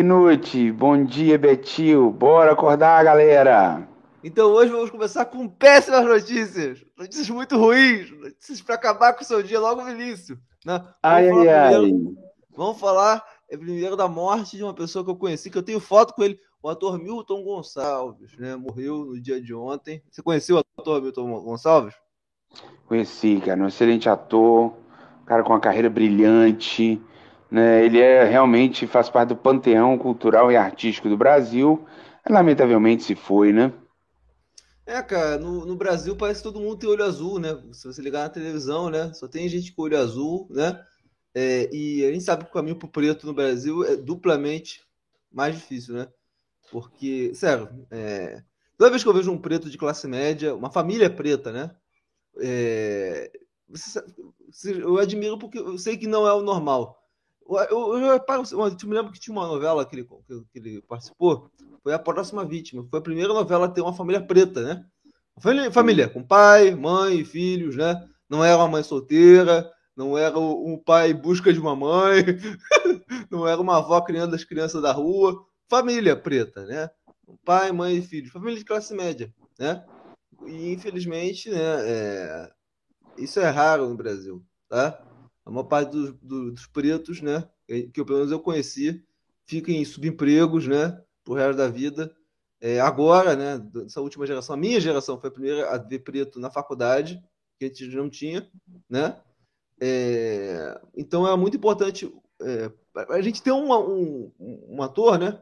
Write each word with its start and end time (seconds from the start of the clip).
Minute, 0.00 0.72
bom 0.72 1.04
dia 1.04 1.38
Betil, 1.38 2.10
bora 2.10 2.50
acordar 2.50 3.04
galera! 3.04 3.88
Então 4.24 4.50
hoje 4.50 4.72
vamos 4.72 4.90
começar 4.90 5.24
com 5.24 5.48
péssimas 5.48 6.04
notícias, 6.04 6.84
notícias 6.98 7.30
muito 7.30 7.56
ruins, 7.56 8.10
notícias 8.10 8.60
para 8.60 8.74
acabar 8.74 9.12
com 9.12 9.22
o 9.22 9.24
seu 9.24 9.40
dia 9.40 9.60
logo 9.60 9.82
no 9.82 9.90
início. 9.90 10.36
Né? 10.66 10.78
Vamos 10.78 10.94
ai, 11.00 11.28
ai, 11.28 11.74
ai. 11.74 11.92
Vamos 12.56 12.80
falar 12.80 13.24
é, 13.48 13.56
primeiro 13.56 13.94
da 13.94 14.08
morte 14.08 14.56
de 14.56 14.64
uma 14.64 14.74
pessoa 14.74 15.04
que 15.04 15.12
eu 15.12 15.16
conheci, 15.16 15.48
que 15.48 15.56
eu 15.56 15.62
tenho 15.62 15.78
foto 15.78 16.12
com 16.12 16.24
ele, 16.24 16.40
o 16.60 16.68
ator 16.68 16.98
Milton 16.98 17.44
Gonçalves, 17.44 18.36
né? 18.36 18.56
Morreu 18.56 19.04
no 19.04 19.20
dia 19.20 19.40
de 19.40 19.54
ontem. 19.54 20.02
Você 20.10 20.20
conheceu 20.20 20.56
o 20.56 20.80
ator 20.80 21.00
Milton 21.00 21.40
Gonçalves? 21.40 21.94
Conheci, 22.88 23.40
cara, 23.44 23.62
um 23.62 23.68
excelente 23.68 24.08
ator, 24.08 24.74
um 25.22 25.24
cara 25.24 25.44
com 25.44 25.52
uma 25.52 25.60
carreira 25.60 25.88
brilhante, 25.88 27.00
né? 27.50 27.84
Ele 27.84 28.00
é 28.00 28.24
realmente 28.24 28.86
faz 28.86 29.08
parte 29.08 29.30
do 29.30 29.36
panteão 29.36 29.96
cultural 29.98 30.50
e 30.50 30.56
artístico 30.56 31.08
do 31.08 31.16
Brasil. 31.16 31.84
Lamentavelmente 32.28 33.02
se 33.02 33.14
foi, 33.14 33.52
né? 33.52 33.72
É, 34.86 35.02
cara, 35.02 35.38
no, 35.38 35.64
no, 35.64 35.76
Brasil 35.76 36.14
parece 36.14 36.42
que 36.42 36.48
todo 36.48 36.60
mundo 36.60 36.76
tem 36.76 36.88
olho 36.88 37.04
azul, 37.04 37.38
né? 37.38 37.58
Se 37.72 37.86
você 37.86 38.02
ligar 38.02 38.24
na 38.24 38.28
televisão, 38.28 38.90
né? 38.90 39.12
Só 39.14 39.26
tem 39.26 39.48
gente 39.48 39.72
com 39.72 39.82
olho 39.82 39.98
azul, 39.98 40.46
né? 40.50 40.78
É, 41.34 41.68
e 41.74 42.04
a 42.04 42.12
gente 42.12 42.24
sabe 42.24 42.44
que 42.44 42.50
o 42.50 42.52
caminho 42.54 42.76
pro 42.76 42.88
preto 42.88 43.26
no 43.26 43.32
Brasil 43.32 43.82
é 43.84 43.96
duplamente 43.96 44.82
mais 45.32 45.54
difícil, 45.54 45.94
né? 45.94 46.08
Porque, 46.70 47.34
sério, 47.34 47.68
é, 47.90 48.42
toda 48.76 48.90
vez 48.90 49.02
que 49.02 49.08
eu 49.08 49.14
vejo 49.14 49.30
um 49.32 49.40
preto 49.40 49.70
de 49.70 49.78
classe 49.78 50.06
média, 50.06 50.54
uma 50.54 50.70
família 50.70 51.10
preta, 51.10 51.50
né? 51.50 51.74
É, 52.38 53.30
eu 54.64 54.98
admiro 54.98 55.38
porque 55.38 55.58
eu 55.58 55.78
sei 55.78 55.96
que 55.96 56.06
não 56.06 56.26
é 56.26 56.32
o 56.32 56.42
normal. 56.42 57.03
Eu, 57.48 57.56
eu, 57.56 57.98
eu, 57.98 58.24
eu 58.26 58.88
me 58.88 58.94
lembro 58.94 59.12
que 59.12 59.20
tinha 59.20 59.36
uma 59.36 59.46
novela 59.46 59.84
que 59.84 59.96
ele, 59.96 60.04
que 60.52 60.58
ele 60.58 60.82
participou, 60.82 61.50
foi 61.82 61.92
A 61.92 61.98
Próxima 61.98 62.44
Vítima. 62.44 62.86
Foi 62.90 62.98
a 62.98 63.02
primeira 63.02 63.32
novela 63.32 63.66
a 63.66 63.68
ter 63.68 63.82
uma 63.82 63.92
família 63.92 64.24
preta, 64.24 64.62
né? 64.62 64.84
Família, 65.38 65.70
família 65.70 66.08
com 66.08 66.22
pai, 66.22 66.74
mãe, 66.74 67.24
filhos, 67.24 67.76
né? 67.76 68.02
Não 68.28 68.42
era 68.42 68.56
uma 68.56 68.68
mãe 68.68 68.82
solteira, 68.82 69.70
não 69.96 70.16
era 70.16 70.38
um 70.38 70.80
pai 70.82 71.10
em 71.10 71.14
busca 71.14 71.52
de 71.52 71.60
uma 71.60 71.76
mãe, 71.76 72.24
não 73.30 73.46
era 73.46 73.60
uma 73.60 73.78
avó 73.78 74.00
criando 74.00 74.34
as 74.34 74.44
crianças 74.44 74.80
da 74.80 74.92
rua. 74.92 75.44
Família 75.68 76.16
preta, 76.16 76.64
né? 76.64 76.88
Pai, 77.44 77.70
mãe 77.72 77.96
e 77.96 78.02
filhos. 78.02 78.32
Família 78.32 78.58
de 78.58 78.64
classe 78.64 78.94
média, 78.94 79.32
né? 79.58 79.84
E 80.46 80.72
infelizmente, 80.72 81.50
né? 81.50 81.58
É... 81.58 82.50
Isso 83.18 83.38
é 83.38 83.48
raro 83.48 83.88
no 83.88 83.96
Brasil, 83.96 84.42
tá? 84.68 85.00
A 85.44 85.50
maior 85.50 85.64
parte 85.64 85.90
dos, 85.90 86.12
dos 86.22 86.66
pretos, 86.66 87.20
né? 87.20 87.48
Que 87.66 88.00
eu, 88.00 88.04
pelo 88.04 88.18
menos 88.18 88.32
eu 88.32 88.40
conheci, 88.40 89.04
fica 89.44 89.70
em 89.70 89.84
subempregos, 89.84 90.66
né? 90.66 91.00
Pro 91.22 91.34
resto 91.34 91.56
da 91.56 91.68
vida. 91.68 92.14
É, 92.60 92.80
agora, 92.80 93.36
né? 93.36 93.58
Dessa 93.58 94.00
última 94.00 94.26
geração, 94.26 94.54
a 94.54 94.58
minha 94.58 94.80
geração 94.80 95.20
foi 95.20 95.28
a 95.28 95.32
primeira 95.32 95.70
a 95.70 95.78
ver 95.78 95.98
preto 96.00 96.40
na 96.40 96.50
faculdade, 96.50 97.22
que 97.58 97.66
a 97.66 97.68
gente 97.68 97.96
não 97.96 98.08
tinha, 98.08 98.48
né? 98.88 99.20
É, 99.80 100.80
então 100.96 101.26
é 101.26 101.36
muito 101.36 101.56
importante 101.56 102.10
é, 102.40 102.70
a 103.10 103.20
gente 103.20 103.42
ter 103.42 103.52
um, 103.52 103.72
um, 103.72 104.32
um, 104.68 104.82
ator, 104.82 105.18
né? 105.18 105.40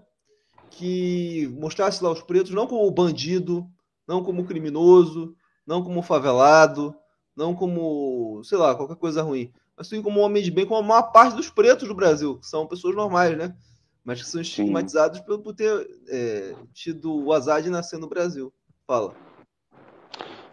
Que 0.70 1.46
mostrasse 1.58 2.02
lá 2.02 2.10
os 2.10 2.22
pretos 2.22 2.52
não 2.52 2.66
como 2.66 2.90
bandido, 2.90 3.68
não 4.06 4.22
como 4.22 4.44
criminoso, 4.44 5.36
não 5.66 5.82
como 5.82 6.02
favelado, 6.02 6.94
não 7.36 7.54
como, 7.54 8.42
sei 8.44 8.58
lá, 8.58 8.74
qualquer 8.74 8.96
coisa 8.96 9.22
ruim, 9.22 9.52
mas 9.76 9.88
sim 9.88 10.02
como 10.02 10.20
um 10.20 10.22
homem 10.22 10.42
de 10.42 10.50
bem, 10.50 10.66
como 10.66 10.80
a 10.80 10.82
maior 10.82 11.12
parte 11.12 11.36
dos 11.36 11.50
pretos 11.50 11.88
do 11.88 11.94
Brasil, 11.94 12.38
que 12.38 12.46
são 12.46 12.66
pessoas 12.66 12.94
normais, 12.94 13.36
né? 13.36 13.54
Mas 14.04 14.20
que 14.20 14.28
são 14.28 14.40
estigmatizados 14.40 15.20
por, 15.20 15.38
por 15.38 15.54
ter 15.54 15.88
é, 16.08 16.54
tido 16.72 17.24
o 17.24 17.32
azar 17.32 17.62
de 17.62 17.70
nascer 17.70 17.98
no 17.98 18.08
Brasil. 18.08 18.52
Fala. 18.86 19.14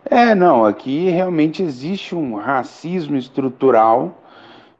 É, 0.05 0.33
não, 0.33 0.65
aqui 0.65 1.09
realmente 1.09 1.61
existe 1.61 2.15
um 2.15 2.35
racismo 2.35 3.17
estrutural 3.17 4.23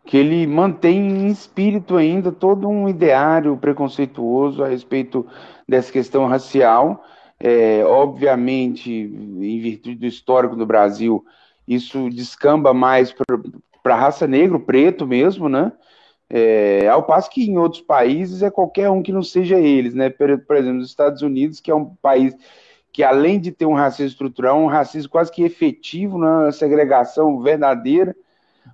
que 0.05 0.17
ele 0.17 0.47
mantém 0.47 0.97
em 0.97 1.27
espírito 1.27 1.95
ainda 1.95 2.31
todo 2.31 2.67
um 2.67 2.89
ideário 2.89 3.55
preconceituoso 3.57 4.63
a 4.63 4.67
respeito 4.67 5.23
dessa 5.67 5.91
questão 5.91 6.25
racial. 6.25 7.03
É, 7.39 7.83
obviamente, 7.85 8.91
em 8.91 9.59
virtude 9.61 9.95
do 9.95 10.05
histórico 10.07 10.55
do 10.55 10.65
Brasil, 10.65 11.23
isso 11.69 12.09
descamba 12.09 12.73
mais 12.73 13.13
para 13.13 13.95
a 13.95 13.99
raça 13.99 14.27
negro, 14.27 14.59
preto 14.59 15.05
mesmo, 15.05 15.47
né? 15.47 15.71
É, 16.27 16.87
ao 16.89 17.03
passo 17.03 17.29
que 17.29 17.43
em 17.43 17.57
outros 17.57 17.81
países 17.81 18.41
é 18.41 18.51
qualquer 18.51 18.89
um 18.89 19.01
que 19.01 19.11
não 19.11 19.23
seja 19.23 19.57
eles, 19.57 19.93
né? 19.93 20.09
Por, 20.09 20.37
por 20.39 20.55
exemplo, 20.55 20.79
nos 20.79 20.89
Estados 20.89 21.21
Unidos, 21.21 21.59
que 21.59 21.69
é 21.69 21.75
um 21.75 21.85
país 22.01 22.35
que 22.91 23.03
além 23.03 23.39
de 23.39 23.51
ter 23.51 23.67
um 23.67 23.75
racismo 23.75 24.07
estrutural, 24.07 24.59
um 24.59 24.67
racismo 24.67 25.11
quase 25.11 25.31
que 25.31 25.43
efetivo, 25.43 26.17
né? 26.17 26.27
uma 26.27 26.51
segregação 26.51 27.39
verdadeira, 27.39 28.15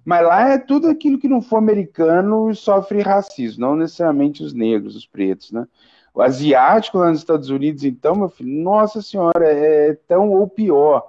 mas 0.05 0.25
lá 0.25 0.49
é 0.53 0.57
tudo 0.57 0.87
aquilo 0.87 1.19
que 1.19 1.27
não 1.27 1.41
for 1.41 1.57
americano 1.57 2.53
sofre 2.55 3.01
racismo, 3.01 3.61
não 3.61 3.75
necessariamente 3.75 4.41
os 4.41 4.53
negros, 4.53 4.95
os 4.95 5.05
pretos, 5.05 5.51
né? 5.51 5.67
O 6.13 6.21
asiático 6.21 6.97
lá 6.97 7.09
nos 7.09 7.19
Estados 7.19 7.49
Unidos, 7.49 7.83
então, 7.83 8.15
meu 8.15 8.29
filho, 8.29 8.63
nossa 8.63 9.01
senhora, 9.01 9.45
é 9.45 9.93
tão 10.07 10.31
ou 10.31 10.47
pior, 10.47 11.05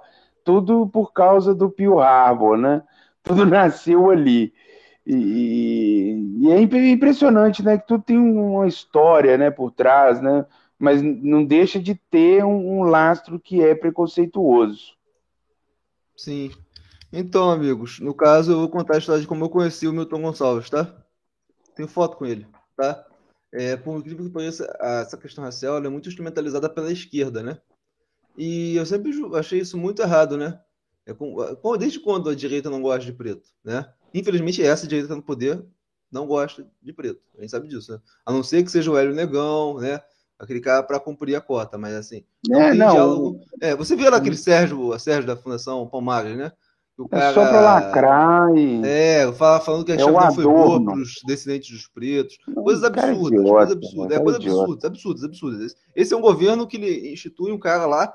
tudo 0.47 0.87
por 0.87 1.11
causa 1.11 1.53
do 1.53 1.69
Pearl 1.69 1.99
Harbor, 1.99 2.57
né? 2.57 2.81
Tudo 3.21 3.43
nasceu 3.45 4.09
ali. 4.09 4.53
E, 5.05 6.39
e, 6.39 6.49
é 6.49 6.61
impressionante, 6.61 7.61
né? 7.61 7.77
Que 7.77 7.85
tudo 7.85 8.01
tem 8.01 8.17
uma 8.17 8.65
história, 8.65 9.37
né, 9.37 9.51
por 9.51 9.71
trás, 9.71 10.21
né? 10.21 10.45
Mas 10.79 11.01
não 11.01 11.43
deixa 11.43 11.81
de 11.81 11.95
ter 11.95 12.45
um, 12.45 12.79
um 12.79 12.83
lastro 12.83 13.37
que 13.37 13.61
é 13.61 13.75
preconceituoso. 13.75 14.95
Sim. 16.15 16.51
Então, 17.11 17.51
amigos, 17.51 17.99
no 17.99 18.13
caso 18.13 18.53
eu 18.53 18.59
vou 18.59 18.69
contar 18.69 18.95
a 18.95 18.97
história 18.99 19.21
de 19.21 19.27
como 19.27 19.43
eu 19.43 19.49
conheci 19.49 19.85
o 19.85 19.91
Milton 19.91 20.21
Gonçalves, 20.21 20.69
tá? 20.69 20.93
Tenho 21.75 21.89
foto 21.89 22.15
com 22.15 22.25
ele, 22.25 22.47
tá? 22.75 23.05
É, 23.51 23.75
por 23.75 23.97
incrível 23.97 24.25
que 24.25 24.31
pareça, 24.31 24.65
essa 24.79 25.17
questão 25.17 25.43
racial 25.43 25.77
é 25.77 25.89
muito 25.89 26.07
instrumentalizada 26.07 26.69
pela 26.69 26.91
esquerda, 26.91 27.43
né? 27.43 27.59
E 28.37 28.75
eu 28.75 28.85
sempre 28.85 29.11
achei 29.35 29.59
isso 29.59 29.77
muito 29.77 30.01
errado, 30.01 30.37
né? 30.37 30.59
É 31.05 31.13
com, 31.13 31.77
desde 31.77 31.99
quando 31.99 32.29
a 32.29 32.35
direita 32.35 32.69
não 32.69 32.81
gosta 32.81 33.05
de 33.05 33.13
preto, 33.13 33.49
né? 33.63 33.89
Infelizmente, 34.13 34.61
essa 34.61 34.85
direita 34.85 35.15
no 35.15 35.23
poder 35.23 35.65
não 36.11 36.27
gosta 36.27 36.65
de 36.81 36.93
preto. 36.93 37.21
A 37.37 37.41
gente 37.41 37.51
sabe 37.51 37.67
disso, 37.67 37.91
né? 37.91 37.99
A 38.25 38.31
não 38.31 38.43
ser 38.43 38.63
que 38.63 38.71
seja 38.71 38.91
o 38.91 38.97
Hélio 38.97 39.15
Negão, 39.15 39.79
né? 39.79 40.01
Aquele 40.37 40.59
cara 40.59 40.83
para 40.83 40.99
cumprir 40.99 41.35
a 41.35 41.41
cota, 41.41 41.77
mas 41.77 41.93
assim. 41.95 42.23
Não 42.47 42.61
é, 42.61 42.73
não. 42.73 42.91
Diálogo... 42.91 43.39
É, 43.59 43.75
você 43.75 43.95
viu 43.95 44.09
lá 44.11 44.17
aquele 44.17 44.37
Sérgio, 44.37 44.93
a 44.93 44.99
Sérgio 44.99 45.25
da 45.25 45.35
Fundação 45.35 45.87
Palmares, 45.87 46.37
né? 46.37 46.51
O 46.97 47.07
cara, 47.07 47.25
é 47.25 47.33
só 47.33 47.45
para 47.45 47.61
lacrar 47.61 48.55
e. 48.55 48.81
É, 48.83 49.31
fala, 49.33 49.59
falando 49.59 49.85
que 49.85 49.91
a 49.91 49.95
é 49.95 49.99
chave 49.99 50.11
não 50.11 50.33
foi 50.33 50.43
boa 50.43 50.83
para 50.83 50.95
os 50.95 51.13
descendentes 51.25 51.69
dos 51.69 51.87
pretos. 51.87 52.37
Coisas 52.55 52.83
é 52.83 52.87
absurdas, 52.87 53.39
idiota, 53.39 53.53
coisas 53.53 53.75
absurdas. 53.75 54.17
É, 54.17 54.23
coisas 54.23 54.41
absurdas, 54.41 54.85
absurdas, 54.85 55.23
absurdas. 55.23 55.75
Esse 55.95 56.13
é 56.13 56.17
um 56.17 56.21
governo 56.21 56.65
que 56.65 56.77
ele 56.77 57.13
institui 57.13 57.51
um 57.51 57.59
cara 57.59 57.85
lá, 57.85 58.11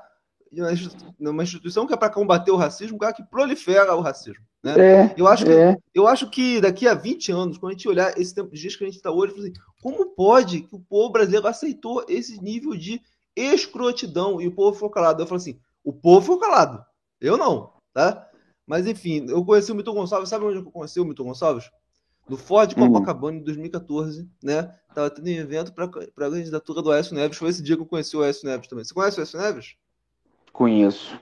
numa 1.19 1.43
instituição 1.43 1.87
que 1.87 1.93
é 1.93 1.97
para 1.97 2.09
combater 2.09 2.51
o 2.51 2.55
racismo, 2.55 2.95
um 2.95 2.99
cara 2.99 3.13
que 3.13 3.23
prolifera 3.23 3.95
o 3.95 4.01
racismo. 4.01 4.43
Né? 4.63 4.79
É, 4.79 5.15
eu, 5.17 5.27
acho 5.27 5.45
que, 5.45 5.51
é. 5.51 5.77
eu 5.93 6.07
acho 6.07 6.29
que 6.29 6.61
daqui 6.61 6.87
a 6.87 6.93
20 6.93 7.31
anos, 7.31 7.57
quando 7.57 7.71
a 7.71 7.75
gente 7.75 7.87
olhar 7.87 8.17
esse 8.17 8.33
tempo 8.33 8.51
de 8.51 8.61
dias 8.61 8.75
que 8.75 8.83
a 8.83 8.87
gente 8.87 8.95
está 8.95 9.11
hoje, 9.11 9.33
assim, 9.37 9.53
como 9.81 10.15
pode 10.15 10.61
que 10.61 10.75
o 10.75 10.79
povo 10.79 11.11
brasileiro 11.11 11.47
aceitou 11.47 12.05
esse 12.07 12.41
nível 12.41 12.75
de 12.75 13.01
escrotidão 13.35 14.39
e 14.39 14.47
o 14.47 14.55
povo 14.55 14.73
ficou 14.73 14.89
calado? 14.89 15.21
Eu 15.21 15.27
falo 15.27 15.41
assim: 15.41 15.59
o 15.83 15.91
povo 15.91 16.21
ficou 16.21 16.39
calado, 16.39 16.83
eu 17.19 17.35
não, 17.35 17.73
tá? 17.93 18.29
Mas 18.65 18.87
enfim, 18.87 19.25
eu 19.29 19.43
conheci 19.43 19.71
o 19.71 19.75
Milton 19.75 19.93
Gonçalves. 19.93 20.29
Sabe 20.29 20.45
onde 20.45 20.57
eu 20.57 20.63
conheci 20.63 20.99
o 20.99 21.05
Milton 21.05 21.25
Gonçalves? 21.25 21.69
No 22.27 22.37
Ford 22.37 22.71
hum. 22.71 22.87
Copacabana, 22.87 23.37
em 23.37 23.43
2014, 23.43 24.29
né? 24.41 24.73
Tava 24.95 25.09
tendo 25.09 25.27
um 25.27 25.31
evento 25.31 25.73
para 25.73 25.85
a 25.85 26.31
candidatura 26.31 26.81
do 26.81 26.91
Aécio 26.91 27.13
Neves. 27.13 27.37
Foi 27.37 27.49
esse 27.49 27.61
dia 27.61 27.75
que 27.75 27.81
eu 27.81 27.85
conheci 27.85 28.15
o 28.15 28.21
Aécio 28.21 28.47
Neves 28.47 28.67
também. 28.67 28.85
Você 28.85 28.93
conhece 28.93 29.17
o 29.17 29.19
Aécio 29.19 29.39
Neves? 29.39 29.75
Conheço. 30.53 31.19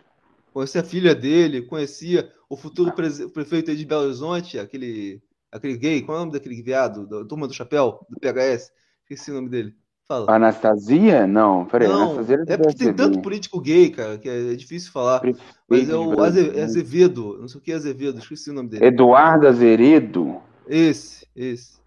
Conheci 0.54 0.78
a 0.78 0.84
filha 0.84 1.16
dele, 1.16 1.62
conhecia 1.62 2.30
o 2.50 2.58
futuro 2.58 2.92
pre 2.92 3.10
prefeito 3.30 3.74
de 3.74 3.86
Belo 3.86 4.04
Horizonte, 4.04 4.60
aquele, 4.60 5.22
aquele 5.50 5.78
gay, 5.78 6.02
qual 6.02 6.18
é 6.18 6.20
o 6.20 6.24
nome 6.26 6.34
daquele 6.34 6.62
viado, 6.62 7.08
da 7.08 7.24
turma 7.24 7.48
do 7.48 7.54
chapéu, 7.54 8.06
do 8.10 8.20
PHS? 8.20 8.70
Esqueci 9.04 9.32
o 9.32 9.36
nome 9.36 9.48
dele. 9.48 9.74
Fala. 10.06 10.30
Anastasia? 10.36 11.26
Não, 11.26 11.66
peraí. 11.66 11.88
Não, 11.88 12.12
Anastasia 12.12 12.44
é 12.46 12.58
porque 12.58 12.76
tem 12.76 12.94
tanto 12.94 13.22
político 13.22 13.62
gay, 13.62 13.90
cara, 13.90 14.18
que 14.18 14.28
é 14.28 14.54
difícil 14.54 14.92
falar. 14.92 15.22
Prefeito 15.22 15.42
mas 15.70 15.90
é 15.90 15.96
o 15.96 16.22
Azevedo, 16.22 17.38
não 17.40 17.48
sei 17.48 17.62
o 17.62 17.64
que 17.64 17.72
é 17.72 17.76
Azevedo, 17.76 18.20
esqueci 18.20 18.50
o 18.50 18.54
nome 18.54 18.68
dele. 18.68 18.86
Eduardo 18.86 19.48
Azeredo? 19.48 20.42
Esse, 20.68 21.26
esse. 21.34 21.80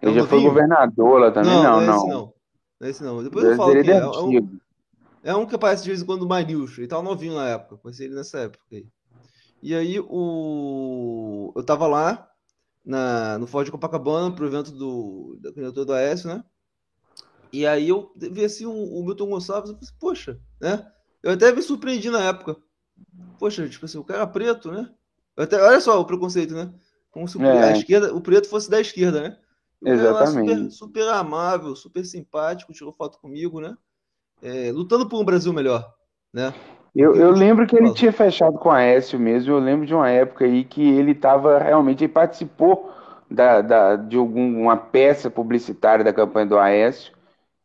Ele 0.00 0.12
é 0.12 0.20
já 0.20 0.26
foi 0.26 0.40
governador 0.40 1.20
lá 1.20 1.30
também? 1.30 1.52
Não, 1.52 1.80
não. 1.82 1.86
Não, 1.86 1.92
é 1.92 1.98
esse 1.98 2.08
não. 2.08 2.32
é 2.80 2.88
esse 2.88 3.04
não. 3.04 3.22
Depois 3.22 3.44
eu 3.44 3.56
falo 3.56 3.82
que 3.82 3.90
é. 3.90 3.96
É 3.96 4.06
um, 4.06 4.58
é 5.26 5.34
um 5.34 5.44
que 5.44 5.56
aparece 5.56 5.82
de 5.82 5.88
vez 5.88 6.00
em 6.00 6.06
quando 6.06 6.28
My 6.28 6.44
News. 6.44 6.78
Ele 6.78 6.86
tava 6.86 7.02
novinho 7.02 7.34
na 7.34 7.48
época, 7.48 7.76
conheci 7.78 8.04
ele 8.04 8.14
nessa 8.14 8.38
época 8.38 8.64
aí. 8.70 8.86
E 9.60 9.74
aí 9.74 9.98
o. 9.98 11.52
Eu 11.56 11.64
tava 11.64 11.88
lá 11.88 12.30
na, 12.84 13.36
no 13.36 13.46
Ford 13.48 13.68
Copacabana 13.68 14.32
pro 14.32 14.46
evento 14.46 14.70
do, 14.70 15.36
da 15.40 15.50
candidatura 15.50 15.84
do 15.84 15.92
Aécio, 15.92 16.28
né? 16.28 16.44
E 17.52 17.66
aí 17.66 17.88
eu 17.88 18.12
vi 18.16 18.44
assim 18.44 18.66
o, 18.66 18.70
o 18.72 19.04
Milton 19.04 19.28
Gonçalves, 19.28 19.70
eu 19.70 19.74
falei, 19.74 19.88
assim, 19.88 19.98
poxa, 19.98 20.40
né? 20.60 20.86
Eu 21.20 21.32
até 21.32 21.52
me 21.52 21.60
surpreendi 21.60 22.08
na 22.08 22.22
época. 22.22 22.56
Poxa, 23.36 23.68
tipo 23.68 23.84
assim, 23.84 23.98
o 23.98 24.04
cara 24.04 24.28
preto, 24.28 24.70
né? 24.70 24.88
Até, 25.36 25.60
olha 25.60 25.80
só 25.80 26.00
o 26.00 26.04
preconceito, 26.04 26.54
né? 26.54 26.72
Como 27.10 27.26
se 27.26 27.36
o, 27.36 27.44
é. 27.44 27.72
a 27.72 27.76
esquerda, 27.76 28.14
o 28.14 28.20
preto 28.20 28.48
fosse 28.48 28.70
da 28.70 28.80
esquerda, 28.80 29.20
né? 29.22 29.38
O 29.80 29.88
Exatamente. 29.88 30.70
Super, 30.70 30.70
super, 30.70 31.08
amável, 31.08 31.74
super 31.74 32.04
simpático, 32.04 32.72
tirou 32.72 32.92
foto 32.92 33.18
comigo, 33.18 33.60
né? 33.60 33.76
É, 34.42 34.70
lutando 34.72 35.08
por 35.08 35.20
um 35.20 35.24
Brasil 35.24 35.52
melhor, 35.52 35.84
né? 36.32 36.52
Eu, 36.94 37.14
eu 37.14 37.30
lembro 37.30 37.66
que 37.66 37.76
ele 37.76 37.92
tinha 37.92 38.12
fechado 38.12 38.58
com 38.58 38.70
a 38.70 38.78
Aécio 38.78 39.18
mesmo. 39.18 39.52
Eu 39.52 39.58
lembro 39.58 39.86
de 39.86 39.94
uma 39.94 40.08
época 40.08 40.46
aí 40.46 40.64
que 40.64 40.82
ele 40.82 41.12
estava 41.12 41.58
realmente, 41.58 42.04
ele 42.04 42.12
participou 42.12 42.90
da, 43.30 43.60
da, 43.60 43.96
de 43.96 44.16
alguma 44.16 44.76
peça 44.76 45.30
publicitária 45.30 46.04
da 46.04 46.12
campanha 46.12 46.46
do 46.46 46.58
Aécio. 46.58 47.12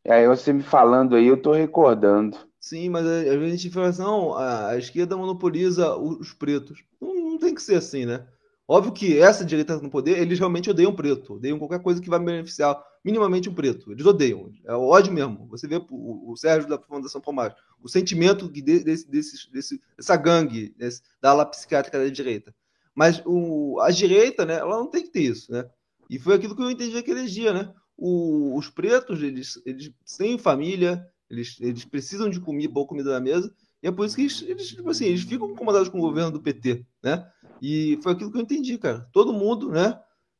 E 0.03 0.11
aí 0.11 0.27
você 0.27 0.51
me 0.51 0.63
falando 0.63 1.15
aí, 1.15 1.27
eu 1.27 1.35
estou 1.35 1.53
recordando. 1.53 2.37
Sim, 2.59 2.89
mas 2.89 3.05
a, 3.05 3.31
a 3.31 3.49
gente 3.49 3.69
fala 3.69 3.87
assim, 3.87 4.01
não, 4.01 4.33
a, 4.33 4.69
a 4.69 4.77
esquerda 4.77 5.15
monopoliza 5.15 5.95
os 5.95 6.33
pretos. 6.33 6.83
Não, 6.99 7.13
não 7.15 7.37
tem 7.39 7.55
que 7.55 7.61
ser 7.61 7.75
assim, 7.75 8.05
né? 8.05 8.25
Óbvio 8.73 8.93
que 8.93 9.19
essa 9.19 9.43
direita 9.43 9.77
no 9.81 9.89
poder, 9.89 10.17
eles 10.17 10.39
realmente 10.39 10.69
odeiam 10.69 10.95
preto, 10.95 11.33
odeiam 11.33 11.59
qualquer 11.59 11.81
coisa 11.81 12.01
que 12.01 12.09
vai 12.09 12.17
beneficiar 12.17 12.81
minimamente 13.03 13.49
um 13.49 13.53
preto. 13.53 13.91
Eles 13.91 14.05
odeiam, 14.05 14.49
é 14.63 14.73
ódio 14.73 15.11
mesmo. 15.11 15.45
Você 15.47 15.67
vê 15.67 15.75
o, 15.75 16.31
o 16.31 16.37
Sérgio 16.37 16.69
da 16.69 16.77
Fundação 16.77 17.19
Palmares, 17.19 17.53
o 17.83 17.89
sentimento 17.89 18.49
de, 18.49 18.61
desse, 18.61 19.11
desse, 19.11 19.51
desse, 19.51 19.81
dessa 19.97 20.15
gangue, 20.15 20.73
desse, 20.77 21.01
da 21.19 21.31
ala 21.31 21.45
psiquiátrica 21.47 21.99
da 21.99 22.07
direita. 22.07 22.55
Mas 22.95 23.21
o, 23.25 23.77
a 23.81 23.91
direita, 23.91 24.45
né, 24.45 24.59
ela 24.59 24.77
não 24.77 24.89
tem 24.89 25.03
que 25.03 25.09
ter 25.09 25.23
isso, 25.23 25.51
né? 25.51 25.69
E 26.09 26.17
foi 26.17 26.35
aquilo 26.35 26.55
que 26.55 26.61
eu 26.61 26.71
entendi 26.71 26.97
aquele 26.97 27.25
dia, 27.25 27.51
né? 27.51 27.73
O, 27.97 28.57
os 28.57 28.69
pretos, 28.69 29.21
eles, 29.21 29.61
eles 29.65 29.91
têm 30.17 30.37
família, 30.37 31.05
eles, 31.29 31.57
eles 31.59 31.83
precisam 31.83 32.29
de 32.29 32.39
comida, 32.39 32.71
boa 32.71 32.87
comida 32.87 33.11
na 33.11 33.19
mesa, 33.19 33.53
e 33.83 33.87
é 33.89 33.91
por 33.91 34.05
isso 34.05 34.15
que 34.15 34.21
eles, 34.21 34.41
eles, 34.43 34.67
tipo 34.69 34.89
assim, 34.89 35.07
eles 35.07 35.23
ficam 35.23 35.49
incomodados 35.49 35.89
com 35.89 35.97
o 35.97 36.01
governo 36.01 36.31
do 36.31 36.41
PT, 36.41 36.85
né? 37.03 37.29
E 37.61 37.99
foi 38.01 38.13
aquilo 38.13 38.31
que 38.31 38.37
eu 38.37 38.41
entendi, 38.41 38.77
cara. 38.77 39.07
Todo 39.13 39.31
mundo, 39.31 39.69
né? 39.69 39.99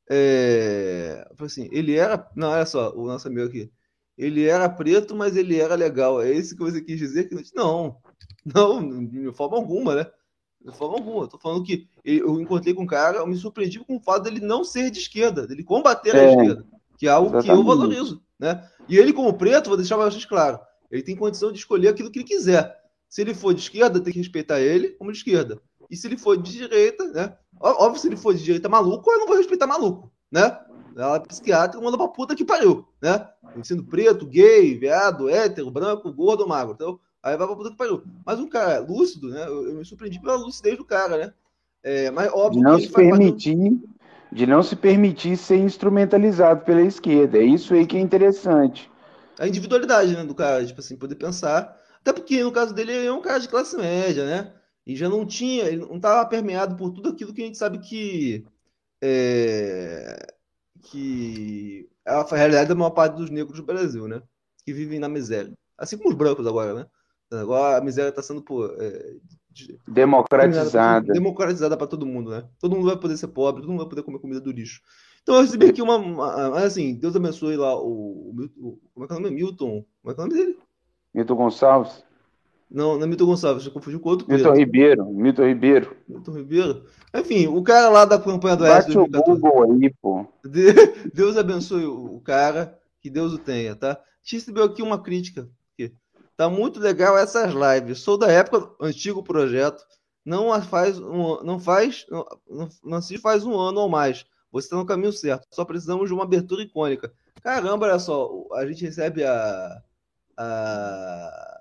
É, 0.09 1.25
assim, 1.39 1.69
ele 1.71 1.95
era. 1.95 2.27
Não, 2.35 2.49
olha 2.49 2.65
só, 2.65 2.91
o 2.95 3.05
nosso 3.05 3.27
amigo 3.27 3.47
aqui. 3.47 3.71
Ele 4.17 4.45
era 4.45 4.67
preto, 4.67 5.15
mas 5.15 5.35
ele 5.35 5.59
era 5.59 5.75
legal. 5.75 6.21
É 6.21 6.31
isso 6.31 6.55
que 6.55 6.63
você 6.63 6.81
quis 6.81 6.97
dizer? 6.97 7.29
Não, 7.55 7.97
não, 8.45 9.05
de 9.05 9.31
forma 9.33 9.57
alguma, 9.57 9.95
né? 9.95 10.07
De 10.63 10.75
forma 10.75 10.97
alguma. 10.97 11.27
Tô 11.27 11.37
falando 11.37 11.63
que 11.63 11.87
eu 12.03 12.39
encontrei 12.39 12.73
com 12.73 12.83
um 12.83 12.87
cara, 12.87 13.19
eu 13.19 13.27
me 13.27 13.35
surpreendi 13.35 13.79
com 13.79 13.97
o 13.97 14.01
fato 14.01 14.23
dele 14.23 14.39
não 14.39 14.63
ser 14.63 14.91
de 14.91 14.99
esquerda, 14.99 15.47
dele 15.47 15.63
combater 15.63 16.15
é, 16.15 16.25
a 16.25 16.29
esquerda, 16.29 16.65
que 16.97 17.07
é 17.07 17.09
algo 17.09 17.29
exatamente. 17.29 17.51
que 17.51 17.59
eu 17.59 17.63
valorizo, 17.63 18.23
né? 18.39 18.67
E 18.87 18.97
ele, 18.97 19.13
como 19.13 19.33
preto, 19.33 19.69
vou 19.69 19.77
deixar 19.77 19.97
bastante 19.97 20.27
claro, 20.27 20.59
ele 20.91 21.03
tem 21.03 21.15
condição 21.15 21.51
de 21.51 21.59
escolher 21.59 21.87
aquilo 21.87 22.11
que 22.11 22.19
ele 22.19 22.27
quiser. 22.27 22.79
Se 23.07 23.21
ele 23.21 23.33
for 23.33 23.53
de 23.53 23.61
esquerda, 23.61 23.99
tem 23.99 24.13
que 24.13 24.19
respeitar 24.19 24.59
ele 24.59 24.89
como 24.89 25.11
de 25.11 25.17
esquerda. 25.17 25.59
E 25.91 25.97
se 25.97 26.07
ele 26.07 26.17
for 26.17 26.37
de 26.37 26.53
direita, 26.53 27.03
né? 27.11 27.35
Óbvio, 27.59 27.99
se 27.99 28.07
ele 28.07 28.15
for 28.15 28.33
de 28.33 28.41
direita 28.41 28.69
maluco, 28.69 29.11
eu 29.11 29.19
não 29.19 29.27
vou 29.27 29.35
respeitar 29.35 29.67
maluco, 29.67 30.09
né? 30.31 30.57
Ela 30.95 31.17
é 31.17 31.19
psiquiatra, 31.19 31.79
manda 31.81 31.97
pra 31.97 32.07
puta 32.07 32.33
que 32.33 32.45
pariu, 32.45 32.87
né? 33.01 33.27
Sendo 33.61 33.83
preto, 33.83 34.25
gay, 34.25 34.77
viado, 34.77 35.29
hétero, 35.29 35.69
branco, 35.69 36.11
gordo, 36.13 36.47
magro. 36.47 36.73
Então, 36.73 36.97
aí 37.21 37.35
vai 37.35 37.45
pra 37.45 37.55
puta 37.55 37.71
que 37.71 37.77
pariu. 37.77 38.03
Mas 38.25 38.39
um 38.39 38.47
cara 38.47 38.79
lúcido, 38.79 39.29
né? 39.29 39.45
Eu, 39.45 39.67
eu 39.67 39.73
me 39.75 39.85
surpreendi 39.85 40.19
pela 40.19 40.37
lucidez 40.37 40.77
do 40.77 40.85
cara, 40.85 41.17
né? 41.17 41.33
É, 41.83 42.09
mas 42.09 42.31
óbvio 42.31 42.63
não 42.63 42.79
se 42.79 42.89
permitir, 42.89 43.79
de 44.31 44.47
não 44.47 44.63
se 44.63 44.75
permitir 44.75 45.35
ser 45.35 45.57
instrumentalizado 45.57 46.63
pela 46.63 46.81
esquerda. 46.81 47.37
É 47.37 47.43
isso 47.43 47.73
aí 47.73 47.85
que 47.85 47.97
é 47.97 47.99
interessante. 47.99 48.89
A 49.37 49.47
individualidade, 49.47 50.15
né, 50.15 50.23
do 50.23 50.35
cara, 50.35 50.65
tipo 50.65 50.79
assim, 50.79 50.95
poder 50.95 51.15
pensar. 51.15 51.77
Até 51.99 52.13
porque 52.13 52.43
no 52.43 52.51
caso 52.51 52.73
dele 52.73 52.93
ele 52.93 53.07
é 53.07 53.13
um 53.13 53.21
cara 53.21 53.39
de 53.39 53.49
classe 53.49 53.75
média, 53.75 54.25
né? 54.25 54.53
E 54.85 54.95
já 54.95 55.07
não 55.07 55.25
tinha, 55.25 55.65
ele 55.65 55.85
não 55.85 55.97
estava 55.97 56.27
permeado 56.27 56.75
por 56.75 56.91
tudo 56.91 57.09
aquilo 57.09 57.33
que 57.33 57.41
a 57.41 57.45
gente 57.45 57.57
sabe 57.57 57.79
que 57.79 58.45
é, 59.01 60.33
que 60.83 61.89
é 62.05 62.11
a 62.11 62.23
realidade 62.23 62.69
da 62.69 62.75
maior 62.75 62.91
parte 62.91 63.15
dos 63.15 63.29
negros 63.29 63.59
do 63.59 63.65
Brasil, 63.65 64.07
né? 64.07 64.21
Que 64.65 64.73
vivem 64.73 64.99
na 64.99 65.09
miséria. 65.09 65.53
Assim 65.77 65.97
como 65.97 66.09
os 66.09 66.15
brancos 66.15 66.45
agora, 66.45 66.73
né? 66.73 66.85
Agora 67.31 67.77
a 67.77 67.81
miséria 67.81 68.09
está 68.09 68.21
sendo 68.21 68.41
pô, 68.41 68.65
é, 68.65 69.15
democratizada. 69.87 71.13
Democratizada 71.13 71.77
para 71.77 71.87
todo 71.87 72.05
mundo, 72.05 72.31
né? 72.31 72.47
Todo 72.59 72.75
mundo 72.75 72.87
vai 72.87 72.97
poder 72.97 73.17
ser 73.17 73.27
pobre, 73.27 73.61
todo 73.61 73.71
mundo 73.71 73.81
vai 73.81 73.89
poder 73.89 74.03
comer 74.03 74.19
comida 74.19 74.41
do 74.41 74.51
lixo. 74.51 74.81
Então 75.21 75.35
eu 75.35 75.41
recebi 75.41 75.67
aqui 75.67 75.81
uma. 75.81 75.97
uma 75.97 76.59
assim, 76.59 76.95
Deus 76.95 77.15
abençoe 77.15 77.55
lá 77.55 77.75
o, 77.79 78.33
o, 78.57 78.79
Como 78.93 79.05
é 79.05 79.07
que 79.07 79.13
é 79.13 79.17
o 79.17 79.19
nome? 79.19 79.35
Milton. 79.35 79.85
Como 80.01 80.11
é 80.11 80.13
que 80.13 80.21
é 80.21 80.23
o 80.23 80.27
nome 80.27 80.39
dele? 80.39 80.59
Milton 81.13 81.35
Gonçalves. 81.35 82.03
Não, 82.71 82.95
não 82.95 83.03
é 83.03 83.07
Milton 83.07 83.25
Gonçalves, 83.25 83.65
eu 83.65 83.71
confundi 83.71 83.99
com 83.99 84.09
outro 84.09 84.25
Milton 84.29 84.53
Ribeiro, 84.53 85.05
Milton 85.07 85.45
Ribeiro. 85.45 85.97
Milton 86.07 86.31
Ribeiro. 86.31 86.85
Enfim, 87.13 87.47
o 87.47 87.61
cara 87.61 87.89
lá 87.89 88.05
da 88.05 88.17
campanha 88.17 88.55
do 88.55 88.63
Bate 88.63 88.97
o 88.97 89.05
Google 89.05 89.63
aí, 89.73 89.93
pô. 90.01 90.25
Deus 91.13 91.35
abençoe 91.35 91.85
o 91.85 92.21
cara, 92.21 92.79
que 93.01 93.09
Deus 93.09 93.33
o 93.33 93.37
tenha, 93.37 93.75
tá? 93.75 93.99
Recebeu 94.23 94.63
aqui 94.63 94.81
uma 94.81 95.01
crítica. 95.03 95.49
Aqui. 95.73 95.93
Tá 96.37 96.49
muito 96.49 96.79
legal 96.79 97.17
essas 97.17 97.51
lives. 97.53 97.99
Sou 97.99 98.17
da 98.17 98.31
época 98.31 98.59
do 98.61 98.75
antigo 98.79 99.21
projeto. 99.21 99.83
Não 100.23 100.61
faz 100.61 100.97
um, 100.97 101.43
não 101.43 101.59
faz 101.59 102.05
não, 102.09 102.25
não 102.83 103.01
se 103.01 103.17
faz 103.17 103.43
um 103.43 103.59
ano 103.59 103.81
ou 103.81 103.89
mais. 103.89 104.25
Você 104.49 104.67
está 104.67 104.77
no 104.77 104.85
caminho 104.85 105.11
certo. 105.11 105.45
Só 105.51 105.65
precisamos 105.65 106.07
de 106.07 106.13
uma 106.13 106.23
abertura 106.23 106.61
icônica. 106.61 107.11
Caramba, 107.41 107.87
olha 107.87 107.99
só, 107.99 108.29
a 108.53 108.65
gente 108.65 108.85
recebe 108.85 109.23
a, 109.25 109.81
a 110.37 111.60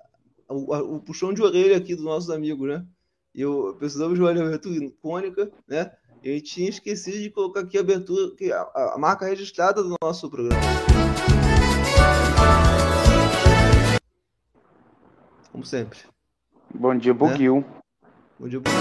o, 0.51 0.95
o, 0.95 0.99
puxão 0.99 1.33
de 1.33 1.41
orelha 1.41 1.77
aqui 1.77 1.95
dos 1.95 2.03
nossos 2.03 2.29
amigos, 2.29 2.67
né? 2.67 2.85
Eu 3.33 3.75
precisamos 3.79 4.15
de 4.15 4.21
uma 4.21 4.31
abertura 4.31 4.83
icônica, 4.83 5.51
né? 5.67 5.91
E 6.23 6.33
gente 6.33 6.53
tinha 6.53 6.69
esquecido 6.69 7.17
de 7.17 7.31
colocar 7.31 7.61
aqui 7.61 7.77
a 7.77 7.81
abertura, 7.81 8.35
que 8.35 8.51
a, 8.51 8.61
a 8.93 8.97
marca 8.99 9.25
registrada 9.25 9.81
do 9.81 9.95
nosso 10.03 10.29
programa. 10.29 10.61
Como 15.51 15.65
sempre. 15.65 15.99
Bom 16.73 16.95
dia, 16.95 17.13
Buguil. 17.13 17.57
Né? 17.57 17.65
Bom 18.39 18.47
dia, 18.47 18.59
Buguil. 18.59 18.79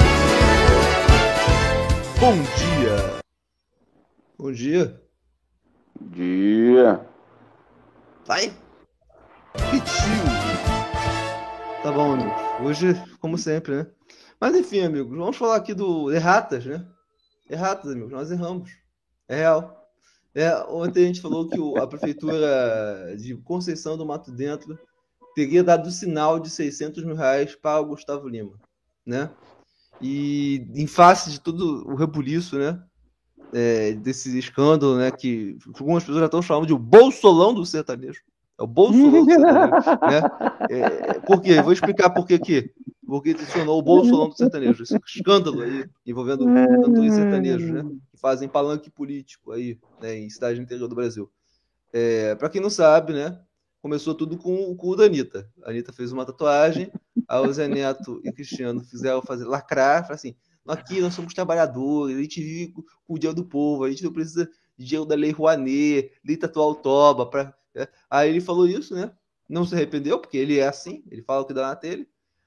Bom 2.21 2.35
dia. 2.35 3.21
Bom 4.39 4.53
dia. 4.53 5.03
Dia. 6.01 7.07
Vai. 8.27 8.53
Repetiu. 9.55 10.70
Tá 11.83 11.91
bom. 11.91 12.19
Hoje, 12.63 12.89
como 13.21 13.39
sempre, 13.39 13.75
né? 13.75 13.87
Mas 14.39 14.55
enfim, 14.55 14.81
amigos, 14.81 15.17
vamos 15.17 15.37
falar 15.39 15.57
aqui 15.57 15.73
do 15.73 16.13
erratas, 16.13 16.67
né? 16.67 16.87
Erratas, 17.49 17.91
amigos, 17.91 18.13
nós 18.13 18.31
erramos. 18.31 18.71
É 19.27 19.37
real. 19.37 19.91
É, 20.35 20.55
ontem 20.69 21.05
a 21.05 21.07
gente 21.07 21.23
falou 21.23 21.49
que 21.49 21.59
o, 21.59 21.79
a 21.79 21.87
prefeitura 21.87 23.17
de 23.17 23.35
Conceição 23.39 23.97
do 23.97 24.05
Mato 24.05 24.31
Dentro 24.31 24.79
teria 25.35 25.65
dado 25.65 25.89
o 25.89 25.91
sinal 25.91 26.39
de 26.39 26.51
600 26.51 27.03
mil 27.03 27.17
reais 27.17 27.55
para 27.55 27.81
o 27.81 27.87
Gustavo 27.87 28.29
Lima, 28.29 28.61
né? 29.07 29.31
E 30.03 30.67
em 30.75 30.87
face 30.87 31.31
de 31.31 31.41
todo 31.41 31.89
o 31.89 31.95
rebuliço, 31.95 32.59
né? 32.59 32.79
É, 33.55 33.93
desse 33.93 34.39
escândalo, 34.39 34.99
né? 34.99 35.11
Que 35.11 35.57
algumas 35.79 36.03
pessoas 36.03 36.21
já 36.21 36.27
estão 36.27 36.43
chamando 36.43 36.67
de 36.67 36.75
o 36.75 36.79
bolsolão 36.79 37.55
do 37.55 37.65
sertanejo. 37.65 38.21
É 38.61 38.63
o 38.63 38.67
Bolsonaro. 38.67 39.71
né? 40.05 40.21
É, 40.69 41.19
por 41.21 41.41
quê? 41.41 41.63
Vou 41.63 41.73
explicar 41.73 42.11
por 42.11 42.27
quê 42.27 42.35
aqui. 42.35 42.71
Porque 43.07 43.31
adicionou 43.31 43.79
o 43.79 43.83
Bolsonaro 43.83 44.29
do 44.29 44.37
sertanejo. 44.37 44.83
Esse 44.83 45.01
escândalo 45.17 45.63
aí 45.63 45.85
envolvendo 46.07 46.45
cantores 46.45 47.15
sertanejos, 47.15 47.71
né? 47.71 47.83
Que 48.11 48.21
fazem 48.21 48.49
palanque 48.49 48.91
político 48.91 49.51
aí, 49.51 49.79
né? 50.01 50.19
Em 50.19 50.29
cidades 50.29 50.59
do 50.59 50.63
interior 50.63 50.87
do 50.87 50.95
Brasil. 50.95 51.31
É, 51.93 52.35
Para 52.35 52.51
quem 52.51 52.61
não 52.61 52.71
sabe, 52.71 53.15
né? 53.15 53.41
Começou 53.81 54.15
tudo 54.15 54.37
com, 54.37 54.77
com 54.77 54.89
o 54.89 54.95
da 54.95 55.05
Anitta. 55.05 55.49
A 55.65 55.71
Anitta 55.71 55.91
fez 55.91 56.13
uma 56.13 56.27
tatuagem, 56.27 56.93
a 57.27 57.41
o 57.41 57.51
Zé 57.51 57.67
Neto 57.67 58.21
e 58.23 58.31
Cristiano 58.31 58.85
fizeram 58.85 59.23
fazer 59.23 59.47
lacrar, 59.47 60.03
falaram 60.03 60.17
assim: 60.17 60.35
aqui 60.69 61.01
nós 61.01 61.15
somos 61.15 61.33
trabalhadores, 61.33 62.15
a 62.15 62.21
gente 62.21 62.43
vive 62.43 62.73
com 62.75 62.85
o 63.09 63.19
dinheiro 63.19 63.35
do 63.35 63.49
povo, 63.49 63.85
a 63.85 63.91
gente 63.91 64.05
não 64.05 64.13
precisa 64.13 64.47
de 64.77 64.85
dinheiro 64.85 65.07
da 65.07 65.15
Lei 65.15 65.31
Rouanet, 65.31 66.13
Lei 66.23 66.37
Tatual 66.37 66.75
Toba, 66.75 67.25
para 67.25 67.43
é. 67.43 67.60
Aí 68.09 68.29
ele 68.29 68.41
falou 68.41 68.67
isso, 68.67 68.95
né? 68.95 69.13
Não 69.49 69.65
se 69.65 69.75
arrependeu, 69.75 70.19
porque 70.19 70.37
ele 70.37 70.59
é 70.59 70.69
assim, 70.69 71.03
ele 71.11 71.23
fala 71.23 71.43
o 71.43 71.45
que 71.45 71.55
dá 71.55 71.69
na 71.69 71.77
telha. 71.77 72.07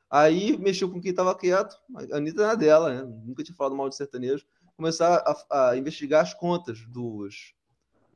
Aí 0.10 0.58
mexeu 0.58 0.90
com 0.90 1.02
quem 1.02 1.12
estava 1.12 1.36
quieto, 1.36 1.76
a 2.12 2.18
Anitta 2.18 2.46
na 2.46 2.56
dela, 2.56 2.94
né? 2.94 3.22
Nunca 3.26 3.44
tinha 3.44 3.56
falado 3.56 3.76
mal 3.76 3.90
de 3.90 3.96
sertanejo. 3.96 4.46
Começar 4.78 5.24
a, 5.50 5.70
a 5.70 5.78
investigar 5.78 6.22
as 6.22 6.34
contas 6.34 6.80
dos, 6.88 7.54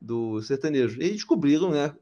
do 0.00 0.40
sertanejo. 0.42 1.02
E 1.02 1.10
descobriram, 1.10 1.70
né? 1.70 1.94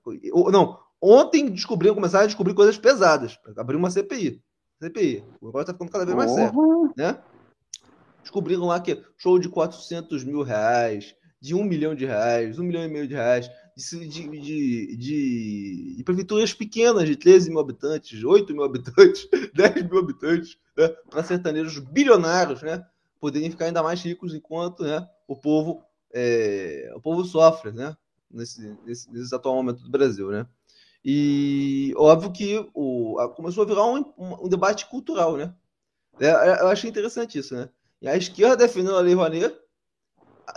Não, 0.53 0.79
ontem 1.01 1.51
descobriram, 1.51 1.95
começaram 1.95 2.25
a 2.25 2.27
descobrir 2.29 2.55
coisas 2.55 2.77
pesadas. 2.77 3.39
Abriu 3.57 3.79
uma 3.79 3.91
CPI. 3.91 4.43
CPI. 4.83 5.25
O 5.41 5.47
negócio 5.47 5.67
tá 5.67 5.73
ficando 5.73 5.91
cada 5.91 6.05
vez 6.05 6.17
mais 6.17 6.31
sério, 6.31 6.93
né? 6.97 7.19
Descobriram 8.21 8.67
lá 8.67 8.81
que 8.81 9.03
show 9.17 9.39
de 9.39 9.49
400 9.49 10.25
mil 10.25 10.43
reais, 10.43 11.15
de 11.41 11.55
um 11.55 11.65
milhão 11.65 11.95
de 11.95 12.05
reais, 12.05 12.59
um 12.59 12.65
milhão 12.65 12.85
e 12.85 12.89
meio 12.89 13.07
de 13.07 13.15
reais, 13.15 13.51
De, 13.76 14.09
de, 14.09 14.97
de, 14.97 15.97
de, 15.97 16.02
prefeituras 16.02 16.54
pequenas, 16.54 17.06
de 17.06 17.14
13 17.14 17.50
mil 17.50 17.61
habitantes, 17.61 18.25
8 18.25 18.54
mil 18.54 18.64
habitantes, 18.64 19.28
10 19.54 19.83
mil 19.90 19.99
habitantes, 19.99 20.56
né? 20.75 20.88
para 21.11 21.23
sertanejos 21.23 21.78
bilionários, 21.78 22.62
né? 22.62 22.83
Poderem 23.21 23.50
ficar 23.50 23.66
ainda 23.66 23.83
mais 23.83 24.00
ricos 24.00 24.35
enquanto 24.35 24.83
né, 24.83 25.06
o 25.28 25.37
povo 25.37 25.83
é, 26.12 26.90
o 26.97 27.00
povo 27.00 27.25
sofre, 27.25 27.73
né? 27.73 27.95
Nesse, 28.30 28.76
nesse, 28.85 29.12
nesse, 29.12 29.35
atual 29.35 29.54
momento 29.56 29.83
do 29.83 29.90
Brasil, 29.90 30.30
né? 30.30 30.47
E 31.04 31.92
óbvio 31.97 32.33
que 32.33 32.66
o, 32.75 33.18
a, 33.18 33.28
começou 33.28 33.62
a 33.62 33.66
virar 33.66 33.85
um, 33.85 33.99
um, 34.18 34.47
um, 34.47 34.49
debate 34.49 34.88
cultural, 34.88 35.37
né? 35.37 35.54
É, 36.18 36.28
é 36.28 36.62
eu 36.62 36.68
achei 36.68 36.88
interessante 36.88 37.38
isso, 37.38 37.54
né? 37.54 37.68
E 38.00 38.09
a 38.09 38.16
esquerda 38.16 38.56
defendendo 38.56 38.97
a 38.97 39.00
Lei 39.00 39.14
Rouanet 39.14 39.54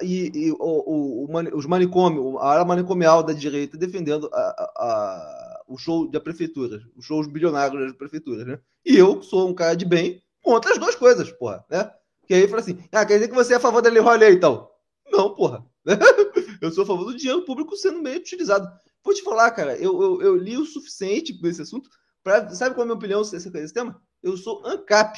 e, 0.01 0.31
e 0.33 0.51
o, 0.51 0.57
o, 0.59 1.25
o, 1.25 1.57
os 1.57 1.65
manicômios, 1.65 2.35
a 2.37 2.47
área 2.47 2.65
manicomial 2.65 3.23
da 3.23 3.33
direita 3.33 3.77
defendendo 3.77 4.29
a, 4.33 4.39
a, 4.75 5.61
o 5.67 5.77
show 5.77 6.09
da 6.09 6.19
prefeitura, 6.19 6.81
os 6.95 7.05
shows 7.05 7.27
bilionários 7.27 7.87
das 7.87 7.97
prefeituras, 7.97 8.45
né? 8.45 8.59
E 8.85 8.95
eu, 8.95 9.21
sou 9.21 9.49
um 9.49 9.53
cara 9.53 9.75
de 9.75 9.85
bem, 9.85 10.21
contra 10.41 10.71
as 10.71 10.77
duas 10.77 10.95
coisas, 10.95 11.31
porra, 11.31 11.65
né? 11.69 11.91
Que 12.25 12.33
aí 12.33 12.47
fala 12.47 12.61
assim, 12.61 12.77
ah, 12.91 13.05
quer 13.05 13.15
dizer 13.15 13.27
que 13.27 13.35
você 13.35 13.53
é 13.53 13.57
a 13.57 13.59
favor 13.59 13.81
da 13.81 13.89
Lei 13.89 14.01
Rouanet, 14.01 14.35
então? 14.35 14.69
Não, 15.11 15.33
porra. 15.33 15.65
eu 16.61 16.71
sou 16.71 16.83
a 16.83 16.87
favor 16.87 17.05
do 17.05 17.17
dinheiro 17.17 17.43
público 17.43 17.75
sendo 17.75 18.01
meio 18.01 18.17
utilizado. 18.17 18.69
Vou 19.03 19.13
te 19.13 19.23
falar, 19.23 19.49
cara, 19.51 19.75
eu, 19.77 20.01
eu, 20.01 20.21
eu 20.21 20.35
li 20.35 20.57
o 20.57 20.65
suficiente 20.65 21.39
nesse 21.41 21.61
assunto 21.61 21.89
para 22.23 22.49
Sabe 22.49 22.75
qual 22.75 22.81
é 22.81 22.83
a 22.83 22.85
minha 22.87 22.97
opinião 22.97 23.21
acerca 23.21 23.59
desse 23.59 23.73
tema? 23.73 23.99
Eu 24.21 24.37
sou 24.37 24.61
ANCAP. 24.65 25.17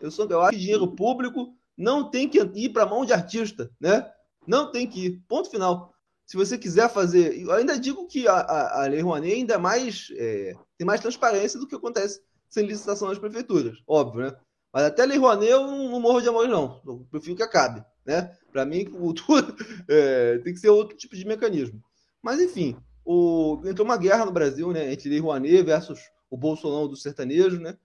Eu, 0.00 0.10
sou, 0.10 0.28
eu 0.28 0.40
acho 0.42 0.52
que 0.52 0.58
dinheiro 0.58 0.94
público 0.94 1.56
não 1.76 2.10
tem 2.10 2.28
que 2.28 2.38
ir 2.38 2.68
para 2.70 2.86
mão 2.86 3.04
de 3.04 3.12
artista, 3.12 3.70
né? 3.80 4.08
Não 4.46 4.70
tem 4.70 4.86
que 4.86 5.06
ir. 5.06 5.22
Ponto 5.28 5.50
final. 5.50 5.92
Se 6.26 6.36
você 6.36 6.56
quiser 6.56 6.88
fazer. 6.88 7.40
Eu 7.40 7.52
ainda 7.52 7.78
digo 7.78 8.06
que 8.06 8.26
a, 8.26 8.34
a, 8.34 8.84
a 8.84 8.86
Lei 8.86 9.00
Rouanet 9.00 9.34
ainda 9.34 9.54
é 9.54 9.58
mais, 9.58 10.08
é, 10.16 10.54
tem 10.78 10.86
mais 10.86 11.00
transparência 11.00 11.58
do 11.58 11.66
que 11.66 11.74
acontece 11.74 12.22
sem 12.48 12.66
licitação 12.66 13.08
das 13.08 13.18
prefeituras. 13.18 13.78
Óbvio, 13.86 14.26
né? 14.26 14.36
Mas 14.72 14.84
até 14.84 15.02
a 15.02 15.06
Lei 15.06 15.18
Rouanet 15.18 15.50
eu 15.50 15.66
não, 15.66 15.90
não 15.90 16.00
morro 16.00 16.20
de 16.20 16.28
amor, 16.28 16.48
não. 16.48 16.80
Eu 16.86 17.06
prefiro 17.10 17.36
que 17.36 17.42
acabe. 17.42 17.84
Né? 18.04 18.36
Para 18.52 18.64
mim, 18.64 18.84
cultura 18.90 19.46
é, 19.88 20.38
tem 20.38 20.52
que 20.52 20.60
ser 20.60 20.70
outro 20.70 20.96
tipo 20.96 21.16
de 21.16 21.26
mecanismo. 21.26 21.82
Mas, 22.22 22.40
enfim, 22.40 22.76
o, 23.04 23.60
entrou 23.64 23.84
uma 23.84 23.96
guerra 23.96 24.24
no 24.24 24.32
Brasil 24.32 24.72
né, 24.72 24.92
entre 24.92 25.08
Lei 25.08 25.20
Rouanet 25.20 25.62
versus 25.62 26.00
o 26.30 26.36
Bolsonaro 26.36 26.88
do 26.88 26.96
sertanejo, 26.96 27.60
né, 27.60 27.76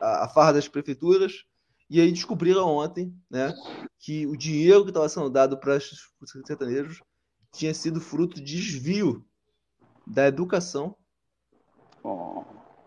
a, 0.00 0.24
a 0.24 0.28
farra 0.28 0.54
das 0.54 0.68
prefeituras. 0.68 1.44
E 1.90 2.00
aí 2.00 2.12
descobriram 2.12 2.68
ontem 2.68 3.12
né, 3.28 3.52
que 3.98 4.24
o 4.24 4.36
dinheiro 4.36 4.84
que 4.84 4.90
estava 4.90 5.08
sendo 5.08 5.28
dado 5.28 5.58
para 5.58 5.76
os 5.76 6.30
sertanejos 6.46 7.02
tinha 7.50 7.74
sido 7.74 8.00
fruto 8.00 8.36
de 8.36 8.44
desvio 8.44 9.26
da 10.06 10.28
educação 10.28 10.94
oh. 12.04 12.44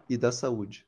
e 0.07 0.15
da 0.15 0.31
saúde. 0.31 0.87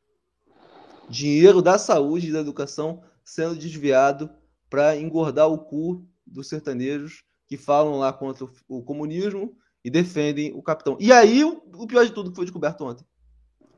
Dinheiro 1.10 1.62
da 1.62 1.78
saúde 1.78 2.30
e 2.30 2.32
da 2.32 2.40
educação 2.40 3.04
sendo 3.22 3.54
desviado 3.54 4.30
para 4.70 4.96
engordar 4.96 5.50
o 5.50 5.58
cu 5.58 6.08
dos 6.26 6.48
sertanejos 6.48 7.26
que 7.48 7.58
falam 7.58 7.98
lá 7.98 8.14
contra 8.14 8.48
o 8.68 8.82
comunismo 8.82 9.58
e 9.84 9.90
defendem 9.90 10.54
o 10.54 10.64
capitão. 10.64 10.98
E 11.02 11.12
aí, 11.12 11.44
o 11.44 11.86
pior 11.86 12.06
de 12.06 12.14
tudo 12.14 12.30
que 12.30 12.36
foi 12.36 12.46
descoberto 12.46 12.86
ontem, 12.86 13.06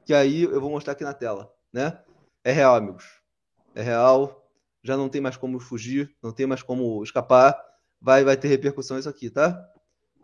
que 0.05 0.13
aí 0.13 0.43
eu 0.43 0.61
vou 0.61 0.69
mostrar 0.69 0.93
aqui 0.93 1.03
na 1.03 1.13
tela, 1.13 1.51
né? 1.73 1.99
É 2.43 2.51
real, 2.51 2.75
amigos. 2.75 3.16
É 3.77 3.83
real. 3.83 4.43
Já 4.81 4.97
não 4.97 5.07
tem 5.07 5.21
mais 5.21 5.37
como 5.37 5.59
fugir, 5.59 6.09
não 6.23 6.31
tem 6.31 6.47
mais 6.47 6.63
como 6.63 7.03
escapar. 7.03 7.55
Vai, 8.01 8.23
vai 8.23 8.35
ter 8.35 8.47
repercussão 8.47 8.97
isso 8.97 9.07
aqui, 9.07 9.29
tá? 9.29 9.55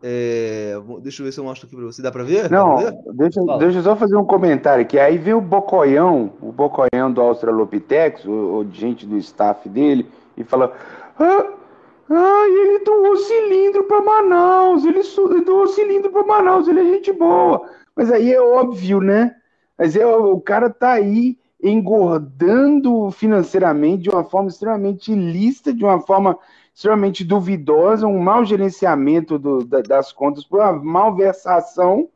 É, 0.01 0.73
deixa 1.01 1.21
eu 1.21 1.25
ver 1.25 1.31
se 1.31 1.39
eu 1.39 1.43
mostro 1.43 1.67
aqui 1.67 1.75
para 1.75 1.85
você. 1.85 2.01
Dá 2.01 2.11
para 2.11 2.23
ver? 2.23 2.49
Não, 2.49 2.77
ver? 2.77 2.91
Deixa, 3.13 3.41
deixa 3.59 3.77
eu 3.77 3.83
só 3.83 3.95
fazer 3.95 4.15
um 4.15 4.25
comentário 4.25 4.81
aqui. 4.81 4.97
Aí 4.97 5.19
veio 5.19 5.37
o 5.37 5.41
Bocoião, 5.41 6.33
o 6.41 6.51
Bocoião 6.51 7.13
do 7.13 7.21
Australopitex, 7.21 8.25
o, 8.25 8.31
o 8.31 8.71
gente 8.71 9.05
do 9.05 9.17
staff 9.17 9.69
dele, 9.69 10.09
e 10.35 10.43
fala: 10.43 10.73
ah, 11.19 11.47
ah 12.09 12.45
ele 12.47 12.79
doou 12.83 13.15
cilindro 13.17 13.83
para 13.83 14.01
Manaus, 14.01 14.83
ele 14.83 15.01
doou 15.45 15.67
cilindro 15.67 16.11
para 16.11 16.25
Manaus, 16.25 16.67
ele 16.67 16.79
é 16.79 16.85
gente 16.85 17.13
boa. 17.13 17.69
Mas 17.95 18.11
aí 18.11 18.33
é 18.33 18.41
óbvio, 18.41 18.99
né? 18.99 19.35
Mas 19.77 19.95
é, 19.95 20.05
o 20.07 20.41
cara 20.41 20.71
tá 20.71 20.93
aí 20.93 21.37
engordando 21.63 23.09
financeiramente 23.11 24.03
de 24.03 24.09
uma 24.09 24.25
forma 24.25 24.49
extremamente 24.49 25.13
ilícita, 25.13 25.73
de 25.73 25.83
uma 25.83 26.01
forma 26.01 26.37
extremamente 26.75 27.23
duvidosa, 27.23 28.05
um 28.05 28.19
mau 28.19 28.43
gerenciamento 28.43 29.39
do, 29.39 29.63
da, 29.63 29.81
das 29.81 30.11
contas, 30.11 30.43
por 30.43 30.59
uma 30.59 30.73
malversação. 30.73 32.09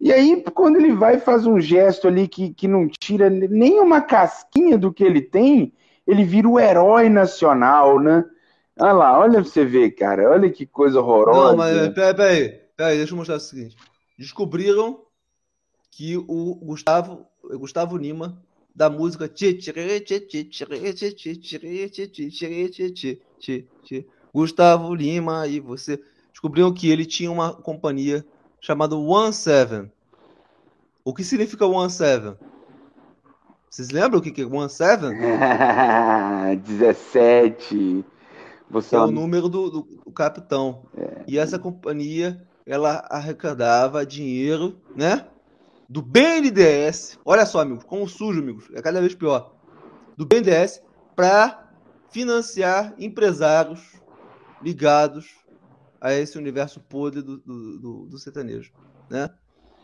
E 0.00 0.12
aí, 0.12 0.42
quando 0.54 0.76
ele 0.76 0.92
vai 0.92 1.16
e 1.16 1.20
faz 1.20 1.46
um 1.46 1.60
gesto 1.60 2.08
ali 2.08 2.26
que, 2.26 2.52
que 2.52 2.66
não 2.66 2.88
tira 2.88 3.30
nem 3.30 3.78
uma 3.78 4.00
casquinha 4.00 4.76
do 4.76 4.92
que 4.92 5.04
ele 5.04 5.22
tem, 5.22 5.72
ele 6.06 6.24
vira 6.24 6.48
o 6.48 6.58
herói 6.58 7.08
nacional, 7.08 8.00
né? 8.00 8.24
Olha 8.78 8.92
lá, 8.92 9.18
olha 9.18 9.34
pra 9.34 9.44
você 9.44 9.64
ver, 9.64 9.92
cara. 9.92 10.30
Olha 10.30 10.50
que 10.50 10.66
coisa 10.66 11.00
horrorosa. 11.00 11.50
Não, 11.50 11.56
mas 11.56 11.88
peraí, 11.90 12.14
peraí, 12.14 12.48
peraí, 12.76 12.96
deixa 12.96 13.12
eu 13.12 13.16
mostrar 13.16 13.36
o 13.36 13.40
seguinte. 13.40 13.76
Descobriram 14.18 15.00
que 15.92 16.16
o 16.16 16.56
Gustavo, 16.56 17.24
Gustavo 17.52 17.96
Lima, 17.96 18.42
da 18.74 18.90
música 18.90 19.28
Gustavo 24.32 24.92
Lima 24.94 25.46
e 25.46 25.60
você 25.60 26.00
descobriram 26.32 26.74
que 26.74 26.90
ele 26.90 27.06
tinha 27.06 27.30
uma 27.30 27.54
companhia 27.54 28.26
chamada 28.60 28.96
One 28.96 29.32
Seven. 29.32 29.90
O 31.04 31.14
que 31.14 31.22
significa 31.22 31.66
One 31.66 31.90
Seven? 31.90 32.34
Vocês 33.70 33.90
lembram 33.90 34.18
o 34.18 34.22
que 34.22 34.42
é 34.42 34.44
One 34.44 34.70
Seven? 34.70 35.12
17. 36.64 38.04
Você 38.70 38.96
é 38.96 38.98
o 38.98 39.10
número 39.10 39.48
do, 39.48 39.70
do, 39.70 39.82
do 40.04 40.10
capitão. 40.10 40.82
É. 40.96 41.24
E 41.28 41.38
essa 41.38 41.58
companhia, 41.58 42.42
ela 42.66 43.06
arrecadava 43.10 44.04
dinheiro, 44.04 44.76
né? 44.96 45.26
Do 45.88 46.02
BNDES. 46.02 47.18
Olha 47.24 47.44
só, 47.44 47.60
amigos, 47.60 47.84
como 47.84 48.08
sujo, 48.08 48.40
amigos. 48.40 48.68
É 48.74 48.80
cada 48.80 49.00
vez 49.00 49.14
pior. 49.14 49.54
Do 50.16 50.26
BNDES 50.26 50.82
para 51.14 51.70
financiar 52.10 52.94
empresários 52.98 53.80
ligados 54.62 55.44
a 56.00 56.12
esse 56.12 56.38
universo 56.38 56.80
podre 56.80 57.22
do, 57.22 57.38
do, 57.38 57.78
do, 57.78 58.06
do 58.06 58.18
sertanejo, 58.18 58.72
né? 59.10 59.30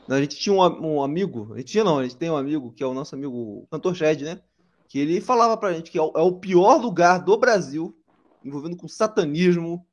A 0.09 0.21
gente 0.21 0.37
tinha 0.37 0.55
um, 0.55 0.97
um, 0.97 1.03
amigo, 1.03 1.53
a 1.55 1.59
gente 1.59 1.73
tinha 1.73 1.85
não, 1.85 1.99
a 1.99 2.03
gente 2.03 2.17
tem 2.17 2.31
um 2.31 2.37
amigo 2.37 2.73
que 2.73 2.83
é 2.83 2.87
o 2.87 2.95
nosso 2.95 3.15
amigo 3.15 3.35
o 3.35 3.67
cantor 3.71 3.95
Shed, 3.95 4.25
né? 4.25 4.41
Que 4.89 4.99
ele 4.99 5.21
falava 5.21 5.57
pra 5.57 5.73
gente 5.73 5.91
que 5.91 5.99
é 5.99 6.03
o, 6.03 6.13
é 6.17 6.21
o 6.21 6.33
pior 6.33 6.81
lugar 6.81 7.19
do 7.19 7.37
Brasil, 7.37 7.97
envolvendo 8.45 8.77
com 8.77 8.89
satanismo, 8.89 9.87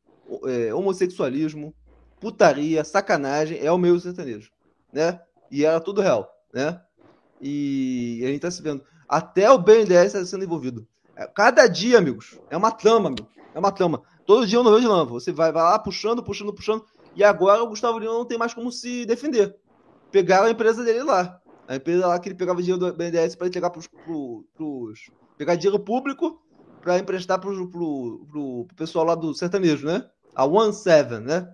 é, 0.45 0.73
homossexualismo, 0.73 1.73
putaria, 2.19 2.83
sacanagem, 2.83 3.59
é 3.59 3.71
o 3.71 3.77
meio 3.77 3.99
sertanejo, 3.99 4.51
né? 4.91 5.19
E 5.51 5.65
era 5.65 5.79
tudo 5.79 6.01
real, 6.01 6.29
né? 6.53 6.81
E 7.41 8.21
a 8.23 8.27
gente 8.27 8.41
tá 8.41 8.51
se 8.51 8.61
vendo. 8.61 8.83
Até 9.07 9.49
o 9.49 9.57
BNDES 9.57 10.13
está 10.13 10.25
sendo 10.25 10.43
envolvido. 10.43 10.87
É, 11.15 11.27
cada 11.27 11.67
dia, 11.67 11.97
amigos, 11.97 12.39
é 12.49 12.57
uma 12.57 12.71
trama, 12.71 13.07
amigo. 13.07 13.27
É 13.53 13.59
uma 13.59 13.71
trama. 13.71 14.01
Todo 14.25 14.45
dia 14.45 14.59
eu 14.59 14.63
não 14.63 14.73
vejo 14.73 14.87
lama. 14.87 15.05
Você 15.05 15.31
vai, 15.31 15.51
vai 15.51 15.63
lá 15.63 15.79
puxando, 15.79 16.21
puxando, 16.21 16.53
puxando. 16.53 16.85
E 17.15 17.23
agora 17.23 17.63
o 17.63 17.67
Gustavo 17.67 17.97
Lima 17.97 18.13
não 18.13 18.25
tem 18.25 18.37
mais 18.37 18.53
como 18.53 18.71
se 18.71 19.05
defender 19.05 19.55
pegaram 20.11 20.47
a 20.47 20.51
empresa 20.51 20.83
dele 20.83 21.03
lá. 21.03 21.39
A 21.67 21.75
empresa 21.75 22.07
lá 22.07 22.19
que 22.19 22.29
ele 22.29 22.35
pegava 22.35 22.61
dinheiro 22.61 22.79
do 22.79 22.93
BNDES 22.93 23.35
para 23.35 23.47
entregar 23.47 23.69
para 23.69 23.79
os. 23.79 23.89
pegar 25.37 25.55
dinheiro 25.55 25.79
público 25.79 26.41
para 26.81 26.97
emprestar 26.97 27.39
para 27.39 27.49
o 27.49 28.67
pessoal 28.75 29.05
lá 29.05 29.15
do 29.15 29.33
sertanejo, 29.33 29.85
né? 29.85 30.09
A 30.33 30.45
One 30.45 30.73
Seven, 30.73 31.19
né? 31.19 31.53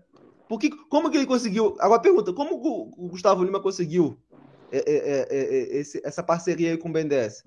Como 0.90 1.10
que 1.10 1.18
ele 1.18 1.26
conseguiu. 1.26 1.76
Agora 1.80 2.02
pergunta, 2.02 2.34
como 2.34 2.56
o, 2.56 3.08
Gustavo 3.10 3.44
Lima 3.44 3.60
conseguiu 3.62 4.18
é, 4.72 4.78
é, 4.78 4.94
é, 4.96 5.28
é, 5.30 5.78
esse, 5.78 6.02
essa 6.04 6.24
parceria 6.24 6.72
aí 6.72 6.78
com 6.78 6.90
o 6.90 6.92
BNDES? 6.92 7.44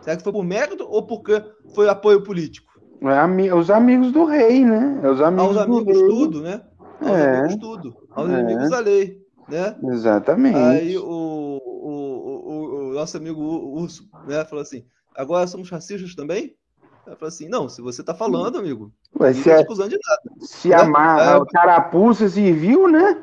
Será 0.00 0.16
que 0.16 0.22
foi 0.22 0.32
por 0.32 0.44
mérito 0.44 0.84
ou 0.88 1.06
porque 1.06 1.42
foi 1.74 1.88
apoio 1.88 2.22
político? 2.22 2.72
É, 3.00 3.54
os 3.54 3.70
amigos 3.70 4.12
do 4.12 4.24
rei, 4.24 4.64
né? 4.64 5.00
Os 5.08 5.20
amigos, 5.20 5.56
Aos 5.56 5.66
amigos 5.66 5.98
tudo, 5.98 6.40
né? 6.40 6.62
Aos 7.00 7.10
é. 7.10 7.38
amigos 7.38 7.56
tudo. 7.56 7.96
Aos 8.10 8.30
é. 8.30 8.40
inimigos 8.40 8.70
da 8.70 8.78
lei 8.78 9.22
né? 9.48 9.76
Exatamente. 9.84 10.56
Aí 10.56 10.96
o, 10.96 11.04
o, 11.04 11.88
o, 11.92 12.90
o 12.90 12.94
nosso 12.94 13.16
amigo 13.16 13.40
Urso 13.40 14.08
né, 14.26 14.44
falou 14.44 14.62
assim: 14.62 14.84
agora 15.14 15.46
somos 15.46 15.70
racistas 15.70 16.14
também? 16.14 16.54
Ela 17.06 17.16
falou 17.16 17.28
assim: 17.28 17.48
não, 17.48 17.68
se 17.68 17.80
você 17.80 18.02
tá 18.02 18.14
falando, 18.14 18.58
amigo, 18.58 18.92
Ué, 19.18 19.32
se 19.32 19.44
tá 19.44 19.60
acusando 19.60 19.90
de 19.90 19.98
nada. 20.06 20.22
Se 20.40 20.68
né? 20.68 20.76
a, 20.76 21.38
o 21.38 21.46
carapuça 21.46 22.28
serviu, 22.28 22.88
né? 22.88 23.22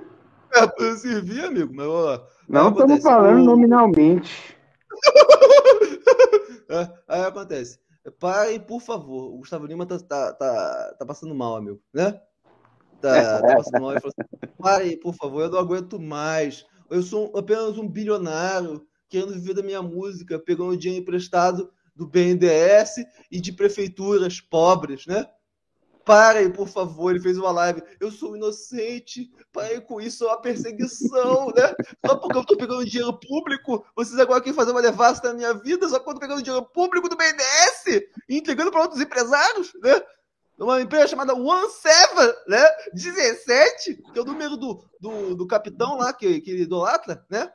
É, 0.52 0.96
serviu, 0.96 1.48
amigo, 1.48 1.74
mas 1.74 1.88
ó, 1.88 2.28
Não 2.48 2.70
estamos 2.70 3.04
falando 3.04 3.42
o... 3.42 3.46
nominalmente. 3.46 4.58
é, 6.70 6.90
aí 7.08 7.22
acontece. 7.22 7.80
Parem, 8.20 8.60
por 8.60 8.82
favor. 8.82 9.34
O 9.34 9.38
Gustavo 9.38 9.66
Lima 9.66 9.86
tá, 9.86 10.00
tá, 10.00 10.34
tá, 10.34 10.96
tá 10.98 11.06
passando 11.06 11.36
mal, 11.36 11.56
amigo, 11.56 11.80
né? 11.94 12.20
da, 13.02 13.40
da 13.42 13.56
Nossa 13.56 13.70
Senhora 13.70 13.98
e 13.98 14.02
falou 14.02 14.14
assim: 14.18 14.54
pare, 14.58 14.98
por 14.98 15.14
favor, 15.14 15.44
eu 15.44 15.50
não 15.50 15.60
aguento 15.60 16.00
mais. 16.00 16.66
Eu 16.90 17.02
sou 17.02 17.32
apenas 17.38 17.78
um 17.78 17.88
bilionário 17.88 18.86
querendo 19.08 19.34
viver 19.34 19.54
da 19.54 19.64
minha 19.64 19.82
música, 19.82 20.40
pegando 20.40 20.78
dinheiro 20.78 21.02
emprestado 21.02 21.72
do 22.00 22.08
BNDES 22.08 23.06
e 23.30 23.42
de 23.42 23.52
prefeituras 23.52 24.40
pobres, 24.40 25.06
né? 25.06 25.28
Parem, 26.06 26.50
por 26.50 26.70
favor. 26.70 27.12
Ele 27.12 27.20
fez 27.20 27.38
uma 27.38 27.52
live. 27.52 27.84
Eu 28.00 28.10
sou 28.10 28.38
inocente. 28.38 29.30
Parem 29.52 29.82
com 29.82 30.00
isso. 30.00 30.24
É 30.24 30.28
uma 30.28 30.42
perseguição, 30.42 31.48
né? 31.48 31.76
Só 32.06 32.16
porque 32.16 32.38
eu 32.38 32.46
tô 32.46 32.56
pegando 32.56 32.86
dinheiro 32.86 33.20
público, 33.20 33.86
vocês 33.94 34.18
agora 34.18 34.40
querem 34.40 34.56
fazer 34.56 34.72
uma 34.72 34.82
devasta 34.82 35.28
na 35.28 35.34
minha 35.34 35.54
vida, 35.54 35.90
só 35.90 36.00
tô 36.00 36.18
pegando 36.18 36.42
dinheiro 36.42 36.66
público 36.68 37.10
do 37.10 37.18
BNDES 37.18 38.08
e 38.30 38.38
entregando 38.38 38.72
para 38.72 38.82
outros 38.82 39.02
empresários, 39.02 39.74
né? 39.84 40.02
Uma 40.58 40.82
empresa 40.82 41.08
chamada 41.08 41.36
One 41.36 41.70
Seven, 41.70 42.34
né? 42.48 42.66
17, 42.94 44.02
que 44.14 44.20
é 44.20 44.22
o 44.22 44.26
número 44.26 44.56
do, 44.56 44.84
do, 45.02 45.36
do 45.36 45.48
capitão 45.48 45.98
lá, 45.98 46.14
que, 46.14 46.40
que 46.40 46.50
ele 46.50 46.64
idolatra, 46.64 47.26
né? 47.30 47.52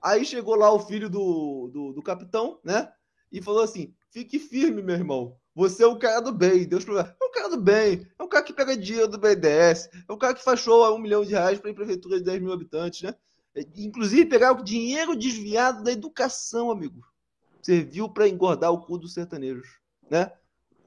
Aí 0.00 0.24
chegou 0.24 0.54
lá 0.54 0.70
o 0.72 0.78
filho 0.78 1.10
do, 1.10 1.68
do, 1.72 1.92
do 1.94 2.02
capitão, 2.02 2.60
né? 2.62 2.92
E 3.30 3.42
falou 3.42 3.62
assim: 3.62 3.94
fique 4.10 4.38
firme, 4.38 4.82
meu 4.82 4.94
irmão. 4.94 5.36
Você 5.54 5.82
é 5.82 5.86
o 5.86 5.98
cara 5.98 6.20
do 6.20 6.32
bem. 6.32 6.66
Deus 6.66 6.86
é 6.86 6.90
um 7.24 7.30
cara 7.32 7.48
do 7.48 7.56
bem. 7.56 8.06
É 8.18 8.22
um 8.22 8.28
cara 8.28 8.44
que 8.44 8.52
pega 8.52 8.76
dinheiro 8.76 9.08
do 9.08 9.18
BDS. 9.18 9.88
É 10.06 10.12
um 10.12 10.18
cara 10.18 10.34
que 10.34 10.44
faz 10.44 10.60
show 10.60 10.84
a 10.84 10.94
um 10.94 10.98
milhão 10.98 11.24
de 11.24 11.30
reais 11.30 11.58
para 11.58 11.72
prefeitura 11.72 12.18
de 12.18 12.24
10 12.24 12.42
mil 12.42 12.52
habitantes, 12.52 13.02
né? 13.02 13.14
É, 13.54 13.66
inclusive 13.76 14.26
pegar 14.26 14.52
o 14.52 14.62
dinheiro 14.62 15.16
desviado 15.16 15.82
da 15.82 15.90
educação, 15.90 16.70
amigo. 16.70 17.00
Serviu 17.62 18.08
para 18.08 18.28
engordar 18.28 18.70
o 18.70 18.82
cu 18.82 18.98
dos 18.98 19.14
sertanejos, 19.14 19.66
né? 20.10 20.30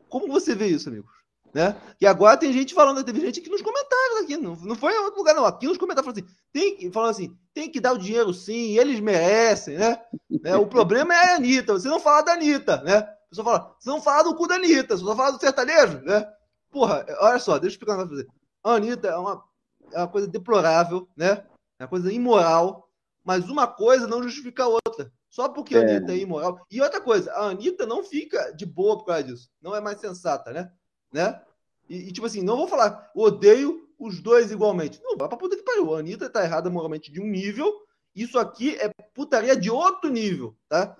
Como 0.07 0.27
você 0.27 0.53
vê 0.53 0.67
isso, 0.67 0.87
amigos? 0.87 1.11
Né? 1.51 1.75
E 1.99 2.05
agora 2.05 2.37
tem 2.37 2.53
gente 2.53 2.75
falando, 2.75 3.03
teve 3.03 3.19
gente 3.21 3.39
aqui 3.39 3.49
nos 3.49 3.63
comentários 3.63 4.21
aqui, 4.21 4.37
não, 4.37 4.55
não 4.55 4.75
foi 4.75 4.93
em 4.93 4.99
outro 4.99 5.17
lugar, 5.17 5.33
não. 5.33 5.45
Aqui 5.45 5.65
nos 5.65 5.79
comentários 5.79 6.13
falando 6.13 6.27
assim, 6.27 6.35
tem, 6.53 6.91
falando 6.91 7.09
assim, 7.09 7.35
tem 7.59 7.69
que 7.69 7.81
dar 7.81 7.91
o 7.91 7.97
dinheiro 7.97 8.33
sim, 8.33 8.77
eles 8.77 9.01
merecem, 9.01 9.77
né? 9.77 10.01
né? 10.29 10.55
O 10.55 10.65
problema 10.65 11.13
é 11.13 11.33
a 11.33 11.35
Anitta, 11.35 11.73
você 11.73 11.89
não 11.89 11.99
fala 11.99 12.21
da 12.21 12.33
Anitta, 12.33 12.81
né? 12.83 12.97
A 12.97 13.29
pessoa 13.29 13.45
fala, 13.45 13.75
você 13.77 13.89
não 13.89 14.01
fala 14.01 14.23
do 14.23 14.35
cu 14.35 14.47
da 14.47 14.55
Anitta, 14.55 14.95
você 14.95 15.03
só 15.03 15.15
fala 15.15 15.31
do 15.33 15.39
sertanejo, 15.39 15.99
né? 15.99 16.25
Porra, 16.71 17.05
olha 17.19 17.37
só, 17.39 17.59
deixa 17.59 17.65
eu 17.65 17.69
explicar 17.75 17.97
uma 17.97 18.07
coisa 18.07 18.23
você. 18.23 18.29
A 18.63 18.71
Anitta 18.75 19.07
é 19.09 19.17
uma, 19.17 19.43
é 19.91 19.97
uma 19.97 20.07
coisa 20.07 20.27
deplorável, 20.27 21.09
né? 21.17 21.43
É 21.77 21.83
uma 21.83 21.89
coisa 21.89 22.11
imoral, 22.13 22.89
mas 23.25 23.49
uma 23.49 23.67
coisa 23.67 24.07
não 24.07 24.23
justifica 24.23 24.63
a 24.63 24.67
outra. 24.67 25.11
Só 25.29 25.49
porque 25.49 25.75
é. 25.75 25.79
a 25.79 25.81
Anitta 25.81 26.13
é 26.13 26.17
imoral. 26.17 26.65
E 26.71 26.81
outra 26.81 27.01
coisa, 27.01 27.29
a 27.33 27.47
Anitta 27.47 27.85
não 27.85 28.05
fica 28.05 28.51
de 28.51 28.65
boa 28.65 28.97
por 28.97 29.05
causa 29.05 29.23
disso. 29.23 29.49
Não 29.61 29.75
é 29.75 29.81
mais 29.81 29.99
sensata, 29.99 30.53
né? 30.53 30.71
né? 31.11 31.41
E, 31.89 32.07
e, 32.07 32.11
tipo 32.13 32.25
assim, 32.25 32.41
não 32.41 32.55
vou 32.55 32.67
falar, 32.69 33.11
odeio 33.13 33.88
os 33.99 34.21
dois 34.21 34.49
igualmente. 34.49 35.01
Não, 35.03 35.17
vai 35.17 35.27
pra 35.27 35.37
puta 35.37 35.57
que 35.57 35.63
pariu. 35.63 35.93
A 35.93 35.99
Anitta 35.99 36.29
tá 36.29 36.43
errada 36.43 36.69
moralmente 36.69 37.11
de 37.11 37.21
um 37.21 37.27
nível, 37.27 37.71
isso 38.15 38.39
aqui 38.39 38.75
é 38.75 38.89
putaria 39.13 39.55
de 39.55 39.69
outro 39.69 40.09
nível, 40.09 40.55
tá? 40.67 40.97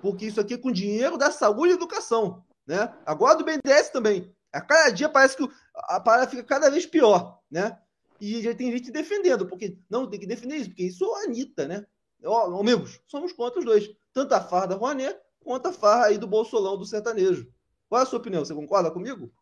Porque 0.00 0.26
isso 0.26 0.40
aqui 0.40 0.54
é 0.54 0.58
com 0.58 0.70
dinheiro 0.70 1.16
da 1.16 1.30
saúde 1.30 1.72
e 1.72 1.76
educação, 1.76 2.44
né? 2.66 2.94
Agora 3.06 3.36
do 3.36 3.44
BNDES 3.44 3.88
também. 3.90 4.32
A 4.52 4.60
cada 4.60 4.90
dia 4.90 5.08
parece 5.08 5.36
que 5.36 5.48
a 5.74 5.98
parada 5.98 6.30
fica 6.30 6.44
cada 6.44 6.70
vez 6.70 6.86
pior, 6.86 7.40
né? 7.50 7.76
E 8.20 8.40
já 8.42 8.54
tem 8.54 8.70
gente 8.70 8.92
defendendo, 8.92 9.46
porque 9.46 9.78
não 9.90 10.08
tem 10.08 10.20
que 10.20 10.26
defender 10.26 10.56
isso, 10.56 10.68
porque 10.68 10.84
isso 10.84 11.04
é 11.04 11.22
a 11.22 11.24
Anitta, 11.24 11.66
né? 11.66 11.84
Ó, 12.24 12.60
amigos, 12.60 13.00
somos 13.06 13.32
contra 13.32 13.58
os 13.58 13.64
dois. 13.64 13.90
Tanto 14.12 14.32
a 14.34 14.40
farra 14.40 14.66
da 14.66 14.76
Rouanet 14.76 15.18
quanto 15.40 15.66
a 15.66 15.72
farra 15.72 16.06
aí 16.06 16.18
do 16.18 16.26
Bolsolão 16.26 16.78
do 16.78 16.86
sertanejo. 16.86 17.50
Qual 17.88 18.00
é 18.00 18.04
a 18.04 18.06
sua 18.06 18.18
opinião? 18.18 18.44
Você 18.44 18.54
concorda 18.54 18.90
comigo? 18.90 19.32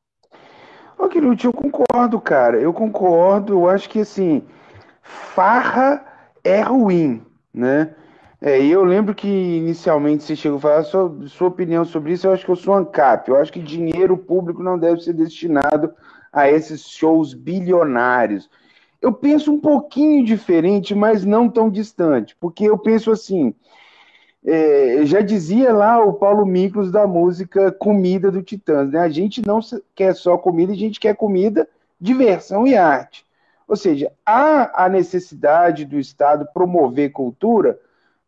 Ô, 1.03 1.09
Quirute, 1.09 1.47
eu 1.47 1.53
concordo, 1.53 2.21
cara. 2.21 2.61
Eu 2.61 2.73
concordo. 2.73 3.55
Eu 3.55 3.69
acho 3.69 3.91
que, 3.91 3.99
assim, 3.99 4.41
farra 5.03 6.01
é 6.45 6.61
ruim, 6.61 7.21
né? 7.53 7.93
É, 8.41 8.65
eu 8.65 8.85
lembro 8.85 9.13
que 9.13 9.27
inicialmente 9.27 10.23
você 10.23 10.37
chegou 10.37 10.59
a 10.59 10.61
falar 10.61 10.85
sua, 10.85 11.13
sua 11.27 11.49
opinião 11.49 11.85
sobre 11.85 12.13
isso. 12.13 12.29
Eu 12.29 12.33
acho 12.33 12.45
que 12.45 12.51
eu 12.53 12.57
sou 12.57 12.75
ANCAP. 12.75 13.29
Eu 13.29 13.37
acho 13.37 13.53
que 13.53 13.59
dinheiro 13.59 14.17
público 14.17 14.63
não 14.63 14.79
deve 14.79 15.01
ser 15.01 15.13
destinado 15.13 15.93
a 16.33 16.49
esses 16.49 16.89
shows 16.89 17.35
bilionários. 17.35 18.49
Eu 19.01 19.13
penso 19.13 19.53
um 19.53 19.59
pouquinho 19.59 20.25
diferente, 20.25 20.95
mas 20.95 21.25
não 21.25 21.49
tão 21.49 21.69
distante, 21.69 22.37
porque 22.39 22.63
eu 22.65 22.79
penso 22.79 23.11
assim: 23.11 23.53
é, 24.45 25.07
já 25.07 25.21
dizia 25.21 25.73
lá 25.73 26.03
o 26.05 26.15
Paulo 26.15 26.45
Miklos 26.45 26.91
da 26.91 27.07
música 27.07 27.71
Comida 27.71 28.31
do 28.31 28.43
Titãs, 28.43 28.91
né? 28.91 28.99
A 28.99 29.09
gente 29.09 29.41
não 29.47 29.61
quer 29.95 30.15
só 30.15 30.37
comida, 30.37 30.73
a 30.73 30.77
gente 30.77 30.99
quer 30.99 31.15
comida, 31.15 31.69
diversão 32.01 32.67
e 32.67 32.77
arte. 32.77 33.25
Ou 33.69 33.77
seja, 33.77 34.11
há 34.27 34.85
a 34.85 34.89
necessidade 34.89 35.85
do 35.85 35.99
Estado 35.99 36.49
promover 36.53 37.13
cultura, 37.13 37.79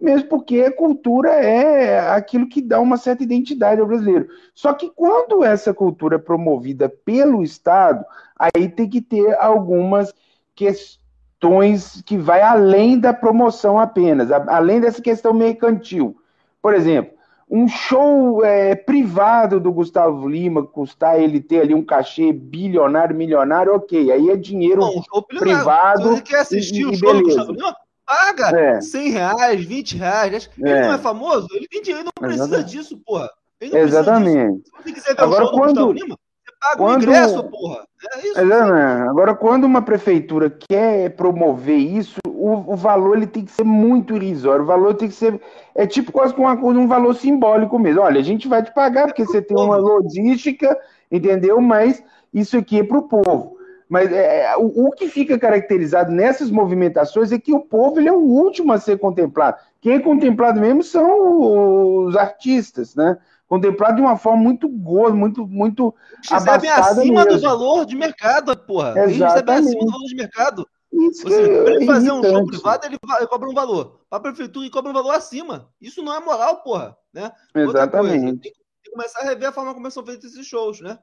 mesmo 0.01 0.29
porque 0.29 0.61
a 0.61 0.73
cultura 0.73 1.31
é 1.31 1.99
aquilo 2.11 2.49
que 2.49 2.63
dá 2.63 2.81
uma 2.81 2.97
certa 2.97 3.25
identidade 3.25 3.81
ao 3.81 3.87
brasileiro. 3.87 4.29
Só 4.55 4.73
que 4.73 4.91
quando 4.91 5.43
essa 5.43 5.75
cultura 5.75 6.17
é 6.17 6.19
promovida 6.19 6.89
pelo 6.89 7.43
Estado, 7.43 8.05
aí 8.39 8.69
tem 8.69 8.89
que 8.89 9.01
ter 9.01 9.37
algumas 9.39 10.15
questões 10.55 11.04
questões 11.45 12.03
que 12.07 12.17
vai 12.17 12.41
além 12.41 12.99
da 12.99 13.13
promoção 13.13 13.79
apenas, 13.79 14.31
além 14.33 14.81
dessa 14.81 15.03
questão 15.03 15.35
mercantil. 15.35 16.17
Por 16.63 16.75
exemplo, 16.75 17.13
um 17.51 17.69
show 17.69 18.43
é, 18.43 18.75
privado 18.75 19.61
do 19.61 19.71
Gustavo 19.71 20.27
Lima, 20.27 20.67
custar 20.67 21.21
ele 21.21 21.41
ter 21.41 21.61
ali 21.61 21.75
um 21.75 21.85
cachê 21.85 22.33
bilionário, 22.33 23.15
milionário, 23.15 23.75
ok, 23.75 24.11
aí 24.11 24.31
é 24.31 24.37
dinheiro 24.37 24.81
Bom, 24.81 25.23
privado. 25.39 26.03
Se 26.03 26.09
você 26.09 26.23
quer 26.23 26.41
assistir 26.41 26.87
o 26.87 26.95
show 26.95 27.15
do 27.15 27.23
Gustavo 27.23 27.53
Lima, 27.53 27.77
paga 28.07 28.59
é. 28.59 28.81
100 28.81 29.11
reais, 29.11 29.65
20 29.65 29.97
reais. 29.97 30.51
Ele 30.59 30.71
é. 30.71 30.87
não 30.87 30.95
é 30.95 30.99
famoso, 30.99 31.49
ele 31.53 31.69
tem 31.69 31.83
dinheiro, 31.83 32.07
não 32.07 32.13
precisa 32.19 32.45
Exatamente. 32.45 32.71
disso, 32.71 32.99
porra. 33.05 33.31
Exatamente. 33.61 34.65
Se 34.65 34.73
você 34.73 34.93
quiser 34.93 35.15
ver 35.15 35.23
Agora, 35.23 35.45
o 35.45 35.49
show 35.49 35.59
quando... 35.59 35.75
do 35.75 35.87
Gustavo 35.87 35.93
Lima, 35.93 36.19
paga 36.65 36.77
quando... 36.77 37.01
o 37.01 37.05
ingresso, 37.05 37.45
porra. 37.45 37.85
É 38.15 38.29
isso. 38.29 38.41
É, 38.41 39.09
Agora, 39.09 39.35
quando 39.35 39.65
uma 39.65 39.83
prefeitura 39.83 40.51
quer 40.51 41.11
promover 41.11 41.77
isso, 41.77 42.21
o, 42.27 42.73
o, 42.73 42.77
valor 42.77 43.17
ele 43.17 43.27
tem 43.27 43.45
que 43.45 43.53
ser 43.53 43.65
muito 43.65 44.17
irrisório. 44.17 44.65
O 44.65 44.67
valor 44.67 44.95
tem 44.95 45.09
que 45.09 45.15
ser. 45.15 45.41
É 45.75 45.87
tipo 45.87 46.13
quase 46.13 46.35
com 46.35 46.43
uma, 46.43 46.55
um 46.55 46.87
valor 46.87 47.15
simbólico 47.15 47.79
mesmo. 47.79 48.03
Olha, 48.03 48.21
a 48.21 48.25
gente 48.25 48.49
vai 48.49 48.63
te 48.63 48.73
pagar 48.73 49.07
porque 49.07 49.25
você 49.25 49.41
tem 49.41 49.57
uma 49.57 49.77
logística, 49.77 50.79
entendeu? 51.11 51.61
Mas 51.61 52.03
isso 52.33 52.57
aqui 52.57 52.81
é 52.81 52.85
para 52.85 52.99
o 52.99 53.09
povo. 53.09 53.55
Mas 53.89 54.11
é, 54.11 54.47
é, 54.47 54.57
o, 54.57 54.89
o, 54.89 54.91
que 54.91 55.09
fica 55.09 55.39
caracterizado 55.39 56.11
nessas 56.11 56.51
movimentações 56.51 57.33
é 57.33 57.39
que 57.39 57.53
o 57.53 57.61
povo 57.61 58.01
ele 58.01 58.09
é 58.09 58.13
o 58.13 58.19
último 58.19 58.73
a 58.73 58.79
ser 58.79 58.99
contemplado. 58.99 59.59
Quem 59.81 59.95
é 59.95 60.01
contemplado 60.01 60.61
mesmo 60.61 60.83
são 60.83 62.07
os 62.07 62.17
artistas, 62.17 62.95
né? 62.95 63.19
Contemplado 63.55 63.97
de 63.97 64.03
uma 64.03 64.17
forma 64.17 64.43
muito 64.43 64.69
gorda, 64.69 65.17
muito, 65.17 65.47
muito 65.47 65.95
recebem 66.29 66.71
acima 66.71 67.25
mesmo. 67.25 67.41
do 67.41 67.43
valor 67.43 67.87
de 67.87 67.97
mercado, 67.97 68.57
porra. 68.57 68.95
Exatamente. 68.99 69.23
Recebem 69.23 69.55
acima 69.55 69.85
do 69.85 69.93
valor 69.93 70.07
de 70.07 70.15
mercado. 70.17 70.69
Isso 70.93 71.29
seja, 71.29 71.63
para 71.63 71.75
ele 71.75 71.87
fazer 71.87 72.13
um 72.13 72.23
show 72.23 72.47
privado, 72.47 72.87
ele, 72.87 72.99
cobra 73.29 73.49
um 73.49 73.55
valor. 73.55 74.01
Para 74.09 74.19
a 74.19 74.23
prefeitura, 74.23 74.65
ele 74.65 74.73
cobra 74.73 74.91
um 74.91 74.95
valor 74.95 75.13
acima. 75.13 75.69
Isso 75.81 76.03
não 76.03 76.15
é 76.15 76.21
moral, 76.21 76.63
porra. 76.63 76.97
Né? 77.13 77.33
Exatamente. 77.55 78.23
Coisa, 78.23 78.41
tem, 78.41 78.53
que 78.53 78.91
começar 78.91 79.21
a 79.21 79.25
rever 79.25 79.49
a 79.49 79.53
forma 79.53 79.75
como 79.75 79.91
são 79.91 80.05
feitos 80.05 80.33
esses 80.33 80.47
shows, 80.47 80.81
né? 80.81 80.99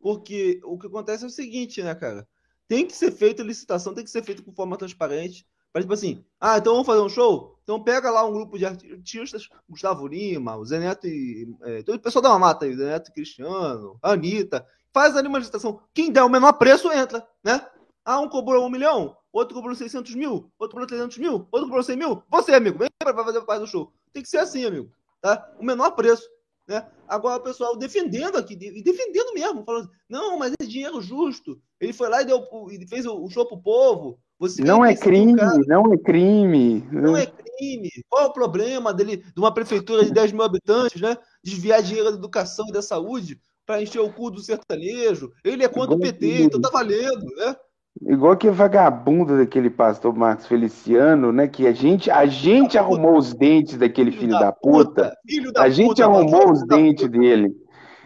Porque 0.00 0.60
o 0.64 0.78
que 0.78 0.86
acontece 0.86 1.24
é 1.24 1.26
o 1.26 1.30
seguinte, 1.30 1.82
né, 1.82 1.94
cara? 1.94 2.26
Tem 2.68 2.86
que 2.86 2.96
ser 2.96 3.12
feita 3.12 3.42
licitação, 3.42 3.94
tem 3.94 4.04
que 4.04 4.10
ser 4.10 4.24
feito 4.24 4.42
com 4.42 4.52
forma 4.52 4.76
transparente. 4.76 5.46
Para 5.76 5.82
tipo 5.82 5.92
assim, 5.92 6.24
ah, 6.40 6.56
então 6.56 6.72
vamos 6.72 6.86
fazer 6.86 7.02
um 7.02 7.08
show? 7.10 7.54
Então 7.62 7.82
pega 7.82 8.10
lá 8.10 8.24
um 8.24 8.32
grupo 8.32 8.56
de 8.56 8.64
artistas, 8.64 9.50
Gustavo 9.68 10.06
Lima, 10.06 10.56
o 10.56 10.64
Zé 10.64 10.78
Neto 10.78 11.06
e. 11.06 11.54
É, 11.64 11.82
todo 11.82 11.96
o 11.96 12.00
pessoal 12.00 12.22
da 12.22 12.38
mata 12.38 12.64
aí, 12.64 12.72
o 12.72 12.78
Zé 12.78 12.86
Neto 12.86 13.10
e 13.10 13.12
Cristiano, 13.12 13.98
a 14.02 14.12
Anitta. 14.12 14.66
Faz 14.90 15.14
a 15.14 15.22
manifestação. 15.22 15.78
Quem 15.92 16.10
der 16.10 16.22
o 16.22 16.30
menor 16.30 16.54
preço 16.54 16.90
entra, 16.90 17.28
né? 17.44 17.60
Ah, 18.02 18.18
um 18.20 18.26
cobrou 18.26 18.64
um 18.64 18.70
milhão, 18.70 19.18
outro 19.30 19.54
cobrou 19.54 19.74
600 19.74 20.14
mil, 20.14 20.50
outro 20.58 20.76
cobrou 20.76 20.86
300 20.86 21.18
mil, 21.18 21.46
outro 21.52 21.66
cobrou 21.66 21.82
100 21.82 21.94
mil. 21.94 22.22
Você, 22.30 22.54
amigo, 22.54 22.78
vem 22.78 22.88
para 22.98 23.12
fazer 23.22 23.42
parte 23.42 23.60
do 23.60 23.66
show. 23.66 23.92
Tem 24.14 24.22
que 24.22 24.30
ser 24.30 24.38
assim, 24.38 24.64
amigo. 24.64 24.90
Tá? 25.20 25.46
O 25.60 25.62
menor 25.62 25.90
preço. 25.90 26.26
Né? 26.66 26.90
Agora 27.06 27.36
o 27.36 27.44
pessoal 27.44 27.76
defendendo 27.76 28.38
aqui, 28.38 28.54
e 28.54 28.82
defendendo 28.82 29.34
mesmo, 29.34 29.62
falando, 29.62 29.90
não, 30.08 30.38
mas 30.38 30.54
é 30.58 30.64
dinheiro 30.64 31.02
justo. 31.02 31.60
Ele 31.78 31.92
foi 31.92 32.08
lá 32.08 32.22
e, 32.22 32.24
deu, 32.24 32.42
e 32.70 32.88
fez 32.88 33.04
o 33.04 33.28
show 33.28 33.46
pro 33.46 33.60
povo. 33.60 34.18
Você 34.38 34.62
não 34.62 34.84
é 34.84 34.94
crime, 34.94 35.40
não 35.66 35.92
é 35.92 35.96
crime. 35.96 36.86
Não 36.92 37.16
é 37.16 37.26
crime. 37.26 37.90
Qual 38.08 38.24
é 38.24 38.26
o 38.26 38.32
problema 38.32 38.92
dele, 38.92 39.16
de 39.16 39.40
uma 39.40 39.52
prefeitura 39.52 40.04
de 40.04 40.12
10 40.12 40.32
mil 40.32 40.42
habitantes, 40.42 41.00
né? 41.00 41.16
Desviar 41.42 41.82
dinheiro 41.82 42.10
da 42.10 42.18
educação 42.18 42.66
e 42.68 42.72
da 42.72 42.82
saúde 42.82 43.40
para 43.64 43.82
encher 43.82 44.00
o 44.00 44.12
cu 44.12 44.30
do 44.30 44.40
sertanejo? 44.40 45.32
Ele 45.42 45.64
é 45.64 45.68
contra 45.68 45.94
Igual 45.94 45.98
o 45.98 46.00
PT, 46.00 46.18
que... 46.18 46.42
então 46.42 46.60
tá 46.60 46.68
valendo, 46.70 47.24
né? 47.36 47.56
Igual 48.02 48.36
que 48.36 48.50
vagabundo 48.50 49.38
daquele 49.38 49.70
pastor 49.70 50.14
Marcos 50.14 50.46
Feliciano, 50.46 51.32
né? 51.32 51.48
Que 51.48 51.66
a 51.66 51.72
gente, 51.72 52.10
a 52.10 52.26
gente 52.26 52.76
arrumou 52.76 53.16
os 53.16 53.32
dentes 53.32 53.78
daquele 53.78 54.10
filho, 54.10 54.26
filho 54.26 54.38
da, 54.38 54.52
puta. 54.52 54.84
puta. 54.84 55.16
Filho 55.26 55.50
da 55.50 55.62
a 55.62 55.70
gente 55.70 56.02
arrumou 56.02 56.52
os 56.52 56.62
dentes 56.66 57.08
dele. 57.08 57.56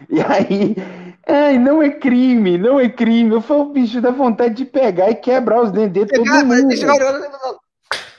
E 0.09 0.21
aí 0.21 0.75
Ai, 1.27 1.57
não 1.57 1.81
é 1.81 1.89
crime, 1.89 2.57
não 2.57 2.79
é 2.79 2.89
crime. 2.89 3.33
Eu 3.33 3.41
falo, 3.41 3.65
bicho, 3.65 4.01
dá 4.01 4.11
vontade 4.11 4.55
de 4.55 4.65
pegar 4.65 5.09
e 5.09 5.15
quebrar 5.15 5.61
os 5.61 5.71
dentes 5.71 6.05
de 6.05 6.13
todo 6.13 6.25
mundo. 6.45 7.59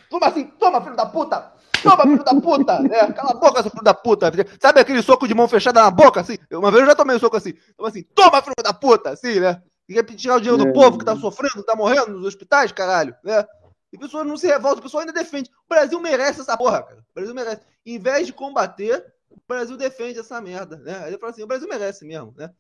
Toma 0.09 0.27
assim, 0.27 0.45
toma, 0.59 0.81
filho 0.83 0.97
da 0.97 1.07
puta! 1.07 1.53
Toma, 1.83 2.03
filho 2.03 2.25
da 2.25 2.35
puta! 2.41 2.73
É, 2.91 3.13
cala 3.13 3.31
a 3.31 3.35
boca, 3.35 3.63
seu 3.63 3.71
filho 3.71 3.83
da 3.83 3.95
puta! 3.95 4.33
Sabe 4.61 4.81
aquele 4.81 5.03
soco 5.03 5.27
de 5.27 5.35
mão 5.35 5.49
fechada 5.49 5.83
na 5.83 5.91
boca, 5.91 6.21
assim? 6.21 6.39
Uma 6.53 6.71
vez 6.71 6.83
eu 6.83 6.89
já 6.89 6.95
tomei 6.95 7.17
um 7.17 7.19
soco 7.19 7.37
assim. 7.37 7.55
Toma 7.77 7.89
assim, 7.89 8.03
toma, 8.15 8.43
filho 8.43 8.55
da 8.63 8.73
puta! 8.73 9.11
Assim, 9.11 9.41
né? 9.41 9.61
Quer 9.89 10.05
tirar 10.15 10.37
o 10.37 10.41
dinheiro 10.41 10.63
do 10.63 10.71
é. 10.71 10.73
povo 10.73 10.99
que 10.99 11.05
tá 11.05 11.17
sofrendo, 11.17 11.65
tá 11.65 11.75
morrendo 11.75 12.13
nos 12.13 12.27
hospitais, 12.27 12.73
caralho, 12.73 13.15
né? 13.25 13.45
E 13.93 13.99
pessoas 13.99 14.27
não 14.27 14.37
se 14.39 14.47
revoltam, 14.47 14.79
o 14.79 14.83
pessoal 14.83 15.03
ainda 15.03 15.13
defende. 15.13 15.51
O 15.67 15.75
Brasil 15.75 16.01
merece 16.01 16.41
essa 16.41 16.57
porra, 16.57 16.83
cara. 16.83 17.01
O 17.01 17.15
Brasil 17.15 17.35
merece. 17.35 17.61
Em 17.85 17.99
vez 17.99 18.27
de 18.27 18.33
combater, 18.33 19.12
o 19.37 19.43
Brasil 19.49 19.77
defende 19.77 20.19
essa 20.19 20.41
merda, 20.41 20.77
né? 20.79 20.99
Aí 20.99 21.09
ele 21.09 21.19
fala 21.19 21.33
assim, 21.33 21.43
o 21.43 21.47
Brasil 21.47 21.69
merece 21.69 22.05
mesmo, 22.05 22.35
né? 22.37 22.51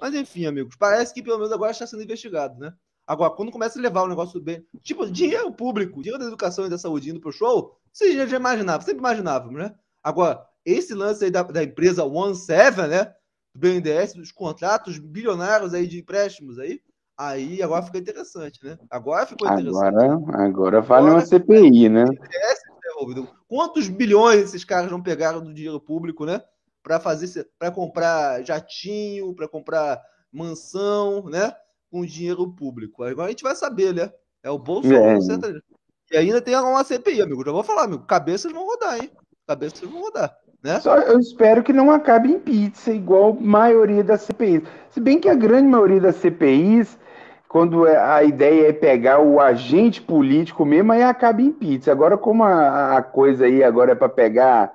Mas 0.00 0.14
enfim, 0.14 0.46
amigos, 0.46 0.76
parece 0.76 1.12
que 1.12 1.22
pelo 1.22 1.38
menos 1.38 1.52
agora 1.52 1.70
está 1.70 1.86
sendo 1.86 2.02
investigado, 2.02 2.58
né? 2.58 2.72
Agora, 3.06 3.30
quando 3.30 3.52
começa 3.52 3.78
a 3.78 3.82
levar 3.82 4.02
o 4.02 4.08
negócio 4.08 4.40
bem. 4.40 4.64
Tipo, 4.80 5.10
dinheiro 5.10 5.52
público, 5.52 6.02
dinheiro 6.02 6.18
da 6.18 6.28
educação 6.28 6.66
e 6.66 6.70
da 6.70 6.78
saúde 6.78 7.10
indo 7.10 7.20
pro 7.20 7.32
show, 7.32 7.76
você 7.92 8.14
já, 8.14 8.26
já 8.26 8.36
imaginava, 8.36 8.82
sempre 8.82 9.00
imaginávamos, 9.00 9.60
né? 9.60 9.74
Agora, 10.02 10.44
esse 10.64 10.94
lance 10.94 11.24
aí 11.24 11.30
da, 11.30 11.42
da 11.42 11.62
empresa 11.62 12.04
One 12.04 12.34
Seven, 12.34 12.88
né? 12.88 13.12
Do 13.54 13.60
BNDES, 13.60 14.14
dos 14.14 14.32
contratos 14.32 14.98
bilionários 14.98 15.74
aí 15.74 15.86
de 15.86 15.98
empréstimos 15.98 16.58
aí, 16.58 16.80
aí 17.18 17.62
agora 17.62 17.82
fica 17.82 17.98
interessante, 17.98 18.64
né? 18.64 18.78
Agora 18.90 19.26
ficou 19.26 19.46
interessante. 19.46 19.86
Agora, 19.86 20.46
agora 20.46 20.80
vale 20.80 21.08
agora, 21.08 21.20
uma 21.20 21.26
CPI, 21.26 21.88
né? 21.88 22.04
Quantos 23.48 23.88
bilhões 23.88 24.40
esses 24.44 24.64
caras 24.64 24.90
não 24.90 25.02
pegaram 25.02 25.42
do 25.42 25.52
dinheiro 25.52 25.80
público, 25.80 26.24
né? 26.24 26.42
Para 26.82 26.98
fazer, 26.98 27.48
para 27.58 27.70
comprar 27.70 28.42
jatinho, 28.42 29.34
para 29.34 29.48
comprar 29.48 30.00
mansão, 30.32 31.24
né? 31.28 31.54
com 31.92 32.06
dinheiro 32.06 32.50
público. 32.50 33.04
Agora 33.04 33.26
a 33.26 33.30
gente 33.30 33.42
vai 33.42 33.54
saber, 33.54 33.94
né? 33.94 34.10
É 34.42 34.50
o 34.50 34.58
bolso 34.58 34.90
é. 34.90 35.18
E 36.10 36.16
ainda 36.16 36.40
tem 36.40 36.56
uma 36.56 36.82
CPI, 36.82 37.20
amigo. 37.20 37.44
Já 37.44 37.52
vou 37.52 37.62
falar, 37.62 37.84
amigo. 37.84 38.04
Cabeças 38.06 38.50
vão 38.50 38.66
rodar, 38.66 38.98
hein? 38.98 39.10
Cabeças 39.46 39.80
vão 39.80 40.00
rodar. 40.00 40.34
Né? 40.62 40.80
Só 40.80 40.96
eu 40.96 41.18
espero 41.18 41.62
que 41.62 41.72
não 41.72 41.90
acabe 41.90 42.30
em 42.30 42.40
pizza, 42.40 42.92
igual 42.92 43.30
a 43.30 43.40
maioria 43.40 44.02
das 44.02 44.22
CPIs. 44.22 44.62
Se 44.90 45.00
bem 45.00 45.20
que 45.20 45.28
a 45.28 45.34
grande 45.34 45.68
maioria 45.68 46.00
das 46.00 46.16
CPIs, 46.16 46.98
quando 47.52 47.86
é, 47.86 47.98
a 47.98 48.24
ideia 48.24 48.70
é 48.70 48.72
pegar 48.72 49.20
o 49.20 49.38
agente 49.38 50.00
político 50.00 50.64
mesmo, 50.64 50.90
aí 50.90 51.02
acaba 51.02 51.42
em 51.42 51.52
pizza. 51.52 51.92
Agora, 51.92 52.16
como 52.16 52.42
a, 52.42 52.96
a 52.96 53.02
coisa 53.02 53.44
aí 53.44 53.62
agora 53.62 53.92
é 53.92 53.94
para 53.94 54.08
pegar 54.08 54.72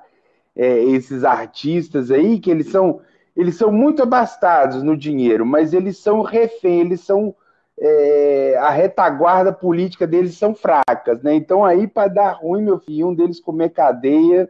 é, 0.55 0.83
esses 0.83 1.23
artistas 1.23 2.11
aí, 2.11 2.39
que 2.39 2.51
eles 2.51 2.69
são 2.69 3.01
eles 3.35 3.55
são 3.55 3.71
muito 3.71 4.01
abastados 4.01 4.81
no 4.81 4.97
dinheiro, 4.97 5.45
mas 5.45 5.73
eles 5.73 5.97
são 5.97 6.21
refém, 6.21 6.81
eles 6.81 7.01
são 7.01 7.35
é, 7.79 8.57
a 8.59 8.69
retaguarda 8.69 9.51
política 9.51 10.05
deles 10.05 10.37
são 10.37 10.53
fracas, 10.53 11.21
né? 11.23 11.33
Então 11.33 11.65
aí 11.65 11.87
para 11.87 12.07
dar 12.07 12.31
ruim, 12.33 12.61
meu 12.61 12.77
filho, 12.77 13.07
um 13.07 13.13
deles 13.15 13.39
comer 13.39 13.69
cadeia 13.69 14.47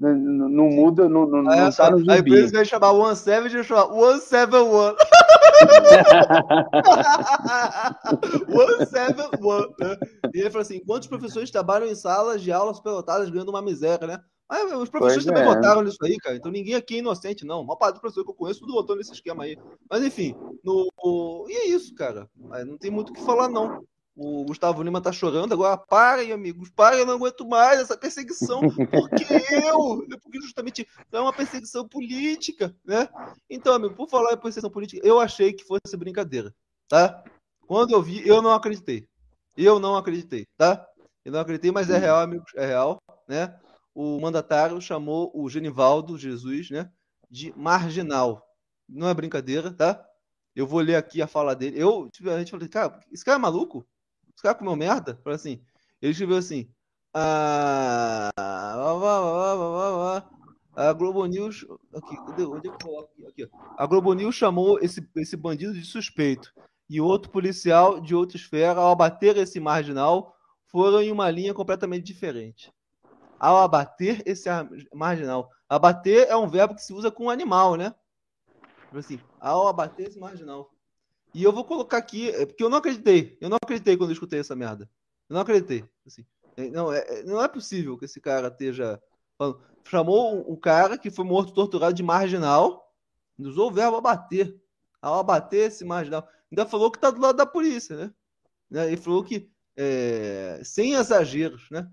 não, 0.00 0.48
não 0.48 0.70
muda, 0.70 1.10
não, 1.10 1.26
não, 1.26 1.52
é, 1.52 1.64
não 1.64 1.70
tá 1.70 1.90
no 1.90 1.98
gibi. 1.98 2.10
Aí 2.10 2.22
por 2.22 2.38
isso 2.38 2.54
vai 2.54 2.64
chamar 2.64 2.92
One 2.92 3.14
Seven 3.14 3.54
e 3.54 3.62
chamar 3.62 3.92
One 3.92 4.18
Seven 4.18 4.62
One. 4.62 4.96
one 8.48 8.86
Seven 8.86 9.28
One. 9.42 9.66
Né? 9.78 9.98
E 10.34 10.40
ele 10.40 10.48
falou 10.48 10.62
assim: 10.62 10.80
quantos 10.80 11.06
professores 11.06 11.50
trabalham 11.50 11.86
em 11.86 11.94
salas 11.94 12.40
de 12.40 12.50
aulas 12.50 12.80
pelotadas 12.80 13.28
ganhando 13.28 13.50
uma 13.50 13.60
miséria, 13.60 14.06
né? 14.06 14.18
Mas 14.48 14.72
os 14.72 14.88
professores 14.88 15.24
pois 15.24 15.26
também 15.26 15.42
é. 15.42 15.46
votaram 15.54 15.82
nisso 15.82 15.98
aí, 16.02 16.16
cara. 16.16 16.34
Então 16.34 16.50
ninguém 16.50 16.74
aqui 16.74 16.96
é 16.96 17.00
inocente, 17.00 17.44
não. 17.44 17.60
Uma 17.60 17.76
parte 17.76 17.96
do 17.96 18.00
professor 18.00 18.24
que 18.24 18.30
eu 18.30 18.34
conheço, 18.34 18.60
tudo 18.60 18.72
votou 18.72 18.96
nesse 18.96 19.12
esquema 19.12 19.44
aí. 19.44 19.54
Mas 19.88 20.02
enfim, 20.02 20.34
no... 20.64 20.90
e 21.46 21.52
é 21.52 21.68
isso, 21.68 21.94
cara. 21.94 22.26
Não 22.66 22.78
tem 22.78 22.90
muito 22.90 23.10
o 23.10 23.12
que 23.12 23.22
falar, 23.22 23.50
não. 23.50 23.84
O 24.16 24.44
Gustavo 24.44 24.82
Lima 24.82 25.00
tá 25.00 25.12
chorando 25.12 25.52
agora. 25.52 25.76
Parem, 25.76 26.32
amigos, 26.32 26.70
parem, 26.70 27.00
eu 27.00 27.06
não 27.06 27.14
aguento 27.14 27.46
mais 27.46 27.80
essa 27.80 27.96
perseguição. 27.96 28.60
Porque 28.60 29.24
eu? 29.66 30.06
Porque 30.22 30.40
justamente 30.40 30.86
é 31.10 31.20
uma 31.20 31.32
perseguição 31.32 31.88
política, 31.88 32.74
né? 32.84 33.08
Então, 33.48 33.74
amigo, 33.74 33.94
por 33.94 34.08
falar 34.08 34.32
em 34.32 34.36
perseguição 34.36 34.70
política, 34.70 35.06
eu 35.06 35.18
achei 35.20 35.52
que 35.52 35.64
fosse 35.64 35.96
brincadeira, 35.96 36.54
tá? 36.88 37.22
Quando 37.66 37.92
eu 37.92 38.02
vi, 38.02 38.26
eu 38.26 38.42
não 38.42 38.52
acreditei. 38.52 39.06
Eu 39.56 39.78
não 39.78 39.96
acreditei, 39.96 40.46
tá? 40.56 40.86
Eu 41.24 41.32
não 41.32 41.40
acreditei, 41.40 41.70
mas 41.70 41.90
é 41.90 41.98
real, 41.98 42.20
amigos, 42.20 42.50
é 42.54 42.66
real, 42.66 43.00
né? 43.28 43.58
o 43.94 44.20
mandatário 44.20 44.80
chamou 44.80 45.30
o 45.34 45.48
Genivaldo 45.48 46.18
Jesus, 46.18 46.70
né, 46.70 46.90
de 47.28 47.52
marginal. 47.56 48.46
Não 48.88 49.08
é 49.08 49.14
brincadeira, 49.14 49.72
tá? 49.72 50.04
Eu 50.54 50.66
vou 50.66 50.80
ler 50.80 50.96
aqui 50.96 51.22
a 51.22 51.26
fala 51.26 51.54
dele. 51.54 51.80
Eu, 51.80 52.08
a 52.26 52.38
gente 52.38 52.50
falou, 52.50 52.68
cara, 52.68 53.00
esse 53.12 53.24
cara 53.24 53.36
é 53.36 53.40
maluco? 53.40 53.86
Esse 54.40 54.44
cara 54.44 54.54
comeu 54.54 54.74
merda? 54.74 55.20
Falei 55.22 55.36
assim. 55.36 55.62
Ele 56.00 56.12
escreveu 56.12 56.38
assim: 56.38 56.66
ah, 57.12 58.30
a 60.74 60.92
Globo 60.94 61.26
News. 61.26 61.66
Aqui, 61.94 62.16
onde 62.18 62.40
é 62.40 62.44
eu 62.46 62.54
aqui? 63.00 63.26
aqui 63.26 63.50
a 63.76 63.84
Globo 63.84 64.14
News 64.14 64.34
chamou 64.34 64.78
esse, 64.80 65.06
esse 65.16 65.36
bandido 65.36 65.74
de 65.74 65.84
suspeito. 65.84 66.54
E 66.88 67.02
outro 67.02 67.30
policial 67.30 68.00
de 68.00 68.14
outra 68.14 68.38
esfera, 68.38 68.80
ao 68.80 68.90
abater 68.90 69.36
esse 69.36 69.60
marginal, 69.60 70.34
foram 70.68 71.02
em 71.02 71.12
uma 71.12 71.30
linha 71.30 71.52
completamente 71.52 72.06
diferente 72.06 72.72
ao 73.38 73.58
abater 73.58 74.22
esse 74.24 74.48
marginal. 74.94 75.50
Abater 75.68 76.28
é 76.28 76.36
um 76.36 76.48
verbo 76.48 76.74
que 76.74 76.82
se 76.82 76.94
usa 76.94 77.10
com 77.10 77.28
animal, 77.28 77.74
né? 77.74 77.94
Tipo 78.86 78.98
assim, 78.98 79.20
ao 79.38 79.68
abater 79.68 80.08
esse 80.08 80.18
marginal. 80.18 80.70
E 81.32 81.42
eu 81.42 81.52
vou 81.52 81.64
colocar 81.64 81.98
aqui, 81.98 82.30
é, 82.30 82.44
porque 82.44 82.62
eu 82.62 82.68
não 82.68 82.78
acreditei. 82.78 83.36
Eu 83.40 83.48
não 83.48 83.58
acreditei 83.62 83.96
quando 83.96 84.10
eu 84.10 84.14
escutei 84.14 84.40
essa 84.40 84.56
merda. 84.56 84.88
Eu 85.28 85.34
não 85.34 85.40
acreditei. 85.40 85.84
Assim, 86.06 86.24
é, 86.56 86.68
não, 86.70 86.92
é, 86.92 87.22
não 87.22 87.42
é 87.42 87.48
possível 87.48 87.96
que 87.96 88.04
esse 88.04 88.20
cara 88.20 88.48
esteja 88.48 89.00
falando. 89.38 89.60
Chamou 89.84 90.50
um 90.50 90.56
cara 90.56 90.98
que 90.98 91.10
foi 91.10 91.24
morto 91.24 91.52
torturado 91.52 91.94
de 91.94 92.02
marginal, 92.02 92.92
usou 93.38 93.70
o 93.70 93.72
verbo 93.72 93.96
abater. 93.96 94.56
Ao 95.00 95.18
abater 95.18 95.68
esse 95.68 95.84
marginal. 95.84 96.28
Ainda 96.50 96.66
falou 96.66 96.90
que 96.90 96.98
tá 96.98 97.10
do 97.10 97.20
lado 97.20 97.36
da 97.36 97.46
polícia, 97.46 97.96
né? 97.96 98.86
Ele 98.86 98.96
falou 98.96 99.24
que, 99.24 99.50
é, 99.76 100.60
sem 100.62 100.92
exageros, 100.92 101.68
né? 101.70 101.88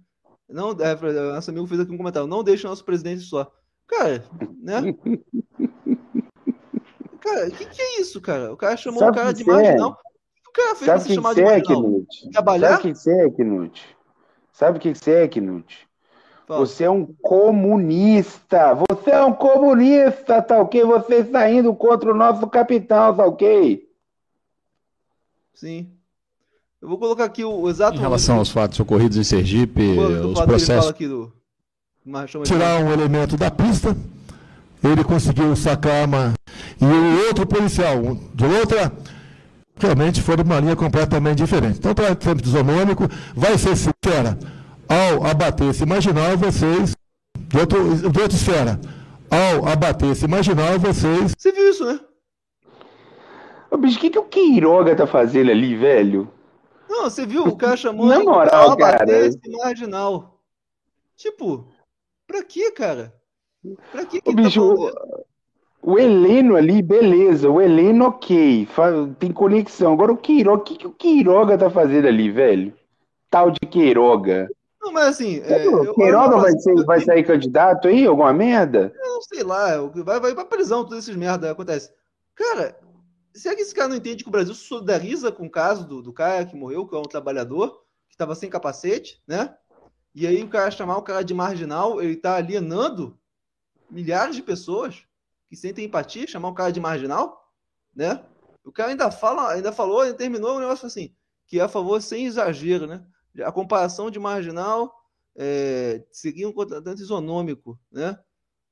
Não, 0.49 0.71
é, 0.71 0.95
nosso 1.33 1.49
amigo 1.49 1.67
fez 1.67 1.79
aqui 1.79 1.91
um 1.91 1.97
comentário. 1.97 2.27
Não 2.27 2.43
deixe 2.43 2.67
nosso 2.67 2.83
presidente 2.83 3.21
só. 3.21 3.51
Cara, 3.87 4.25
né? 4.59 4.81
cara, 7.27 7.47
o 7.47 7.51
que, 7.51 7.65
que 7.65 7.81
é 7.81 8.01
isso, 8.01 8.21
cara? 8.21 8.53
O 8.53 8.57
cara 8.57 8.77
chamou 8.77 8.99
Sabe 8.99 9.11
o 9.11 9.15
cara 9.15 9.33
de 9.33 9.45
marginal. 9.45 9.91
O 9.91 9.93
que 10.43 10.49
o 10.49 10.53
cara 10.53 10.75
fez 10.75 10.85
Sabe 10.85 10.99
pra 10.99 11.07
ser 11.07 11.13
chamado 11.15 11.35
de 11.35 11.41
marginal? 11.43 12.01
É, 12.25 12.31
Trabalhar? 12.31 12.69
Sabe 12.69 12.79
o 12.79 12.93
que 12.93 12.99
você 12.99 13.11
é, 13.11 13.29
Knut? 13.29 13.97
Sabe 14.51 14.77
o 14.77 14.81
que 14.81 14.95
você 14.95 15.11
é, 15.11 15.27
Knut? 15.27 15.87
Você 16.47 16.85
é 16.85 16.89
um 16.89 17.05
comunista. 17.21 18.73
Você 18.89 19.11
é 19.11 19.23
um 19.23 19.33
comunista, 19.33 20.41
tá 20.41 20.61
ok? 20.61 20.81
Você 20.83 21.15
está 21.15 21.49
indo 21.49 21.75
contra 21.75 22.09
o 22.09 22.15
nosso 22.15 22.47
capitão, 22.47 23.15
tá 23.15 23.25
ok? 23.25 23.85
Sim. 25.53 25.91
Eu 26.81 26.87
vou 26.87 26.97
colocar 26.97 27.25
aqui 27.25 27.43
o 27.43 27.69
exato. 27.69 27.97
Em 27.97 27.99
relação 27.99 28.37
aos 28.37 28.49
fatos 28.49 28.79
ocorridos 28.79 29.17
em 29.17 29.23
Sergipe, 29.23 29.97
os 29.99 30.39
processos. 30.41 30.93
Do... 30.93 31.33
Tirar 32.45 32.81
um 32.81 32.93
elemento 32.93 33.35
da 33.35 33.51
pista, 33.51 33.93
ele 34.83 35.03
conseguiu 35.03 35.55
sacar 35.55 36.05
uma. 36.05 36.33
E 36.79 36.85
o 36.85 37.27
outro 37.27 37.45
policial, 37.45 37.97
de 38.33 38.45
outra, 38.45 38.91
realmente 39.77 40.21
foi 40.21 40.35
de 40.35 40.43
uma 40.43 40.59
linha 40.59 40.75
completamente 40.75 41.37
diferente. 41.37 41.79
Então, 41.79 41.93
para 41.93 42.15
tempo 42.15 42.43
isonômico, 42.43 43.07
vai 43.35 43.57
ser 43.57 43.75
sincera. 43.75 44.37
Ao 44.87 45.25
abater 45.25 45.69
esse 45.69 45.85
marginal, 45.85 46.37
vocês. 46.37 46.95
De, 47.37 47.57
outro, 47.57 47.95
de 47.95 48.05
outra 48.05 48.37
esfera. 48.37 48.79
Ao 49.29 49.67
abater 49.67 50.11
esse 50.11 50.27
marginal, 50.27 50.79
vocês. 50.79 51.33
Você 51.37 51.51
viu 51.51 51.69
isso, 51.69 51.85
né? 51.85 51.99
Ô, 53.69 53.77
bicho, 53.77 53.97
o 53.97 54.01
que, 54.01 54.09
que 54.09 54.19
o 54.19 54.23
Queiroga 54.23 54.95
tá 54.95 55.05
fazendo 55.05 55.51
ali, 55.51 55.75
velho? 55.75 56.31
Não, 56.89 57.03
você 57.03 57.25
viu? 57.25 57.43
O 57.43 57.57
cara 57.57 57.75
chamou 57.75 58.05
Na 58.07 58.19
moral, 58.19 58.77
cara. 58.77 59.25
esse 59.25 59.39
marginal. 59.49 60.39
Tipo, 61.17 61.67
pra 62.25 62.43
quê, 62.43 62.71
cara? 62.71 63.13
Pra 63.91 64.05
quê 64.05 64.21
que 64.21 64.29
Ô, 64.29 64.35
tá 64.35 64.41
bicho, 64.41 64.61
o, 64.63 65.93
o 65.93 65.99
Heleno 65.99 66.55
ali, 66.55 66.81
beleza. 66.81 67.49
O 67.49 67.61
Heleno, 67.61 68.05
ok. 68.05 68.67
Tem 69.19 69.31
conexão. 69.31 69.93
Agora 69.93 70.11
o 70.11 70.17
Queiroga, 70.17 70.61
o 70.61 70.63
que, 70.63 70.75
que 70.77 70.87
o 70.87 70.91
Queiroga 70.91 71.57
tá 71.57 71.69
fazendo 71.69 72.07
ali, 72.07 72.29
velho? 72.29 72.73
Tal 73.29 73.51
de 73.51 73.59
Queiroga. 73.59 74.49
Não, 74.81 74.91
mas 74.91 75.07
assim. 75.07 75.41
É, 75.45 75.67
o 75.67 75.93
Queiroga 75.93 76.35
eu, 76.35 76.37
eu, 76.37 76.41
vai, 76.41 76.51
ser, 76.59 76.85
vai 76.85 77.01
sair 77.01 77.23
candidato 77.23 77.87
aí? 77.87 78.05
Alguma 78.05 78.33
merda? 78.33 78.93
Eu 79.03 79.13
não 79.15 79.21
sei 79.21 79.43
lá. 79.43 79.77
Vai, 79.87 80.19
vai 80.19 80.33
pra 80.33 80.45
prisão, 80.45 80.83
todos 80.83 80.99
esses 80.99 81.15
merda 81.15 81.51
acontece. 81.51 81.91
Cara, 82.35 82.77
Será 83.37 83.55
que 83.55 83.61
esse 83.61 83.75
cara 83.75 83.89
não 83.89 83.95
entende 83.95 84.23
que 84.23 84.29
o 84.29 84.31
Brasil 84.31 84.55
solidariza 84.55 85.31
com 85.31 85.45
o 85.45 85.49
caso 85.49 85.87
do, 85.87 86.01
do 86.01 86.11
cara 86.11 86.43
que 86.43 86.55
morreu, 86.55 86.87
que 86.87 86.95
é 86.95 86.97
um 86.97 87.03
trabalhador, 87.03 87.83
que 88.09 88.15
estava 88.15 88.33
sem 88.33 88.49
capacete, 88.49 89.21
né? 89.27 89.55
E 90.15 90.25
aí 90.25 90.41
o 90.41 90.47
cara 90.47 90.71
chamar 90.71 90.97
o 90.97 91.03
cara 91.03 91.21
de 91.21 91.35
marginal, 91.35 92.01
ele 92.01 92.13
está 92.13 92.35
alienando 92.35 93.15
milhares 93.89 94.35
de 94.35 94.41
pessoas 94.41 95.03
que 95.49 95.55
sentem 95.55 95.85
empatia, 95.85 96.27
chamar 96.27 96.49
o 96.49 96.53
cara 96.53 96.71
de 96.71 96.79
marginal? 96.79 97.47
né? 97.97 98.21
O 98.63 98.71
cara 98.71 98.91
ainda 98.91 99.09
fala, 99.09 99.51
ainda 99.51 99.71
falou, 99.71 100.01
ainda 100.01 100.15
terminou 100.15 100.53
o 100.53 100.57
um 100.57 100.59
negócio 100.59 100.85
assim, 100.85 101.11
que 101.47 101.59
é 101.59 101.63
a 101.63 101.67
favor 101.67 101.99
sem 101.99 102.27
exagero, 102.27 102.85
né? 102.85 103.03
A 103.43 103.51
comparação 103.51 104.11
de 104.11 104.19
marginal 104.19 104.93
é, 105.35 106.05
seguir 106.11 106.45
um 106.45 106.53
tratamento 106.53 107.01
isonômico, 107.01 107.79
né? 107.91 108.17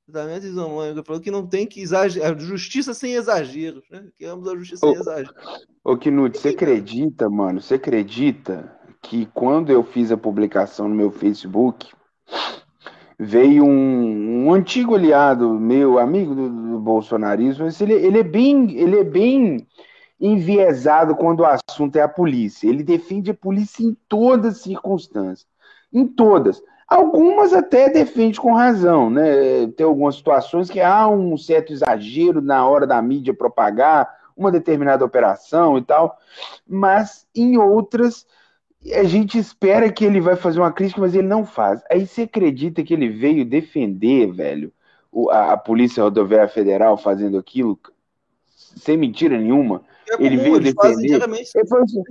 Tratamento 0.06 0.46
isonômico, 0.46 1.04
falou 1.04 1.20
que 1.20 1.30
não 1.30 1.44
tem 1.44 1.66
que 1.66 1.80
exagerar, 1.80 2.38
justiça 2.38 2.94
sem 2.94 3.14
exageros, 3.14 3.84
né? 3.90 4.08
Queremos 4.16 4.46
a 4.46 4.54
justiça 4.54 4.86
ô, 4.86 4.90
sem 4.92 5.00
exageros. 5.00 5.34
Ô, 5.82 5.96
Knut, 5.96 6.38
você 6.38 6.50
acredita, 6.50 7.28
mano? 7.28 7.60
Você 7.60 7.74
acredita 7.74 8.78
que 9.02 9.26
quando 9.26 9.70
eu 9.70 9.82
fiz 9.82 10.12
a 10.12 10.16
publicação 10.16 10.88
no 10.88 10.94
meu 10.94 11.10
Facebook, 11.10 11.92
veio 13.18 13.64
um, 13.64 14.46
um 14.46 14.52
antigo 14.52 14.94
aliado 14.94 15.48
meu, 15.58 15.98
amigo 15.98 16.34
do, 16.34 16.48
do 16.48 16.78
bolsonarismo, 16.78 17.66
ele, 17.80 17.94
ele, 17.94 18.18
é 18.20 18.22
bem, 18.22 18.76
ele 18.76 19.00
é 19.00 19.04
bem 19.04 19.66
enviesado 20.20 21.14
quando 21.14 21.40
o 21.40 21.46
assunto 21.46 21.96
é 21.96 22.02
a 22.02 22.08
polícia. 22.08 22.68
Ele 22.68 22.82
defende 22.82 23.30
a 23.30 23.34
polícia 23.34 23.84
em 23.84 23.96
todas 24.08 24.56
as 24.56 24.62
circunstâncias. 24.62 25.46
Em 25.92 26.06
todas. 26.06 26.62
Algumas 26.88 27.52
até 27.52 27.88
defende 27.88 28.40
com 28.40 28.54
razão, 28.54 29.10
né? 29.10 29.66
Tem 29.76 29.84
algumas 29.84 30.14
situações 30.14 30.70
que 30.70 30.80
há 30.80 31.08
um 31.08 31.36
certo 31.36 31.72
exagero 31.72 32.40
na 32.40 32.66
hora 32.66 32.86
da 32.86 33.00
mídia 33.02 33.34
propagar 33.34 34.08
uma 34.36 34.52
determinada 34.52 35.04
operação 35.04 35.78
e 35.78 35.82
tal, 35.82 36.18
mas 36.68 37.26
em 37.34 37.56
outras 37.56 38.26
a 38.94 39.04
gente 39.04 39.38
espera 39.38 39.90
que 39.90 40.04
ele 40.04 40.20
vai 40.20 40.36
fazer 40.36 40.60
uma 40.60 40.72
crítica, 40.72 41.00
mas 41.00 41.14
ele 41.14 41.26
não 41.26 41.44
faz. 41.44 41.82
Aí 41.90 42.06
você 42.06 42.22
acredita 42.22 42.82
que 42.82 42.94
ele 42.94 43.08
veio 43.08 43.44
defender, 43.44 44.32
velho, 44.32 44.72
a, 45.30 45.52
a 45.52 45.56
Polícia 45.56 46.02
Rodoviária 46.02 46.48
Federal 46.48 46.96
fazendo 46.96 47.38
aquilo 47.38 47.78
sem 48.76 48.96
mentira 48.96 49.38
nenhuma? 49.38 49.82
É 50.08 50.22
ele 50.22 50.36
veio 50.36 50.60
defender. 50.60 51.20
Ele 51.54 51.66
falou, 51.66 51.84
assim, 51.84 52.02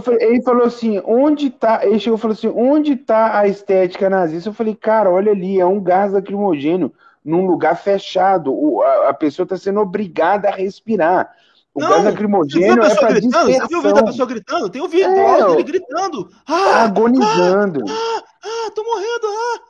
falei, 0.00 0.22
ele 0.22 0.42
falou 0.42 0.66
assim, 0.66 1.02
onde 1.04 1.50
tá? 1.50 1.84
Ele 1.84 1.98
chegou 1.98 2.18
e 2.18 2.20
falou 2.20 2.34
assim, 2.34 2.48
onde 2.48 2.96
tá 2.96 3.38
a 3.38 3.46
estética 3.46 4.08
nazista? 4.08 4.48
Eu 4.48 4.54
falei, 4.54 4.74
cara, 4.74 5.10
olha 5.10 5.32
ali, 5.32 5.60
é 5.60 5.66
um 5.66 5.80
gás 5.80 6.12
lacrimogênio 6.12 6.92
num 7.24 7.46
lugar 7.46 7.76
fechado. 7.76 8.52
O, 8.54 8.82
a, 8.82 9.10
a 9.10 9.14
pessoa 9.14 9.44
está 9.44 9.56
sendo 9.56 9.80
obrigada 9.80 10.48
a 10.48 10.54
respirar. 10.54 11.34
O 11.74 11.80
não, 11.80 11.88
gás 11.88 12.04
lacrimogênio 12.04 12.82
é 12.82 12.94
para 12.94 13.20
dispersão. 13.20 13.46
Você 13.46 13.66
viu 13.66 13.78
o 13.78 13.82
vídeo 13.82 13.94
da 13.94 14.04
pessoa 14.04 14.28
gritando? 14.28 14.68
Tem 14.68 14.82
um 14.82 14.88
vídeo 14.88 15.10
é, 15.10 15.46
dele 15.46 15.62
gritando. 15.62 16.28
Ah, 16.46 16.84
agonizando. 16.84 17.84
Ah, 17.88 18.22
ah, 18.44 18.70
tô 18.74 18.84
morrendo. 18.84 19.26
Ah. 19.26 19.60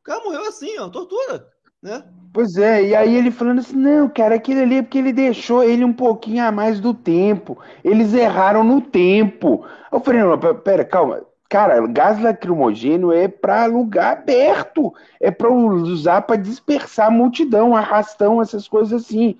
O 0.00 0.02
cara 0.04 0.24
morreu 0.24 0.46
assim, 0.46 0.78
ó, 0.78 0.88
tortura. 0.88 1.46
Né? 1.82 2.04
Pois 2.32 2.56
é, 2.56 2.84
e 2.84 2.94
aí 2.94 3.16
ele 3.16 3.30
falando 3.30 3.58
assim, 3.60 3.74
não, 3.74 4.08
cara, 4.08 4.36
aquele 4.36 4.60
ali 4.60 4.76
é 4.76 4.82
porque 4.82 4.98
ele 4.98 5.12
deixou 5.12 5.64
ele 5.64 5.84
um 5.84 5.92
pouquinho 5.92 6.44
a 6.44 6.52
mais 6.52 6.78
do 6.78 6.94
tempo. 6.94 7.58
Eles 7.82 8.14
erraram 8.14 8.62
no 8.62 8.80
tempo. 8.80 9.64
Eu 9.90 9.98
falei, 10.00 10.22
não, 10.22 10.38
pera, 10.38 10.84
calma. 10.84 11.22
Cara, 11.48 11.84
gás 11.88 12.22
lacrimogênio 12.22 13.10
é 13.10 13.26
para 13.26 13.66
lugar 13.66 14.18
aberto. 14.18 14.94
É 15.20 15.32
para 15.32 15.50
usar 15.50 16.22
para 16.22 16.36
dispersar 16.36 17.08
a 17.08 17.10
multidão, 17.10 17.74
arrastão, 17.74 18.40
essas 18.40 18.68
coisas 18.68 19.02
assim 19.02 19.36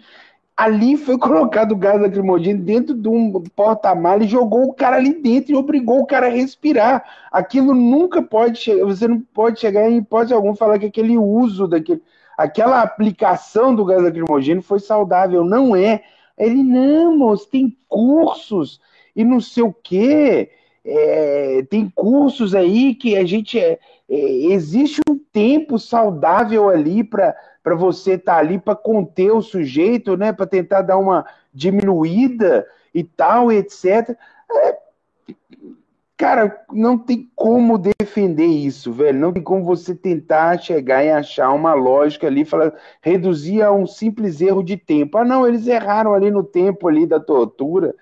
ali 0.61 0.95
foi 0.95 1.17
colocado 1.17 1.75
gás 1.75 1.99
lacrimogêneo 1.99 2.63
dentro 2.63 2.95
de 2.95 3.09
um 3.09 3.33
porta-malas 3.57 4.27
e 4.27 4.29
jogou 4.29 4.65
o 4.65 4.75
cara 4.75 4.97
ali 4.97 5.15
dentro 5.15 5.53
e 5.53 5.57
obrigou 5.57 6.01
o 6.01 6.07
cara 6.07 6.27
a 6.27 6.31
respirar. 6.31 7.03
Aquilo 7.33 7.75
nunca 7.75 8.21
pode 8.21 8.59
chegar, 8.59 8.85
você 8.85 9.09
não 9.09 9.21
pode 9.21 9.59
chegar 9.59 9.91
em 9.91 9.97
hipótese 9.97 10.35
alguma 10.35 10.55
falar 10.55 10.79
que 10.79 10.85
aquele 10.85 11.17
uso 11.17 11.67
daquele, 11.67 12.03
aquela 12.37 12.83
aplicação 12.83 13.75
do 13.75 13.87
gás 13.87 14.03
lacrimogêneo 14.03 14.63
foi 14.63 14.81
saudável. 14.81 15.43
Não 15.47 15.75
é. 15.75 16.03
Ele, 16.37 16.63
não, 16.63 17.17
moço, 17.17 17.49
tem 17.49 17.75
cursos 17.89 18.83
e 19.17 19.25
não 19.25 19.41
sei 19.41 19.63
o 19.63 19.73
quê. 19.73 20.51
É, 20.85 21.65
tem 21.71 21.89
cursos 21.89 22.55
aí 22.55 22.95
que 22.95 23.17
a 23.17 23.25
gente. 23.25 23.59
É, 23.59 23.79
é, 24.11 24.15
existe 24.53 25.01
um 25.09 25.19
tempo 25.33 25.79
saudável 25.79 26.69
ali 26.69 27.03
para 27.03 27.35
para 27.63 27.75
você 27.75 28.13
estar 28.13 28.35
tá 28.35 28.39
ali 28.39 28.59
para 28.59 28.75
conter 28.75 29.31
o 29.31 29.43
sujeito, 29.43 30.17
né, 30.17 30.33
para 30.33 30.47
tentar 30.47 30.83
dar 30.83 30.99
uma 30.99 31.27
diminuída 31.53 32.67
e 32.95 33.05
tal, 33.05 33.53
etc. 33.53 34.17
É, 34.51 34.79
cara, 36.17 36.65
não 36.73 36.99
tem 36.99 37.31
como 37.35 37.79
defender 37.79 38.47
isso, 38.47 38.93
velho. 38.93 39.19
Não 39.19 39.33
tem 39.33 39.43
como 39.43 39.65
você 39.65 39.95
tentar 39.95 40.59
chegar 40.59 41.05
e 41.05 41.11
achar 41.11 41.51
uma 41.53 41.75
lógica 41.75 42.27
ali, 42.27 42.45
falar, 42.45 42.75
reduzir 43.01 43.63
a 43.63 43.73
um 43.73 43.87
simples 43.87 44.41
erro 44.41 44.63
de 44.63 44.77
tempo. 44.77 45.19
Ah, 45.19 45.25
não, 45.25 45.47
eles 45.47 45.67
erraram 45.67 46.13
ali 46.13 46.31
no 46.31 46.45
tempo 46.45 46.89
ali 46.89 47.07
da 47.07 47.21
tortura. 47.21 47.95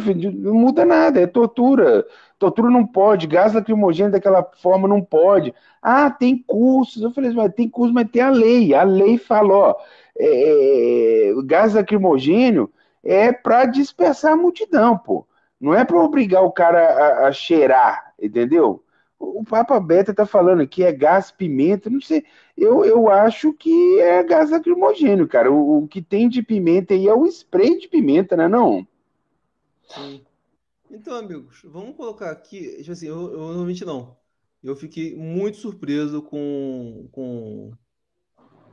Filho, 0.00 0.30
não 0.32 0.54
muda 0.54 0.84
nada, 0.84 1.20
é 1.20 1.26
tortura. 1.26 2.06
Tortura 2.38 2.70
não 2.70 2.86
pode, 2.86 3.26
gás 3.26 3.52
lacrimogêneo 3.52 4.12
daquela 4.12 4.42
forma 4.62 4.86
não 4.86 5.02
pode. 5.02 5.52
Ah, 5.82 6.08
tem 6.10 6.38
cursos. 6.46 7.02
Eu 7.02 7.10
falei, 7.10 7.32
mas 7.32 7.52
tem 7.54 7.68
curso, 7.68 7.92
mas 7.92 8.08
tem 8.10 8.22
a 8.22 8.30
lei. 8.30 8.72
A 8.74 8.84
lei 8.84 9.18
fala, 9.18 9.54
ó, 9.54 9.76
é, 10.16 11.30
é 11.30 11.34
gás 11.44 11.74
lacrimogênio 11.74 12.70
é 13.04 13.32
para 13.32 13.66
dispersar 13.66 14.32
a 14.32 14.36
multidão, 14.36 14.96
pô. 14.96 15.26
Não 15.60 15.74
é 15.74 15.84
para 15.84 15.98
obrigar 16.00 16.44
o 16.44 16.52
cara 16.52 16.80
a, 17.24 17.28
a, 17.28 17.32
cheirar, 17.32 18.14
entendeu? 18.20 18.84
O 19.18 19.44
Papa 19.44 19.80
Beta 19.80 20.14
tá 20.14 20.24
falando 20.24 20.66
que 20.68 20.84
é 20.84 20.92
gás 20.92 21.32
pimenta, 21.32 21.90
não 21.90 22.00
sei. 22.00 22.24
Eu, 22.56 22.84
eu 22.84 23.08
acho 23.10 23.52
que 23.52 24.00
é 24.00 24.22
gás 24.22 24.50
lacrimogênio, 24.50 25.26
cara. 25.26 25.50
O, 25.50 25.84
o 25.84 25.88
que 25.88 26.00
tem 26.00 26.28
de 26.28 26.42
pimenta 26.42 26.94
aí 26.94 27.08
é 27.08 27.14
o 27.14 27.26
spray 27.26 27.78
de 27.78 27.88
pimenta, 27.88 28.36
né? 28.36 28.46
Não? 28.46 28.86
Sim. 29.88 30.24
Então, 30.90 31.14
amigos, 31.16 31.60
vamos 31.64 31.96
colocar 31.96 32.30
aqui. 32.30 32.78
Tipo 32.78 32.92
assim, 32.92 33.06
eu, 33.06 33.32
eu 33.32 33.38
normalmente 33.38 33.84
não. 33.84 34.16
Eu 34.62 34.74
fiquei 34.74 35.14
muito 35.14 35.58
surpreso 35.58 36.22
com, 36.22 37.08
com, 37.12 37.72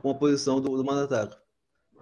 com 0.00 0.10
a 0.10 0.14
posição 0.14 0.60
do, 0.60 0.76
do 0.76 0.84
mandatário. 0.84 1.36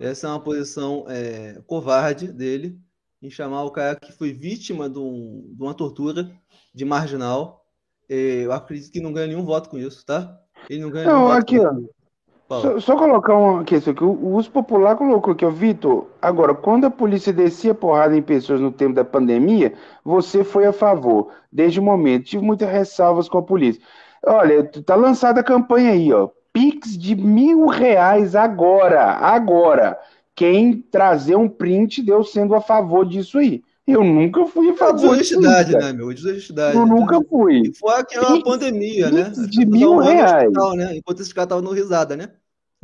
Essa 0.01 0.27
é 0.27 0.31
uma 0.31 0.41
posição 0.41 1.05
é, 1.09 1.61
covarde 1.67 2.33
dele 2.33 2.81
em 3.23 3.31
chamar 3.31 3.65
o 3.65 3.71
cara 3.71 3.97
que 3.97 4.13
foi 4.13 4.33
vítima 4.33 4.89
de, 4.89 4.99
um, 4.99 5.53
de 5.55 5.63
uma 5.63 5.75
tortura 5.75 6.31
de 6.75 6.85
marginal. 6.85 7.65
É, 8.09 8.45
eu 8.45 8.53
acredito 8.53 8.93
que 8.93 9.01
não 9.01 9.13
ganha 9.13 9.29
nenhum 9.29 9.45
voto 9.45 9.69
com 9.69 9.79
isso, 9.79 10.05
tá? 10.05 10.41
Ele 10.69 10.83
não 10.83 10.91
ganha 10.91 11.07
não, 11.07 11.29
nenhum 11.29 11.31
aqui, 11.31 11.59
voto. 11.59 11.91
Ó. 11.91 12.04
Só, 12.49 12.79
só, 12.79 12.97
colocar 12.97 13.35
uma 13.35 13.65
questão 13.65 13.95
que 13.95 14.05
o, 14.05 14.35
uso 14.35 14.51
popular 14.51 14.97
colocou 14.97 15.33
aqui, 15.33 15.47
ó, 15.47 15.51
Vitor. 15.51 16.07
Agora, 16.21 16.55
quando 16.55 16.85
a 16.85 16.91
polícia 16.91 17.33
descia 17.33 17.75
porrada 17.75 18.15
em 18.17 18.23
pessoas 18.23 18.61
no 18.61 18.71
tempo 18.71 18.95
da 18.95 19.05
pandemia, 19.05 19.73
você 20.05 20.45
foi 20.45 20.67
a 20.67 20.73
favor. 20.73 21.31
Desde 21.51 21.81
o 21.81 21.83
momento, 21.83 22.27
tive 22.27 22.45
muitas 22.45 22.71
ressalvas 22.71 23.29
com 23.29 23.39
a 23.39 23.43
polícia. 23.43 23.83
Olha, 24.27 24.63
tá 24.85 24.95
lançada 24.95 25.41
a 25.41 25.45
campanha 25.45 25.93
aí, 25.93 26.13
ó. 26.13 26.29
Pix 26.53 26.97
de 26.99 27.17
mil 27.17 27.67
reais 27.67 28.37
agora, 28.37 29.05
agora. 29.05 29.99
Quem 30.35 30.83
trazer 30.83 31.37
um 31.37 31.49
print 31.49 32.03
deu 32.03 32.23
sendo 32.23 32.55
a 32.55 32.61
favor 32.61 33.07
disso 33.07 33.39
aí. 33.39 33.63
Eu 33.87 34.03
nunca 34.03 34.47
fui 34.47 34.71
a 34.71 34.77
favor 34.77 35.17
Desonestidade, 35.17 35.73
né, 35.73 35.93
meu? 35.93 36.13
Desonestidade. 36.13 36.77
Eu 36.77 36.87
nunca 36.87 37.21
fui. 37.23 37.73
Foi 37.75 37.95
aquela 37.95 38.43
pandemia, 38.43 39.11
né? 39.11 39.31
De 39.49 39.67
mil 39.67 39.99
reais. 39.99 40.49
Hospital, 40.49 40.75
né? 40.75 40.97
Enquanto 40.97 41.21
esse 41.21 41.35
cara 41.35 41.47
tava 41.49 41.63
no 41.63 41.73
risada, 41.73 42.17
né? 42.17 42.31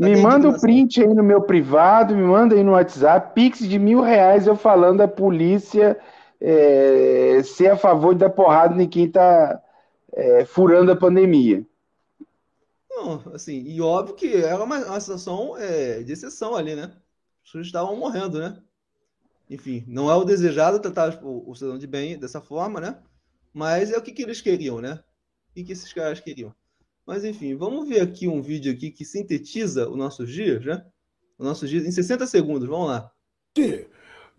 me 0.00 0.16
manda 0.16 0.48
o 0.48 0.52
um 0.52 0.58
print 0.58 1.02
aí 1.02 1.14
no 1.14 1.22
meu 1.22 1.42
privado, 1.42 2.16
me 2.16 2.22
manda 2.22 2.54
aí 2.54 2.64
no 2.64 2.72
WhatsApp, 2.72 3.34
pix 3.34 3.58
de 3.58 3.78
mil 3.78 4.00
reais 4.00 4.46
eu 4.46 4.56
falando 4.56 5.02
a 5.02 5.08
polícia 5.08 5.98
é, 6.40 7.42
ser 7.44 7.72
a 7.72 7.76
favor 7.76 8.14
de 8.14 8.20
dar 8.20 8.30
porrada 8.30 8.82
em 8.82 8.88
quem 8.88 9.10
tá 9.10 9.60
é, 10.14 10.46
furando 10.46 10.90
a 10.90 10.96
pandemia. 10.96 11.66
Não, 12.88 13.22
assim, 13.34 13.62
e 13.62 13.80
óbvio 13.82 14.14
que 14.14 14.36
era 14.36 14.64
uma, 14.64 14.78
uma 14.78 15.00
situação 15.00 15.54
é, 15.58 16.02
de 16.02 16.12
exceção 16.12 16.54
ali, 16.56 16.74
né? 16.74 16.84
As 16.84 17.44
pessoas 17.44 17.66
estavam 17.66 17.94
morrendo, 17.96 18.38
né? 18.38 18.56
Enfim, 19.50 19.84
não 19.88 20.08
é 20.08 20.14
o 20.14 20.24
desejado 20.24 20.78
tratar 20.78 21.18
o, 21.24 21.50
o 21.50 21.54
cidadão 21.56 21.76
de 21.76 21.86
bem 21.86 22.16
dessa 22.16 22.40
forma, 22.40 22.80
né? 22.80 22.96
Mas 23.52 23.90
é 23.90 23.98
o 23.98 24.02
que, 24.02 24.12
que 24.12 24.22
eles 24.22 24.40
queriam, 24.40 24.80
né? 24.80 24.92
O 25.50 25.54
que, 25.54 25.64
que 25.64 25.72
esses 25.72 25.92
caras 25.92 26.20
queriam. 26.20 26.54
Mas 27.04 27.24
enfim, 27.24 27.56
vamos 27.56 27.88
ver 27.88 28.00
aqui 28.00 28.28
um 28.28 28.40
vídeo 28.40 28.72
aqui 28.72 28.92
que 28.92 29.04
sintetiza 29.04 29.88
os 29.88 29.96
nossos 29.96 30.30
dias, 30.30 30.64
né? 30.64 30.84
Os 31.36 31.44
nossos 31.44 31.68
dias 31.68 31.84
em 31.84 31.90
60 31.90 32.28
segundos, 32.28 32.68
vamos 32.68 32.88
lá. 32.88 33.10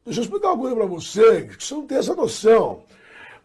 Deixa 0.05 0.21
eu 0.21 0.23
explicar 0.23 0.53
uma 0.53 0.59
coisa 0.59 0.75
para 0.77 0.85
você, 0.85 1.43
que 1.43 1.61
você 1.61 1.73
não 1.73 1.85
tem 1.85 1.97
essa 1.97 2.15
noção. 2.15 2.83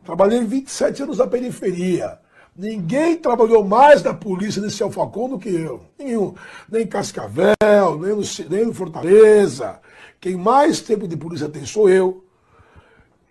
Trabalhei 0.05 0.45
27 0.45 1.03
anos 1.03 1.19
na 1.19 1.27
periferia. 1.27 2.21
Ninguém 2.55 3.17
trabalhou 3.17 3.65
mais 3.65 4.05
na 4.05 4.15
polícia 4.15 4.63
nesse 4.63 4.83
Alfacom 4.85 5.31
do 5.31 5.39
que 5.39 5.49
eu. 5.49 5.85
Nenhum. 5.99 6.35
Nem 6.71 6.85
em 6.85 6.87
Cascavel, 6.87 7.57
nem 8.01 8.15
no, 8.15 8.23
nem 8.49 8.65
no 8.67 8.73
Fortaleza. 8.73 9.81
Quem 10.21 10.37
mais 10.37 10.81
tempo 10.81 11.07
de 11.07 11.17
polícia 11.17 11.49
tem 11.49 11.65
sou 11.65 11.89
eu. 11.89 12.25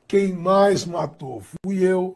Quem 0.08 0.34
mais 0.34 0.86
matou 0.86 1.42
fui 1.42 1.84
eu. 1.84 2.16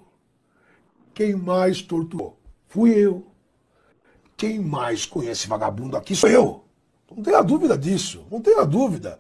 Quem 1.14 1.36
mais 1.36 1.82
torturou 1.82 2.38
fui 2.68 2.92
eu. 2.92 3.26
Quem 4.38 4.60
mais 4.60 5.06
conhece 5.06 5.48
vagabundo 5.48 5.98
aqui 5.98 6.16
sou 6.16 6.30
eu. 6.30 6.64
Não 7.14 7.24
tenha 7.24 7.42
dúvida 7.42 7.78
disso. 7.78 8.26
Não 8.32 8.42
tenha 8.42 8.66
dúvida. 8.66 9.20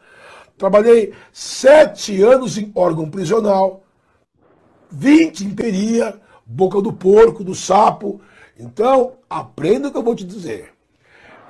Trabalhei 0.57 1.13
sete 1.31 2.21
anos 2.21 2.57
em 2.57 2.69
órgão 2.75 3.09
prisional, 3.09 3.83
20 4.91 5.45
em 5.45 5.55
peria, 5.55 6.19
boca 6.45 6.81
do 6.81 6.91
porco, 6.91 7.45
do 7.45 7.55
sapo. 7.55 8.19
Então, 8.57 9.13
aprenda 9.29 9.87
o 9.87 9.91
que 9.91 9.97
eu 9.97 10.03
vou 10.03 10.15
te 10.15 10.25
dizer. 10.25 10.73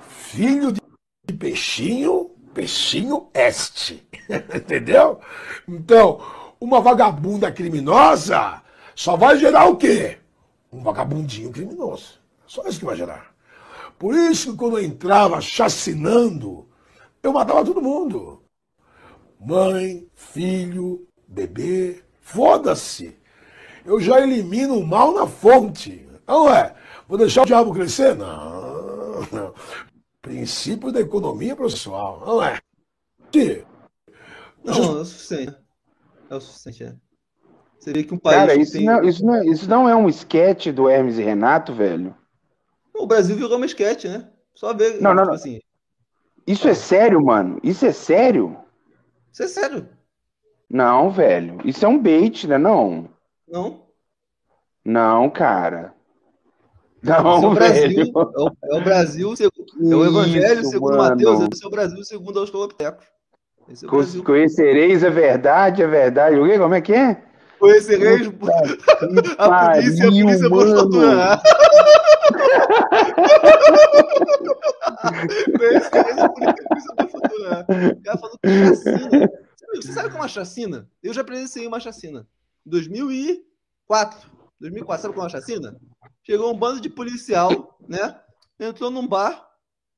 Filho 0.07 0.71
de 0.71 1.33
peixinho, 1.33 2.28
peixinho 2.59 3.29
este. 3.33 4.05
Entendeu? 4.29 5.19
Então, 5.67 6.19
uma 6.59 6.81
vagabunda 6.81 7.51
criminosa 7.51 8.61
só 8.93 9.15
vai 9.15 9.37
gerar 9.37 9.69
o 9.69 9.77
quê? 9.77 10.17
Um 10.71 10.83
vagabundinho 10.83 11.51
criminoso. 11.51 12.19
Só 12.45 12.67
isso 12.67 12.79
que 12.79 12.85
vai 12.85 12.95
gerar. 12.95 13.33
Por 13.97 14.13
isso 14.13 14.51
que 14.51 14.57
quando 14.57 14.77
eu 14.77 14.83
entrava 14.83 15.39
chacinando, 15.41 16.67
eu 17.23 17.31
matava 17.31 17.65
todo 17.65 17.81
mundo. 17.81 18.43
Mãe, 19.39 20.05
filho, 20.13 21.07
bebê, 21.27 22.03
foda-se. 22.19 23.17
Eu 23.85 23.99
já 24.01 24.19
elimino 24.19 24.77
o 24.77 24.85
mal 24.85 25.13
na 25.13 25.25
fonte. 25.25 26.07
Não 26.27 26.53
é? 26.53 26.75
Vou 27.07 27.17
deixar 27.17 27.43
o 27.43 27.45
diabo 27.45 27.73
crescer? 27.73 28.15
Não, 28.15 29.21
não. 29.31 29.53
Princípio 30.21 30.91
da 30.91 30.99
economia 30.99 31.55
processual, 31.55 32.23
não 32.25 32.43
é? 32.43 32.59
Que? 33.31 33.65
Não, 34.63 34.75
é 34.75 35.01
o 35.01 35.05
suficiente. 35.05 35.55
É 36.29 36.35
o 36.35 36.41
suficiente, 36.41 36.83
é. 36.83 36.95
Você 37.79 37.93
vê 37.93 38.03
que 38.03 38.13
um 38.13 38.17
país. 38.17 38.37
Cara, 38.37 38.55
isso, 38.55 38.73
tem... 38.73 38.85
não, 38.85 39.03
isso, 39.03 39.25
não, 39.25 39.35
é, 39.35 39.45
isso 39.45 39.69
não 39.69 39.89
é 39.89 39.95
um 39.95 40.09
esquete 40.09 40.71
do 40.71 40.89
Hermes 40.89 41.17
e 41.17 41.23
Renato, 41.23 41.73
velho? 41.73 42.15
O 42.93 43.07
Brasil 43.07 43.35
virou 43.35 43.55
uma 43.55 43.65
esquete, 43.65 44.09
né? 44.09 44.29
Só 44.53 44.73
ver. 44.73 45.01
Não, 45.01 45.13
não, 45.13 45.23
tipo 45.23 45.27
não. 45.27 45.33
Assim. 45.33 45.59
Isso 46.45 46.67
é 46.67 46.73
sério, 46.73 47.23
mano? 47.23 47.59
Isso 47.63 47.85
é 47.85 47.93
sério? 47.93 48.57
Isso 49.31 49.43
é 49.43 49.47
sério. 49.47 49.87
Não, 50.69 51.09
velho. 51.09 51.59
Isso 51.63 51.85
é 51.85 51.87
um 51.87 51.97
bait, 51.97 52.45
né? 52.45 52.57
Não. 52.57 53.09
Não. 53.47 53.87
Não, 54.83 55.29
cara. 55.29 55.93
Não, 57.01 57.15
é 57.15 57.47
o 57.47 57.53
Brasil, 57.53 58.01
é 58.01 58.41
o, 58.41 58.51
é 58.63 58.75
o 58.77 58.83
Brasil, 58.83 59.33
é 59.81 59.95
o 59.95 60.05
Evangelho 60.05 60.61
Isso, 60.61 60.71
segundo 60.71 60.97
mano. 60.97 61.15
Mateus, 61.15 61.47
esse 61.53 61.63
é 61.63 61.67
o 61.67 61.71
Brasil 61.71 62.03
segundo 62.03 62.41
os 62.41 62.49
Coloptecos. 62.49 63.05
É 63.69 64.21
Conhecereis 64.23 65.03
a 65.03 65.09
verdade, 65.09 65.83
a 65.83 65.87
verdade. 65.87 66.39
O 66.39 66.47
quê? 66.47 66.57
Como 66.57 66.73
é 66.73 66.81
que 66.81 66.93
é? 66.93 67.23
Conhecereis 67.59 68.27
a 69.37 69.71
polícia, 69.73 70.07
a 70.07 70.09
polícia 70.09 70.49
pode 70.49 70.73
torturar. 70.73 71.41
Conhecereis 75.57 76.17
a 76.17 76.29
polícia 76.29 76.65
pode 76.97 77.11
torturar. 77.11 77.65
O 77.69 78.01
cara 78.01 78.17
falou 78.17 78.39
que 78.41 78.49
chacina. 78.49 79.29
Você 79.75 79.91
sabe 79.91 80.07
o 80.07 80.11
que 80.11 80.17
é 80.17 80.19
uma 80.19 80.27
chacina? 80.27 80.89
Eu 81.03 81.13
já 81.13 81.23
presenciei 81.23 81.67
uma 81.67 81.79
chacina. 81.79 82.25
2004. 82.65 84.29
2004, 84.59 85.01
sabe 85.01 85.13
qual 85.13 85.25
é 85.25 85.25
uma 85.25 85.29
chacina? 85.29 85.79
Chegou 86.23 86.51
um 86.51 86.57
bando 86.57 86.81
de 86.81 86.89
policial, 86.89 87.77
né? 87.87 88.19
Entrou 88.59 88.89
num 88.89 89.07
bar, 89.07 89.48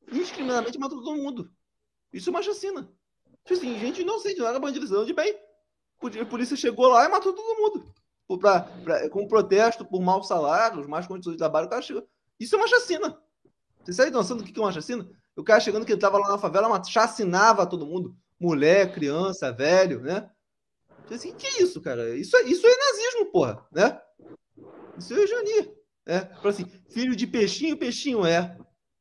indiscriminadamente 0.08 0.80
matou 0.80 1.04
todo 1.04 1.18
mundo. 1.18 1.52
Isso 2.14 2.30
é 2.30 2.32
uma 2.32 2.44
chacina. 2.44 2.90
Tipo 3.44 3.54
assim, 3.54 3.80
gente 3.80 4.02
inocente, 4.02 4.40
não 4.40 4.48
era 4.48 4.60
bandido, 4.60 5.06
de 5.06 5.14
bem. 5.14 5.36
A 6.20 6.26
polícia 6.26 6.56
chegou 6.56 6.88
lá 6.88 7.06
e 7.06 7.10
matou 7.10 7.34
todo 7.34 7.58
mundo. 7.60 7.94
Pra, 8.40 8.62
pra, 8.62 9.10
com 9.10 9.28
protesto 9.28 9.86
por 9.86 10.02
maus 10.02 10.28
salários, 10.28 10.88
más 10.88 11.06
condições 11.06 11.34
de 11.34 11.38
trabalho, 11.38 11.68
o 11.68 11.70
cara 11.70 11.82
chegou. 11.82 12.08
Isso 12.40 12.56
é 12.56 12.58
uma 12.58 12.68
chacina. 12.68 13.20
Você 13.84 13.94
sabe 13.94 14.12
noção 14.12 14.38
do 14.38 14.44
que 14.44 14.58
é 14.58 14.64
uma 14.64 14.72
chacina? 14.72 15.08
O 15.36 15.44
cara 15.44 15.60
chegando 15.60 15.86
que 15.86 15.92
ele 15.92 16.00
tava 16.02 16.18
lá 16.18 16.30
na 16.30 16.38
favela, 16.38 16.84
chacinava 16.84 17.66
todo 17.66 17.86
mundo. 17.86 18.16
Mulher, 18.40 18.94
criança, 18.94 19.52
velho, 19.52 20.02
né? 20.02 20.30
Assim, 21.10 21.34
que 21.34 21.62
isso, 21.62 21.82
cara? 21.82 22.16
Isso 22.16 22.36
é, 22.38 22.44
isso 22.44 22.66
é 22.66 22.70
nazismo, 22.70 23.32
porra, 23.32 23.66
né? 23.72 24.00
Isso 24.98 25.14
é 25.14 25.18
eugenia. 25.18 25.76
É, 26.06 26.30
assim, 26.44 26.66
filho 26.90 27.16
de 27.16 27.28
peixinho, 27.28 27.78
peixinho 27.78 28.26
é. 28.26 28.58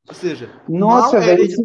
Ou 0.08 0.14
seja, 0.14 0.50
Nossa, 0.68 1.18
é 1.18 1.20
velho. 1.20 1.42
Esse, 1.42 1.64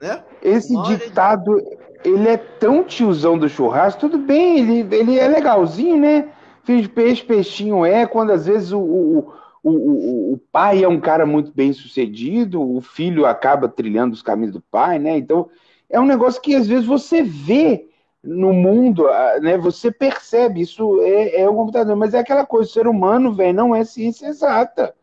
né? 0.00 0.24
esse 0.42 0.82
ditado, 0.82 1.56
ele 2.04 2.28
é 2.28 2.36
tão 2.36 2.84
tiozão 2.84 3.38
do 3.38 3.48
churrasco, 3.48 4.00
tudo 4.00 4.18
bem, 4.18 4.58
ele, 4.58 4.94
ele 4.94 5.18
é 5.18 5.26
legalzinho, 5.26 5.98
né? 5.98 6.30
De 6.64 6.88
peixe, 6.88 7.22
peixinho 7.22 7.84
é, 7.84 8.06
quando 8.06 8.30
às 8.30 8.46
vezes 8.46 8.72
o, 8.72 8.80
o, 8.80 9.32
o, 9.62 10.32
o, 10.32 10.40
pai 10.50 10.82
é 10.82 10.88
um 10.88 11.00
cara 11.00 11.26
muito 11.26 11.52
bem 11.54 11.72
sucedido, 11.72 12.62
o 12.62 12.80
filho 12.80 13.26
acaba 13.26 13.68
trilhando 13.68 14.14
os 14.14 14.22
caminhos 14.22 14.52
do 14.52 14.62
pai, 14.62 14.98
né? 14.98 15.16
Então, 15.16 15.48
é 15.90 16.00
um 16.00 16.06
negócio 16.06 16.40
que 16.40 16.54
às 16.54 16.66
vezes 16.66 16.86
você 16.86 17.22
vê 17.22 17.86
no 18.22 18.52
mundo, 18.52 19.06
né? 19.42 19.58
Você 19.58 19.90
percebe, 19.90 20.62
isso 20.62 21.00
é, 21.02 21.42
é 21.42 21.48
o 21.48 21.54
computador, 21.54 21.96
mas 21.96 22.14
é 22.14 22.18
aquela 22.18 22.46
coisa, 22.46 22.68
o 22.68 22.72
ser 22.72 22.86
humano, 22.86 23.34
velho, 23.34 23.54
não 23.54 23.74
é 23.74 23.84
ciência 23.84 24.26
exata. 24.26 24.94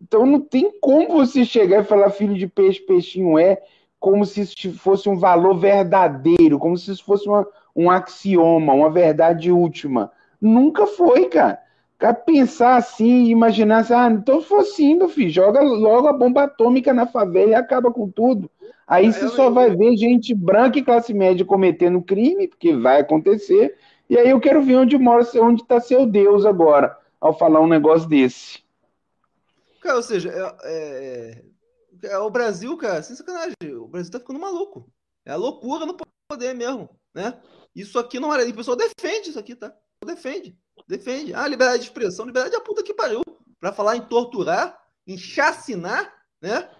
Então 0.00 0.26
não 0.26 0.40
tem 0.40 0.72
como 0.80 1.08
você 1.08 1.44
chegar 1.44 1.80
e 1.80 1.84
falar 1.84 2.10
filho 2.10 2.34
de 2.34 2.46
peixe, 2.46 2.80
peixinho 2.80 3.38
é, 3.38 3.60
como 3.98 4.24
se 4.26 4.42
isso 4.42 4.72
fosse 4.74 5.08
um 5.08 5.16
valor 5.16 5.56
verdadeiro, 5.56 6.58
como 6.58 6.76
se 6.76 6.90
isso 6.90 7.04
fosse 7.04 7.28
uma, 7.28 7.46
um 7.74 7.90
axioma, 7.90 8.72
uma 8.72 8.90
verdade 8.90 9.50
última. 9.50 10.12
Nunca 10.40 10.86
foi, 10.86 11.26
cara. 11.26 11.58
Cara, 11.98 12.14
pensar 12.14 12.76
assim, 12.76 13.26
imaginar 13.26 13.78
assim, 13.78 13.94
ah, 13.94 14.10
então 14.10 14.40
se 14.40 14.46
for 14.48 14.60
assim, 14.60 14.96
meu 14.96 15.08
filho, 15.08 15.30
joga 15.30 15.62
logo 15.62 16.08
a 16.08 16.12
bomba 16.12 16.42
atômica 16.42 16.92
na 16.92 17.06
favela 17.06 17.52
e 17.52 17.54
acaba 17.54 17.90
com 17.90 18.10
tudo. 18.10 18.50
Aí 18.86 19.10
você 19.10 19.28
só 19.28 19.48
vai 19.48 19.70
ver 19.74 19.96
gente 19.96 20.34
branca 20.34 20.78
e 20.78 20.84
classe 20.84 21.14
média 21.14 21.46
cometendo 21.46 22.02
crime, 22.02 22.48
porque 22.48 22.74
vai 22.76 23.00
acontecer. 23.00 23.74
E 24.10 24.18
aí 24.18 24.28
eu 24.28 24.40
quero 24.40 24.60
ver 24.60 24.76
onde 24.76 24.98
mora, 24.98 25.24
onde 25.40 25.62
está 25.62 25.80
seu 25.80 26.04
Deus 26.04 26.44
agora, 26.44 26.94
ao 27.20 27.32
falar 27.32 27.60
um 27.60 27.66
negócio 27.66 28.06
desse. 28.08 28.63
Cara, 29.84 29.96
ou 29.96 30.02
seja, 30.02 30.30
é, 30.30 31.44
é, 32.02 32.08
é 32.08 32.18
o 32.18 32.30
Brasil, 32.30 32.74
cara, 32.78 33.02
sem 33.02 33.14
sacanagem, 33.14 33.54
o 33.76 33.86
Brasil 33.86 34.10
tá 34.10 34.18
ficando 34.18 34.40
maluco. 34.40 34.90
É 35.26 35.32
a 35.32 35.36
loucura 35.36 35.84
no 35.84 35.94
poder 36.26 36.54
mesmo, 36.54 36.88
né? 37.14 37.38
Isso 37.76 37.98
aqui 37.98 38.18
não 38.18 38.32
era. 38.32 38.42
E 38.46 38.50
o 38.50 38.56
pessoal 38.56 38.78
defende 38.78 39.28
isso 39.28 39.38
aqui, 39.38 39.54
tá? 39.54 39.76
Defende, 40.02 40.58
defende. 40.88 41.34
Ah, 41.34 41.46
liberdade 41.46 41.82
de 41.82 41.88
expressão, 41.90 42.24
liberdade 42.24 42.54
é 42.54 42.58
a 42.58 42.62
puta 42.62 42.82
que 42.82 42.94
pariu. 42.94 43.20
Pra 43.60 43.74
falar 43.74 43.94
em 43.96 44.08
torturar, 44.08 44.74
em 45.06 45.18
chacinar, 45.18 46.10
né? 46.40 46.70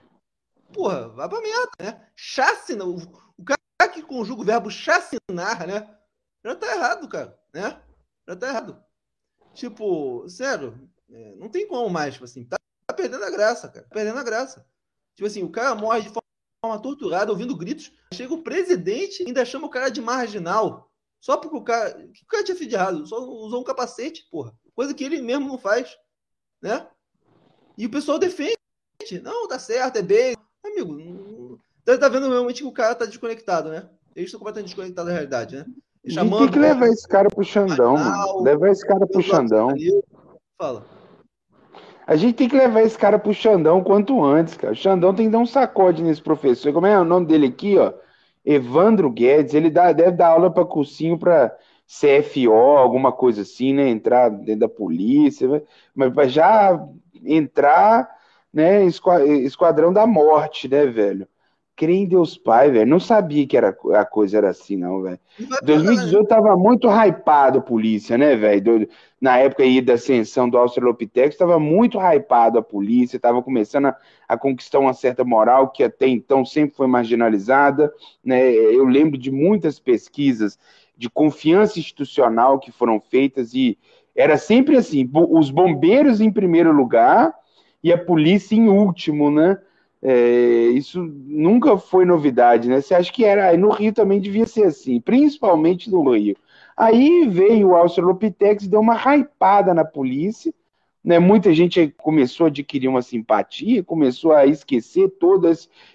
porra, 0.73 1.11
vai 1.11 1.29
pra 1.29 1.43
merda, 1.43 1.71
né? 1.79 2.09
Chacinar, 2.17 2.89
o, 2.89 2.97
o 3.37 3.45
cara 3.45 3.93
que 3.93 4.03
conjuga 4.03 4.41
o 4.41 4.47
verbo 4.47 4.71
chacinar, 4.71 5.67
né? 5.67 5.95
Já 6.43 6.57
tá 6.57 6.75
errado, 6.75 7.07
cara, 7.07 7.39
né? 7.53 7.83
Já 8.27 8.35
tá 8.35 8.49
errado. 8.49 8.83
Tipo, 9.53 10.27
sério, 10.27 10.91
é, 11.11 11.35
não 11.37 11.51
tem 11.51 11.69
como 11.69 11.91
mais, 11.91 12.15
tipo 12.15 12.25
assim, 12.25 12.47
tá, 12.47 12.57
perdendo 13.05 13.25
a 13.25 13.31
graça, 13.31 13.69
cara, 13.69 13.87
perdendo 13.91 14.19
a 14.19 14.23
graça. 14.23 14.67
Tipo 15.15 15.27
assim, 15.27 15.43
o 15.43 15.51
cara 15.51 15.75
morre 15.75 16.03
de 16.03 16.09
forma 16.09 16.83
torturada, 16.83 17.31
ouvindo 17.31 17.57
gritos, 17.57 17.93
chega 18.13 18.33
o 18.33 18.43
presidente 18.43 19.23
e 19.23 19.27
ainda 19.27 19.45
chama 19.45 19.67
o 19.67 19.71
cara 19.71 19.91
de 19.91 20.01
marginal. 20.01 20.91
Só 21.21 21.37
porque 21.37 21.57
o 21.57 21.63
cara. 21.63 21.99
O 21.99 22.13
que 22.13 22.25
o 22.25 22.27
cara 22.27 22.45
tinha 22.45 22.57
feito 22.57 22.71
de 22.71 22.77
errado? 22.77 23.07
Só 23.07 23.19
usou 23.19 23.61
um 23.61 23.65
capacete, 23.65 24.27
porra. 24.31 24.55
Coisa 24.75 24.95
que 24.95 25.05
ele 25.05 25.21
mesmo 25.21 25.47
não 25.47 25.59
faz. 25.59 25.97
Né? 26.63 26.87
E 27.77 27.87
o 27.87 27.91
pessoal 27.91 28.19
defende. 28.19 28.57
Não, 29.23 29.47
tá 29.47 29.59
certo, 29.59 29.99
é 29.99 30.03
bem. 30.03 30.35
Amigo, 30.65 31.61
tá, 31.85 31.99
tá 31.99 32.09
vendo 32.09 32.29
realmente 32.29 32.63
que 32.63 32.69
o 32.69 32.73
cara 32.73 32.95
tá 32.95 33.05
desconectado, 33.05 33.69
né? 33.69 33.89
Eles 34.17 34.29
estão 34.29 34.41
completamente 34.41 34.69
desconectados 34.69 35.09
da 35.09 35.15
realidade, 35.15 35.57
né? 35.57 35.67
Chamando, 36.09 36.45
tem 36.45 36.53
que 36.53 36.59
levar 36.59 36.87
esse 36.89 37.07
cara 37.07 37.29
pro 37.29 37.45
Xandão, 37.45 37.95
mano. 37.95 38.43
Levar 38.43 38.71
esse 38.71 38.87
cara 38.87 39.07
pro 39.07 39.23
Xandão. 39.23 39.69
Fala. 40.59 40.94
A 42.07 42.17
gente 42.17 42.35
tem 42.35 42.49
que 42.49 42.57
levar 42.57 42.83
esse 42.83 42.99
cara 42.99 43.19
pro 43.19 43.33
Xandão 43.33 43.83
quanto 43.83 44.23
antes, 44.23 44.57
cara. 44.57 44.73
O 44.73 44.77
Xandão 44.77 45.15
tem 45.15 45.27
que 45.27 45.33
dar 45.33 45.39
um 45.39 45.47
sacode 45.47 46.03
nesse 46.03 46.23
professor. 46.23 46.73
Como 46.73 46.87
é 46.87 46.99
o 46.99 47.05
nome 47.05 47.27
dele 47.27 47.47
aqui, 47.47 47.79
ó? 47.79 47.93
Evandro 48.45 49.11
Guedes. 49.11 49.55
Ele 49.55 49.71
dá, 49.71 49.93
deve 49.93 50.13
dar 50.13 50.29
aula 50.29 50.51
para 50.51 50.65
cursinho 50.65 51.19
para 51.19 51.57
CFO, 51.87 52.53
alguma 52.53 53.13
coisa 53.13 53.43
assim, 53.43 53.73
né? 53.73 53.89
Entrar 53.89 54.29
dentro 54.29 54.61
da 54.61 54.69
polícia. 54.69 55.63
Mas 55.95 56.13
para 56.13 56.29
já 56.29 56.87
entrar 57.25 58.09
né, 58.53 58.85
Esquadrão 58.85 59.93
da 59.93 60.07
Morte, 60.07 60.69
né, 60.69 60.87
velho? 60.87 61.27
Crê 61.77 61.95
em 61.95 62.07
Deus 62.07 62.39
Pai, 62.39 62.71
velho. 62.71 62.87
Não 62.87 63.01
sabia 63.01 63.47
que 63.47 63.57
era, 63.57 63.77
a 63.95 64.05
coisa 64.05 64.39
era 64.39 64.51
assim, 64.51 64.77
não, 64.77 65.03
velho. 65.03 65.19
2018 65.63 66.29
tava 66.29 66.57
muito 66.57 66.89
hypado 66.89 67.59
a 67.59 67.63
polícia, 67.63 68.17
né, 68.17 68.37
velho? 68.37 68.89
Na 69.21 69.39
época 69.39 69.65
aí 69.65 69.81
da 69.81 69.95
ascensão 69.95 70.49
do 70.49 70.57
Australopithecus, 70.57 71.37
tava 71.37 71.59
muito 71.59 71.99
hypado 71.99 72.59
a 72.59 72.63
polícia, 72.63 73.19
tava 73.19 73.43
começando 73.43 73.87
a, 73.87 73.97
a, 74.29 74.39
conquistar 74.39 74.79
uma 74.79 74.95
certa 74.95 75.25
moral 75.25 75.71
que 75.71 75.83
até 75.83 76.07
então 76.07 76.45
sempre 76.45 76.77
foi 76.77 76.87
marginalizada, 76.87 77.93
né? 78.25 78.53
Eu 78.53 78.85
lembro 78.85 79.19
de 79.19 79.33
muitas 79.33 79.81
pesquisas 79.81 80.59
de 80.97 81.11
confiança 81.11 81.79
institucional 81.81 82.61
que 82.61 82.71
foram 82.71 83.01
feitas 83.01 83.53
e 83.53 83.77
era 84.15 84.39
sempre 84.39 84.77
assim, 84.77 85.11
os 85.13 85.51
bombeiros 85.51 86.21
em 86.21 86.31
primeiro 86.31 86.73
lugar, 86.73 87.35
e 87.85 87.93
a 87.93 87.99
polícia 87.99 88.57
em 88.57 88.67
último, 88.67 89.31
né? 89.31 89.59
É, 90.07 90.67
isso 90.75 91.03
nunca 91.03 91.79
foi 91.79 92.05
novidade, 92.05 92.69
né? 92.69 92.83
Você 92.83 92.95
acha 92.95 93.11
que 93.11 93.25
era. 93.25 93.57
No 93.57 93.71
Rio 93.71 93.91
também 93.91 94.21
devia 94.21 94.47
ser 94.47 94.65
assim, 94.65 95.01
principalmente 95.01 95.91
no 95.91 96.13
Rio. 96.13 96.37
Aí 96.77 97.27
veio 97.27 97.69
o 97.69 97.75
Australopithecus, 97.75 98.69
deu 98.69 98.81
uma 98.81 98.97
hypada 98.97 99.73
na 99.73 99.83
polícia, 99.83 100.53
né? 101.03 101.19
Muita 101.19 101.55
gente 101.55 101.89
começou 101.97 102.45
a 102.45 102.49
adquirir 102.49 102.87
uma 102.87 103.01
simpatia, 103.01 103.83
começou 103.83 104.33
a 104.33 104.45
esquecer 104.45 105.09
toda 105.19 105.51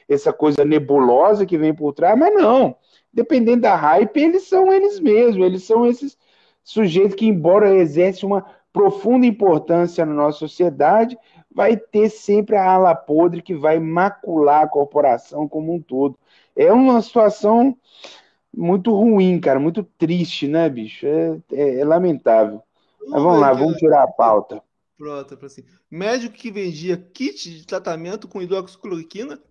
essa 0.07 0.33
coisa 0.33 0.65
nebulosa 0.65 1.45
que 1.45 1.57
vem 1.57 1.73
por 1.73 1.93
trás, 1.93 2.17
mas 2.17 2.33
não. 2.33 2.75
Dependendo 3.13 3.61
da 3.61 3.75
hype, 3.75 4.17
eles 4.17 4.47
são 4.47 4.73
eles 4.73 4.99
mesmos, 4.99 5.45
eles 5.45 5.63
são 5.63 5.85
esses 5.85 6.17
sujeitos 6.63 7.13
que, 7.13 7.27
embora 7.27 7.75
exerçam 7.75 8.29
uma 8.29 8.43
profunda 8.73 9.27
importância 9.27 10.03
na 10.03 10.13
nossa 10.13 10.39
sociedade, 10.39 11.15
vai 11.51 11.75
ter 11.75 12.09
sempre 12.09 12.55
a 12.55 12.71
ala 12.71 12.95
podre 12.95 13.41
que 13.41 13.55
vai 13.55 13.79
macular 13.79 14.63
a 14.63 14.67
corporação 14.67 15.47
como 15.47 15.73
um 15.73 15.81
todo. 15.81 16.17
É 16.55 16.71
uma 16.71 17.01
situação 17.01 17.75
muito 18.53 18.91
ruim, 18.93 19.39
cara, 19.39 19.59
muito 19.59 19.83
triste, 19.83 20.47
né, 20.47 20.69
bicho? 20.69 21.05
É, 21.05 21.39
é, 21.51 21.79
é 21.79 21.85
lamentável. 21.85 22.61
Mas 23.07 23.23
vamos 23.23 23.39
lá, 23.39 23.53
vamos 23.53 23.77
tirar 23.77 24.03
a 24.03 24.07
pauta. 24.07 24.61
Pronto, 24.97 25.45
assim. 25.45 25.63
Médico 25.89 26.35
que 26.35 26.51
vendia 26.51 26.97
kit 26.97 27.57
de 27.57 27.65
tratamento 27.65 28.27
com 28.27 28.41
hidroxicloroquina, 28.41 29.41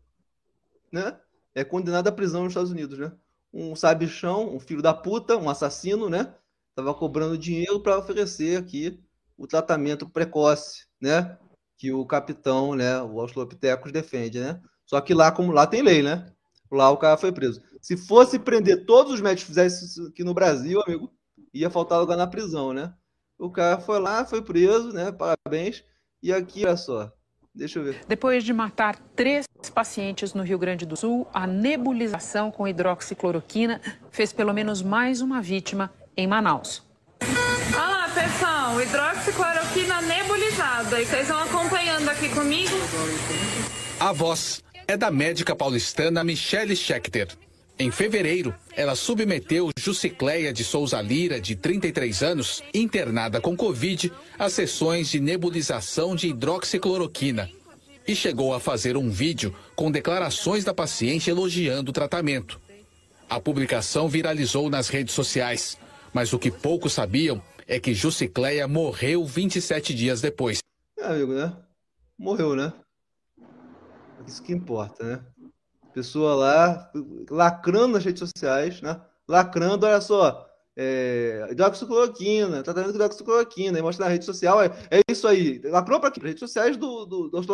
né? 0.93 1.19
É 1.55 1.65
condenado 1.65 2.09
à 2.09 2.13
prisão 2.13 2.45
nos 2.45 2.51
Estados 2.51 2.71
Unidos, 2.71 2.99
né? 2.99 3.11
Um 3.53 3.75
sabichão, 3.75 4.55
um 4.55 4.61
filho 4.61 4.83
da 4.83 4.93
puta, 4.93 5.37
um 5.37 5.49
assassino, 5.49 6.11
né? 6.11 6.35
Tava 6.75 6.95
cobrando 6.95 7.39
dinheiro 7.39 7.81
para 7.81 7.99
oferecer 7.99 8.59
aqui 8.59 9.01
o 9.39 9.47
tratamento 9.47 10.09
precoce, 10.09 10.87
né? 11.01 11.39
Que 11.79 11.93
o 11.93 12.05
capitão, 12.05 12.75
né, 12.75 13.01
o 13.01 13.21
Australopithecus 13.21 13.93
defende, 13.93 14.41
né? 14.41 14.61
Só 14.85 15.01
que 15.01 15.15
lá, 15.15 15.31
como 15.33 15.53
lá 15.53 15.67
tem 15.67 15.81
lei, 15.81 16.03
né? 16.03 16.31
Lá 16.71 16.91
o 16.91 16.97
cara 16.97 17.17
foi 17.17 17.33
preso. 17.33 17.63
Se 17.81 17.97
fosse 17.97 18.39
prender 18.39 18.85
todos 18.85 19.13
os 19.15 19.21
médicos 19.21 19.45
que 19.45 19.51
fizessem 19.51 19.87
isso 19.87 20.07
aqui 20.09 20.25
no 20.25 20.35
Brasil, 20.35 20.83
amigo, 20.87 21.11
ia 21.55 21.71
faltar 21.71 22.01
lugar 22.01 22.17
na 22.17 22.27
prisão, 22.27 22.75
né? 22.75 22.93
O 23.39 23.49
cara 23.49 23.79
foi 23.81 24.01
lá, 24.01 24.25
foi 24.25 24.43
preso, 24.43 24.93
né? 24.93 25.13
Parabéns. 25.13 25.85
E 26.21 26.33
aqui, 26.33 26.67
olha 26.67 26.77
só, 26.77 27.13
Deixa 27.59 27.81
eu 27.81 27.85
ver. 27.85 28.01
Depois 28.07 28.45
de 28.45 28.53
matar 28.53 28.97
três 29.17 29.45
pacientes 29.75 30.33
no 30.33 30.45
Rio 30.45 30.59
Grande 30.59 30.87
do 30.87 30.97
Sul, 30.97 31.27
a 31.35 31.45
nebulização 31.45 32.53
com 32.53 32.69
hidroxicloroquina 32.69 33.81
fez 34.13 34.33
pelo 34.33 34.55
menos 34.55 34.81
mais 34.81 35.21
uma 35.21 35.43
vítima 35.43 35.91
em 36.17 36.25
Manaus. 36.25 36.85
Olha 37.21 37.89
lá, 37.89 38.09
pessoal, 38.11 38.81
hidroxicloroquina 38.81 40.01
nebulizada. 40.03 40.38
E 40.91 41.05
vocês 41.05 41.29
vão 41.29 41.39
acompanhando 41.39 42.09
aqui 42.09 42.31
comigo? 42.31 42.75
A 44.01 44.11
voz 44.11 44.65
é 44.87 44.97
da 44.97 45.11
médica 45.11 45.55
paulistana 45.55 46.25
Michele 46.25 46.75
Schechter. 46.75 47.29
Em 47.79 47.91
fevereiro, 47.91 48.55
ela 48.75 48.97
submeteu 48.97 49.71
Jucicleia 49.79 50.51
de 50.51 50.65
Souza 50.65 51.01
Lira, 51.03 51.39
de 51.39 51.55
33 51.55 52.23
anos, 52.23 52.63
internada 52.73 53.39
com 53.39 53.55
Covid, 53.55 54.11
a 54.39 54.49
sessões 54.49 55.11
de 55.11 55.21
nebulização 55.21 56.17
de 56.17 56.29
hidroxicloroquina. 56.29 57.51
E 58.07 58.17
chegou 58.17 58.55
a 58.55 58.59
fazer 58.59 58.97
um 58.97 59.11
vídeo 59.11 59.55
com 59.77 59.91
declarações 59.91 60.65
da 60.65 60.73
paciente 60.73 61.29
elogiando 61.29 61.91
o 61.91 61.95
tratamento. 61.95 62.59
A 63.29 63.39
publicação 63.39 64.09
viralizou 64.09 64.71
nas 64.71 64.89
redes 64.89 65.15
sociais, 65.15 65.77
mas 66.15 66.33
o 66.33 66.39
que 66.39 66.51
poucos 66.51 66.95
sabiam 66.95 67.43
é 67.67 67.79
que 67.79 67.93
Jucicleia 67.93 68.67
morreu 68.67 69.27
27 69.27 69.93
dias 69.95 70.23
depois. 70.23 70.61
É, 70.99 71.07
amigo, 71.07 71.33
né? 71.33 71.57
Morreu, 72.19 72.57
né? 72.57 72.73
Isso 74.27 74.43
que 74.43 74.53
importa, 74.53 75.05
né? 75.05 75.25
Pessoa 75.95 76.35
lá 76.35 76.93
lacrando 77.31 77.95
nas 77.95 78.05
redes 78.05 78.19
sociais, 78.19 78.83
né? 78.83 79.01
Lacrando, 79.29 79.87
olha 79.87 80.01
só, 80.01 80.49
é, 80.77 81.47
hidroxicloroquina, 81.53 82.65
tratamento 82.65 82.91
de 82.91 82.97
hidroxicloroquina, 82.97 83.79
e 83.79 83.83
mostra 83.83 84.07
na 84.07 84.11
rede 84.11 84.25
social, 84.25 84.61
é, 84.61 84.67
é 84.91 85.01
isso 85.09 85.29
aí. 85.29 85.61
Lacrou 85.65 86.01
para 86.01 86.11
quê? 86.11 86.21
Redes 86.21 86.41
sociais 86.41 86.77
do, 86.77 87.05
do, 87.07 87.29
dos 87.29 87.47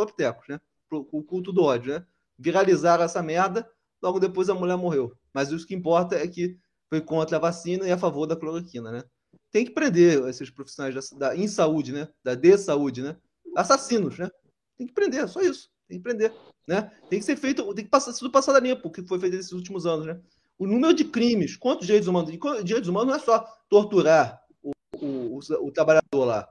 né? 0.49 0.59
O 0.91 1.23
culto 1.23 1.53
do 1.53 1.65
ódio, 1.65 1.93
né? 1.93 2.07
Viralizaram 2.39 3.05
essa 3.05 3.23
merda, 3.23 3.69
logo 4.03 4.19
depois 4.19 4.49
a 4.49 4.55
mulher 4.55 4.77
morreu. 4.77 5.13
Mas 5.35 5.53
o 5.53 5.67
que 5.67 5.75
importa 5.75 6.17
é 6.17 6.27
que 6.27 6.59
foi 6.89 7.01
contra 7.03 7.37
a 7.37 7.41
vacina 7.41 7.87
e 7.87 7.93
a 7.93 7.99
favor 7.99 8.27
da 8.27 8.37
cloroquina, 8.37 8.91
né? 8.91 9.05
Tem 9.51 9.67
que 9.67 9.71
prender 9.71 10.27
esses 10.29 10.49
profissionais 10.49 10.95
da, 10.95 11.19
da 11.19 11.37
em 11.37 11.47
saúde, 11.47 11.93
né? 11.93 12.09
Da 12.23 12.35
de 12.35 12.57
saúde, 12.57 13.03
né? 13.03 13.17
Assassinos, 13.57 14.19
né? 14.19 14.31
Tem 14.77 14.87
que 14.87 14.93
prender, 14.93 15.29
só 15.29 15.41
isso. 15.41 15.71
Tem 15.89 15.99
que 15.99 16.03
prender, 16.03 16.33
né? 16.67 16.91
Tem 17.09 17.19
que 17.19 17.25
ser 17.25 17.37
feito, 17.37 17.75
tem 17.75 17.85
que 17.85 17.91
passar 17.91 18.13
tudo 18.13 18.31
passado 18.31 18.59
limpo, 18.59 18.91
que 18.91 19.03
foi 19.03 19.19
feito 19.19 19.37
nesses 19.37 19.53
últimos 19.53 19.87
anos, 19.87 20.07
né? 20.07 20.21
O 20.59 20.67
número 20.67 20.95
de 20.95 21.05
crimes, 21.05 21.57
quantos 21.57 21.87
direitos 21.87 22.09
humanos? 22.09 22.31
direitos 22.65 22.89
humanos 22.89 23.09
não 23.09 23.15
é 23.17 23.19
só 23.19 23.41
torturar 23.69 24.41
o, 24.63 24.71
o, 24.97 25.39
o, 25.39 25.67
o 25.67 25.73
trabalhador 25.73 26.25
lá. 26.25 26.49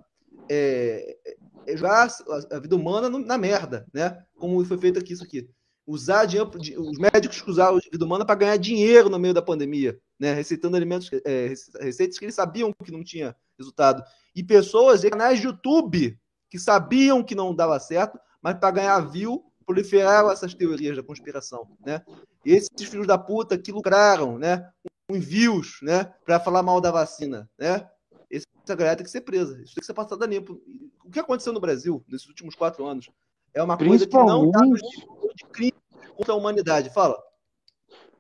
É, 0.49 1.18
é 1.66 1.78
jogar 1.78 2.10
a 2.51 2.60
vida 2.60 2.76
humana 2.76 3.10
na 3.10 3.38
merda, 3.38 3.88
né? 3.93 4.24
Como 4.36 4.64
foi 4.66 4.78
feito 4.78 4.99
aqui 4.99 5.14
isso 5.14 5.24
aqui 5.24 5.49
usar 5.86 6.26
dinheiro, 6.26 6.49
os 6.78 6.97
médicos 6.97 7.41
que 7.41 7.49
usaram 7.49 7.78
a 7.78 7.80
vida 7.80 8.06
humana 8.06 8.26
para 8.26 8.36
ganhar 8.36 8.58
dinheiro 8.58 9.10
no 9.10 9.20
meio 9.20 9.34
da 9.34 9.41
pandemia, 9.41 9.99
né? 10.20 10.34
Receitando 10.34 10.78
alimentos, 10.78 11.10
é, 11.26 11.54
receitas 11.82 12.18
que 12.18 12.26
eles 12.26 12.36
sabiam 12.36 12.74
que 12.74 12.91
não 12.91 13.04
tinha 13.04 13.36
resultado. 13.58 14.04
E 14.36 14.43
pessoas, 14.43 15.04
canais 15.04 15.39
de 15.39 15.47
YouTube, 15.47 16.18
que 16.54 16.60
sabiam 16.60 17.24
que 17.24 17.34
não 17.34 17.51
dava 17.51 17.80
certo, 17.80 18.20
mas 18.39 18.54
para 18.60 18.70
ganhar 18.70 18.99
view, 18.99 19.43
proliferaram 19.66 20.30
essas 20.30 20.54
teorias 20.54 20.95
da 20.95 21.01
conspiração, 21.01 21.68
né? 21.84 22.04
E 22.45 22.51
esses 22.51 22.70
filhos 22.88 23.08
da 23.08 23.18
puta 23.18 23.58
que 23.58 23.72
lucraram, 23.72 24.38
né? 24.38 24.70
Com 25.10 25.20
views, 25.20 25.80
né? 25.82 26.14
Para 26.24 26.39
falar 26.39 26.62
mal 26.62 26.80
da 26.80 26.91
vacina, 26.91 27.49
né? 27.58 27.89
Essa 28.30 28.76
galera 28.76 28.95
tem 28.95 29.04
que 29.04 29.10
ser 29.10 29.22
presa. 29.22 29.60
Isso 29.64 29.74
tem 29.74 29.82
que 29.82 29.86
ser 29.88 29.95
passado 29.95 30.24
a 30.24 30.28
limpo. 30.28 30.62
O 31.04 31.10
que 31.10 31.20
aconteceu 31.20 31.51
no 31.51 31.60
Brasil 31.60 32.06
nesses 32.08 32.28
últimos 32.28 32.54
quatro 32.54 32.86
anos 32.86 33.10
é 33.51 33.64
uma 33.64 33.76
coisa 33.76 34.06
que 34.06 34.16
não 34.16 34.45
está 34.45 34.64
no 34.64 34.76
de 34.76 35.45
crime 35.51 35.74
contra 36.16 36.34
a 36.34 36.38
humanidade. 36.38 36.91
Fala. 36.91 37.20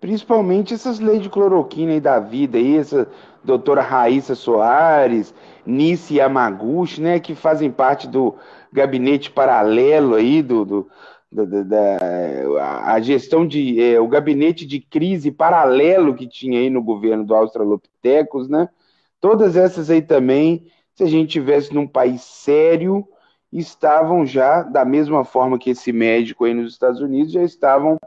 Principalmente 0.03 0.73
essas 0.73 0.99
leis 0.99 1.21
de 1.21 1.29
cloroquina 1.29 1.93
aí 1.93 2.01
da 2.01 2.19
vida, 2.19 2.57
aí, 2.57 2.75
essa 2.75 3.07
doutora 3.41 3.81
Raíssa 3.81 4.35
Soares, 4.35 5.33
Nice 5.65 6.13
Yamaguchi, 6.13 6.99
né, 6.99 7.21
que 7.21 7.33
fazem 7.33 7.71
parte 7.71 8.05
do 8.05 8.35
gabinete 8.69 9.31
paralelo 9.31 10.15
aí 10.15 10.41
do, 10.41 10.65
do 10.65 10.87
da, 11.31 11.45
da, 11.45 12.91
a 12.93 12.99
gestão 12.99 13.47
de 13.47 13.81
é, 13.81 13.97
o 13.97 14.05
gabinete 14.05 14.65
de 14.65 14.81
crise 14.81 15.31
paralelo 15.31 16.13
que 16.13 16.27
tinha 16.27 16.59
aí 16.59 16.69
no 16.69 16.83
governo 16.83 17.23
do 17.23 17.33
Australopithecus, 17.33 18.49
né? 18.49 18.67
Todas 19.21 19.55
essas 19.55 19.89
aí 19.89 20.01
também, 20.01 20.67
se 20.95 21.03
a 21.03 21.07
gente 21.07 21.31
tivesse 21.31 21.73
num 21.73 21.87
país 21.87 22.19
sério, 22.23 23.07
estavam 23.53 24.25
já, 24.25 24.63
da 24.63 24.83
mesma 24.83 25.23
forma 25.23 25.57
que 25.57 25.69
esse 25.69 25.93
médico 25.93 26.43
aí 26.43 26.53
nos 26.53 26.73
Estados 26.73 26.99
Unidos, 26.99 27.31
já 27.31 27.41
estavam 27.41 27.97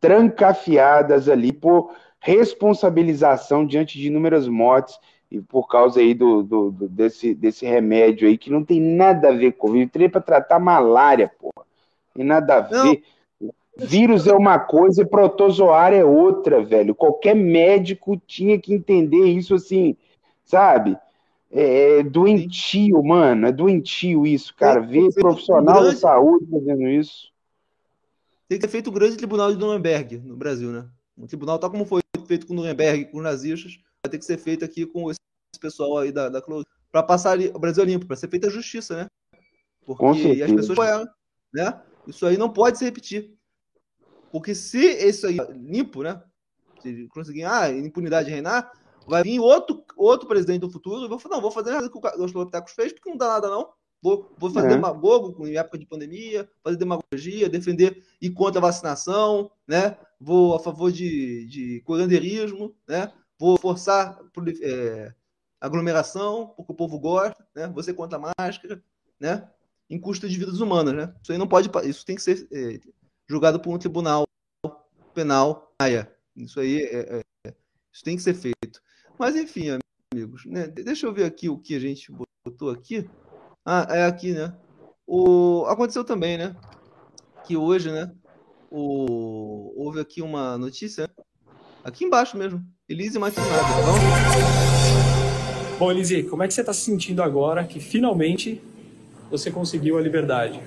trancafiadas 0.00 1.28
ali 1.28 1.52
por 1.52 1.94
responsabilização 2.20 3.66
diante 3.66 3.98
de 3.98 4.08
inúmeras 4.08 4.48
mortes 4.48 4.98
e 5.30 5.40
por 5.40 5.68
causa 5.68 6.00
aí 6.00 6.14
do, 6.14 6.42
do, 6.42 6.70
do 6.70 6.88
desse, 6.88 7.34
desse 7.34 7.66
remédio 7.66 8.28
aí 8.28 8.38
que 8.38 8.50
não 8.50 8.64
tem 8.64 8.80
nada 8.80 9.28
a 9.28 9.32
ver 9.32 9.52
com 9.52 9.68
Covid, 9.68 9.90
teria 9.90 10.10
para 10.10 10.20
tratar 10.20 10.58
malária, 10.58 11.30
porra. 11.38 11.66
Tem 12.14 12.24
nada 12.24 12.56
a 12.56 12.60
ver. 12.60 13.02
Não. 13.40 13.52
Vírus 13.78 14.26
é 14.26 14.32
uma 14.32 14.58
coisa 14.58 15.02
e 15.02 15.06
protozoário 15.06 15.98
é 15.98 16.04
outra, 16.04 16.64
velho. 16.64 16.94
Qualquer 16.94 17.34
médico 17.34 18.16
tinha 18.26 18.58
que 18.58 18.72
entender 18.72 19.26
isso 19.26 19.54
assim, 19.54 19.94
sabe? 20.42 20.96
É, 21.52 21.98
é 21.98 22.02
doentio, 22.02 23.02
mano. 23.04 23.46
É 23.46 23.52
doentio 23.52 24.26
isso, 24.26 24.54
cara. 24.56 24.80
Ver 24.80 25.12
profissional 25.12 25.82
da 25.82 25.94
saúde 25.94 26.46
fazendo 26.50 26.88
isso. 26.88 27.30
Tem 28.48 28.58
que 28.58 28.66
ter 28.66 28.70
feito 28.70 28.88
o 28.88 28.92
grande 28.92 29.16
tribunal 29.16 29.52
de 29.52 29.58
Nuremberg 29.58 30.18
no 30.18 30.36
Brasil, 30.36 30.70
né? 30.70 30.88
Um 31.16 31.26
tribunal, 31.26 31.58
tal 31.58 31.70
como 31.70 31.84
foi 31.84 32.00
feito 32.26 32.46
com 32.46 32.54
Nuremberg, 32.54 33.06
com 33.06 33.18
os 33.18 33.22
nazistas, 33.22 33.78
vai 34.04 34.10
ter 34.10 34.18
que 34.18 34.24
ser 34.24 34.38
feito 34.38 34.64
aqui 34.64 34.86
com 34.86 35.10
esse 35.10 35.18
pessoal 35.60 35.98
aí 35.98 36.12
da, 36.12 36.28
da 36.28 36.42
para 36.90 37.02
passar 37.02 37.38
o 37.38 37.58
Brasil 37.58 37.84
limpo, 37.84 38.06
para 38.06 38.16
ser 38.16 38.28
feita 38.28 38.46
a 38.46 38.50
justiça, 38.50 38.96
né? 38.96 39.06
Porque 39.84 40.42
as 40.42 40.50
pessoas 40.50 40.70
apoiaram, 40.70 41.08
né? 41.52 41.82
Isso 42.06 42.26
aí 42.26 42.36
não 42.36 42.52
pode 42.52 42.78
se 42.78 42.84
repetir. 42.84 43.36
Porque 44.30 44.54
se 44.54 44.78
isso 44.78 45.26
aí 45.26 45.36
limpo, 45.52 46.02
né? 46.02 46.22
Se 46.82 47.08
conseguir 47.08 47.44
ah, 47.44 47.70
impunidade 47.70 48.30
reinar, 48.30 48.70
vai 49.06 49.22
vir 49.22 49.40
outro, 49.40 49.84
outro 49.96 50.28
presidente 50.28 50.60
do 50.60 50.70
futuro 50.70 51.04
e 51.04 51.08
vou 51.08 51.18
falar, 51.18 51.36
não, 51.36 51.42
vou 51.42 51.50
fazer 51.50 51.70
nada 51.70 51.88
que 51.88 51.96
o 51.96 52.22
Australopithecus 52.22 52.72
fez, 52.72 52.92
porque 52.92 53.10
não 53.10 53.16
dá 53.16 53.28
nada, 53.28 53.48
não. 53.48 53.70
Vou, 54.06 54.32
vou 54.38 54.50
fazer 54.52 54.68
é. 54.68 54.70
demagogo 54.70 55.44
em 55.48 55.56
época 55.56 55.76
de 55.76 55.84
pandemia, 55.84 56.48
fazer 56.62 56.76
demagogia, 56.76 57.48
defender 57.48 58.04
e 58.22 58.30
contra 58.30 58.60
a 58.60 58.62
vacinação, 58.62 59.50
né? 59.66 59.98
Vou 60.20 60.54
a 60.54 60.60
favor 60.60 60.92
de, 60.92 61.44
de 61.46 61.80
curandeirismo, 61.80 62.72
né? 62.86 63.12
Vou 63.36 63.58
forçar 63.58 64.16
é, 64.62 65.12
aglomeração, 65.60 66.54
porque 66.56 66.70
o 66.70 66.76
povo 66.76 67.00
gosta, 67.00 67.44
né? 67.52 67.66
Você 67.74 67.92
contra 67.92 68.16
a 68.16 68.32
máscara, 68.38 68.80
né? 69.18 69.50
Em 69.90 69.98
custo 69.98 70.28
de 70.28 70.38
vidas 70.38 70.60
humanas, 70.60 70.94
né? 70.94 71.12
Isso 71.20 71.32
aí 71.32 71.38
não 71.38 71.48
pode, 71.48 71.68
isso 71.84 72.06
tem 72.06 72.14
que 72.14 72.22
ser 72.22 72.46
é, 72.52 72.78
julgado 73.28 73.58
por 73.58 73.74
um 73.74 73.78
tribunal 73.78 74.24
penal. 75.12 75.74
Isso 76.36 76.60
aí 76.60 76.80
é, 76.84 77.24
é, 77.44 77.54
isso 77.92 78.04
tem 78.04 78.14
que 78.16 78.22
ser 78.22 78.34
feito. 78.34 78.80
Mas 79.18 79.34
enfim, 79.34 79.80
amigos, 80.14 80.46
né? 80.46 80.68
Deixa 80.68 81.08
eu 81.08 81.12
ver 81.12 81.24
aqui 81.24 81.48
o 81.48 81.58
que 81.58 81.74
a 81.74 81.80
gente 81.80 82.12
botou 82.46 82.70
aqui. 82.70 83.10
Ah, 83.68 83.84
é 83.90 84.04
aqui, 84.04 84.32
né? 84.32 84.54
O 85.04 85.64
aconteceu 85.66 86.04
também, 86.04 86.38
né? 86.38 86.54
Que 87.44 87.56
hoje, 87.56 87.90
né? 87.90 88.12
O 88.70 89.72
houve 89.76 89.98
aqui 89.98 90.22
uma 90.22 90.56
notícia 90.56 91.10
aqui 91.82 92.04
embaixo 92.04 92.36
mesmo. 92.36 92.64
Elise 92.88 93.18
Matsunaga, 93.18 93.56
tá 93.56 93.82
bom? 93.84 93.98
Bom, 95.80 95.90
Elise, 95.90 96.22
como 96.22 96.44
é 96.44 96.46
que 96.46 96.54
você 96.54 96.60
está 96.60 96.72
se 96.72 96.82
sentindo 96.82 97.20
agora 97.20 97.64
que 97.64 97.80
finalmente 97.80 98.62
você 99.28 99.50
conseguiu 99.50 99.98
a 99.98 100.00
liberdade? 100.00 100.60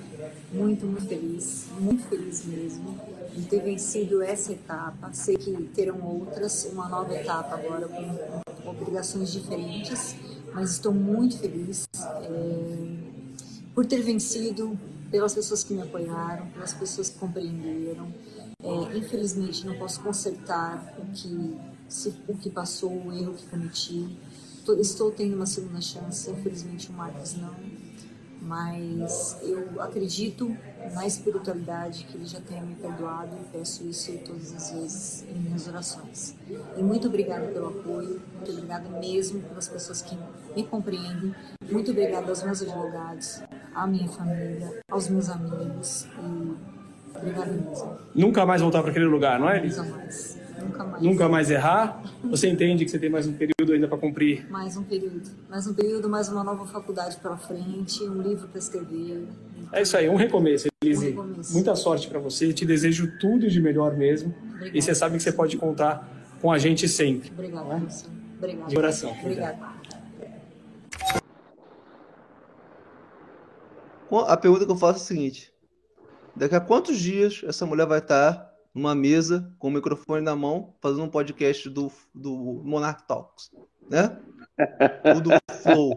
Muito, 0.52 0.84
muito 0.84 1.06
feliz, 1.06 1.68
muito 1.80 2.02
feliz 2.04 2.44
mesmo 2.44 2.98
de 3.34 3.46
ter 3.46 3.62
vencido 3.62 4.22
essa 4.22 4.52
etapa. 4.52 5.10
Sei 5.14 5.38
que 5.38 5.52
terão 5.74 6.02
outras, 6.02 6.66
uma 6.70 6.86
nova 6.86 7.14
etapa 7.14 7.54
agora 7.54 7.88
com 7.88 8.68
obrigações 8.68 9.32
diferentes, 9.32 10.16
mas 10.54 10.72
estou 10.72 10.92
muito 10.92 11.38
feliz 11.38 11.86
é, 11.94 12.96
por 13.74 13.86
ter 13.86 14.02
vencido, 14.02 14.78
pelas 15.10 15.34
pessoas 15.34 15.64
que 15.64 15.74
me 15.74 15.82
apoiaram, 15.82 16.48
pelas 16.50 16.72
pessoas 16.72 17.08
que 17.10 17.18
compreenderam. 17.18 18.12
É, 18.62 18.96
infelizmente 18.96 19.66
não 19.66 19.76
posso 19.78 20.00
consertar 20.00 20.94
o 20.98 21.06
que, 21.12 21.58
se, 21.88 22.14
o 22.28 22.36
que 22.36 22.50
passou, 22.50 22.90
o 22.90 23.12
erro 23.12 23.34
que 23.34 23.46
cometi. 23.46 24.16
Estou 24.78 25.10
tendo 25.10 25.34
uma 25.34 25.46
segunda 25.46 25.80
chance, 25.80 26.30
infelizmente 26.30 26.90
o 26.90 26.92
Marcos 26.92 27.34
não 27.34 27.54
mas 28.40 29.36
eu 29.42 29.80
acredito 29.80 30.56
na 30.94 31.06
espiritualidade 31.06 32.04
que 32.04 32.16
ele 32.16 32.26
já 32.26 32.40
tenha 32.40 32.62
me 32.62 32.74
perdoado 32.74 33.36
e 33.40 33.58
peço 33.58 33.86
isso 33.86 34.12
todas 34.24 34.52
as 34.54 34.70
vezes 34.72 35.24
em 35.28 35.38
minhas 35.38 35.68
orações. 35.68 36.34
E 36.76 36.82
muito 36.82 37.08
obrigada 37.08 37.46
pelo 37.46 37.68
apoio, 37.68 38.20
muito 38.34 38.50
obrigada 38.50 38.88
mesmo 38.88 39.40
pelas 39.42 39.68
pessoas 39.68 40.02
que 40.02 40.16
me 40.56 40.64
compreendem, 40.64 41.34
muito 41.70 41.90
obrigada 41.90 42.28
aos 42.28 42.42
meus 42.42 42.62
advogados, 42.62 43.42
à 43.74 43.86
minha 43.86 44.08
família, 44.08 44.80
aos 44.90 45.08
meus 45.08 45.28
amigos 45.28 46.06
e 46.18 46.56
obrigada 47.16 47.52
mesmo. 47.52 47.98
Nunca 48.14 48.46
mais 48.46 48.60
voltar 48.60 48.82
para 48.82 48.90
aquele 48.90 49.06
lugar, 49.06 49.38
não 49.38 49.48
é? 49.48 49.60
Nunca 49.62 49.82
mais. 49.84 50.39
Nunca 50.60 50.84
mais. 50.84 51.02
Nunca 51.02 51.28
mais 51.28 51.50
errar? 51.50 52.02
Você 52.24 52.48
entende 52.48 52.84
que 52.84 52.90
você 52.90 52.98
tem 52.98 53.10
mais 53.10 53.26
um 53.26 53.32
período 53.32 53.72
ainda 53.72 53.88
para 53.88 53.98
cumprir? 53.98 54.48
Mais 54.50 54.76
um 54.76 54.82
período. 54.82 55.30
Mais 55.48 55.66
um 55.66 55.74
período, 55.74 56.08
mais 56.08 56.28
uma 56.28 56.44
nova 56.44 56.66
faculdade 56.66 57.16
pela 57.16 57.36
frente, 57.36 58.02
um 58.04 58.20
livro 58.20 58.48
para 58.48 58.58
escrever. 58.58 59.26
É 59.72 59.82
isso 59.82 59.96
aí, 59.96 60.08
um 60.08 60.16
recomeço, 60.16 60.68
Elise. 60.82 61.06
Um 61.06 61.22
recomeço. 61.22 61.52
Muita 61.52 61.74
sorte 61.74 62.08
para 62.08 62.18
você. 62.18 62.52
Te 62.52 62.66
desejo 62.66 63.18
tudo 63.18 63.48
de 63.48 63.60
melhor 63.60 63.96
mesmo. 63.96 64.34
Obrigada. 64.44 64.76
E 64.76 64.82
você 64.82 64.94
sabe 64.94 65.16
que 65.16 65.22
você 65.22 65.32
pode 65.32 65.56
contar 65.56 66.08
com 66.40 66.52
a 66.52 66.58
gente 66.58 66.88
sempre. 66.88 67.30
Obrigada, 67.30 67.74
é? 67.74 67.76
Obrigada. 68.38 68.68
De 68.68 68.74
coração. 68.74 69.16
Obrigada. 69.20 69.70
A 74.26 74.36
pergunta 74.36 74.66
que 74.66 74.72
eu 74.72 74.76
faço 74.76 74.98
é 74.98 75.02
a 75.02 75.04
seguinte: 75.04 75.52
daqui 76.34 76.54
a 76.54 76.60
quantos 76.60 76.98
dias 76.98 77.42
essa 77.46 77.64
mulher 77.64 77.86
vai 77.86 78.00
estar 78.00 78.49
numa 78.74 78.94
mesa 78.94 79.52
com 79.58 79.68
o 79.68 79.70
microfone 79.70 80.22
na 80.22 80.36
mão, 80.36 80.74
fazendo 80.80 81.04
um 81.04 81.08
podcast 81.08 81.68
do, 81.68 81.90
do 82.14 82.62
Monarch 82.64 83.06
Talks, 83.06 83.50
né? 83.88 84.18
O 85.16 85.20
do 85.20 85.30
Flow, 85.62 85.94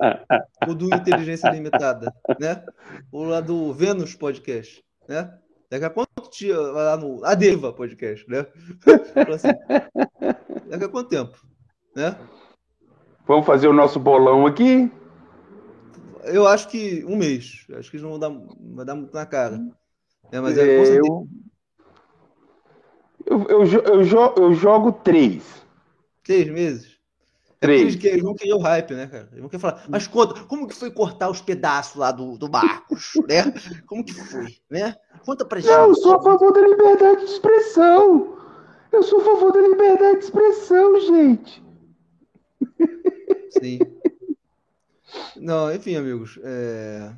o 0.68 0.74
do 0.74 0.94
Inteligência 0.94 1.50
Limitada, 1.50 2.14
né? 2.40 2.64
O 3.12 3.24
lá 3.24 3.42
do 3.42 3.74
Vênus 3.74 4.16
Podcast, 4.16 4.84
né? 5.08 5.38
Daqui 5.70 5.86
a 5.86 5.90
quanto 5.90 6.30
dia 6.32 6.56
vai 6.56 6.86
lá 6.86 6.98
no 6.98 7.24
Adeva 7.26 7.74
Podcast, 7.74 8.30
né? 8.30 8.46
assim, 9.34 9.50
daqui 10.70 10.86
a 10.86 10.90
quanto 10.90 11.10
tempo, 11.10 11.38
né? 11.96 12.18
Vamos 13.26 13.46
fazer 13.46 13.68
o 13.68 13.74
nosso 13.74 14.00
bolão 14.00 14.46
aqui? 14.46 14.92
Eu 16.26 16.48
acho 16.48 16.70
que 16.70 17.04
um 17.06 17.16
mês. 17.16 17.66
Acho 17.78 17.90
que 17.90 17.98
eles 17.98 18.04
não 18.04 18.18
vão 18.18 18.20
dar, 18.20 18.30
vai 18.76 18.86
dar 18.86 18.96
muito 18.96 19.14
na 19.14 19.26
cara. 19.26 19.60
É, 20.32 20.40
mas 20.40 20.58
é, 20.58 21.00
eu, 21.00 21.28
eu, 23.26 23.44
eu, 23.44 23.66
eu, 23.66 24.04
jogo, 24.04 24.42
eu 24.42 24.54
jogo 24.54 24.92
três. 24.92 25.44
Três 26.24 26.50
meses? 26.50 26.98
É 27.62 27.66
três. 27.66 28.04
É 28.04 28.08
eles 28.08 28.24
não 28.24 28.36
queriam 28.36 28.60
hype, 28.60 28.94
né, 28.94 29.08
cara? 29.08 29.30
Eles 29.32 29.42
não 29.42 29.50
queriam 29.50 29.72
falar. 29.72 29.86
Mas 29.88 30.08
conta, 30.08 30.44
como 30.44 30.68
que 30.68 30.76
foi 30.76 30.92
cortar 30.92 31.30
os 31.30 31.42
pedaços 31.42 31.96
lá 31.96 32.12
do, 32.12 32.38
do 32.38 32.50
Marcos, 32.50 33.14
né? 33.28 33.54
Como 33.86 34.04
que 34.04 34.14
foi, 34.14 34.58
né? 34.70 34.96
Conta 35.26 35.46
pra 35.46 35.60
gente. 35.60 35.72
Não, 35.72 35.90
eu 35.90 35.96
sou 35.96 36.16
a 36.16 36.22
favor 36.22 36.52
da 36.52 36.62
liberdade 36.62 37.26
de 37.26 37.32
expressão. 37.32 38.38
Eu 38.92 39.04
sou 39.04 39.22
a 39.22 39.26
favor 39.26 39.52
da 39.52 39.62
liberdade 39.62 40.20
de 40.20 40.26
expressão, 40.26 41.00
gente. 41.02 41.64
Sim. 43.50 43.80
Não, 45.36 45.74
enfim, 45.74 45.96
amigos. 45.96 46.40
É... 46.44 47.12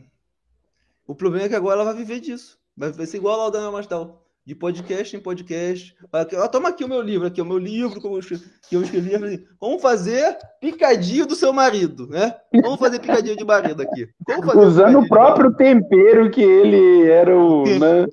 O 1.08 1.16
problema 1.16 1.46
é 1.46 1.50
que 1.50 1.56
agora 1.56 1.82
ela 1.82 1.86
vai 1.86 1.96
viver 1.96 2.20
disso. 2.20 2.60
Vai 2.76 3.06
ser 3.06 3.18
igual 3.18 3.36
a 3.36 3.38
Laudana 3.44 3.72
Mastal 3.72 4.25
de 4.46 4.54
podcast 4.54 5.16
em 5.16 5.20
podcast. 5.20 5.96
Ó, 6.38 6.48
toma 6.48 6.70
aqui 6.70 6.84
o 6.84 6.88
meu 6.88 7.02
livro, 7.02 7.26
aqui 7.26 7.42
o 7.42 7.46
meu 7.46 7.58
livro 7.58 8.00
que 8.00 8.06
eu 8.06 8.20
escrevi, 8.20 8.44
que 8.70 8.76
eu 8.76 8.82
escrevi 8.84 9.16
assim, 9.16 9.44
como 9.58 9.80
fazer 9.80 10.38
picadinho 10.62 11.26
do 11.26 11.36
seu 11.36 11.52
marido, 11.52 12.08
né? 12.08 12.36
Como 12.62 12.78
fazer 12.78 13.00
picadinho 13.00 13.36
de 13.36 13.44
marido 13.44 13.82
aqui. 13.82 14.08
Usando 14.56 15.00
o 15.00 15.08
próprio 15.08 15.56
tempero 15.56 16.30
que 16.30 16.42
ele 16.42 17.10
era 17.10 17.36
o. 17.36 17.64
Né? 17.76 18.06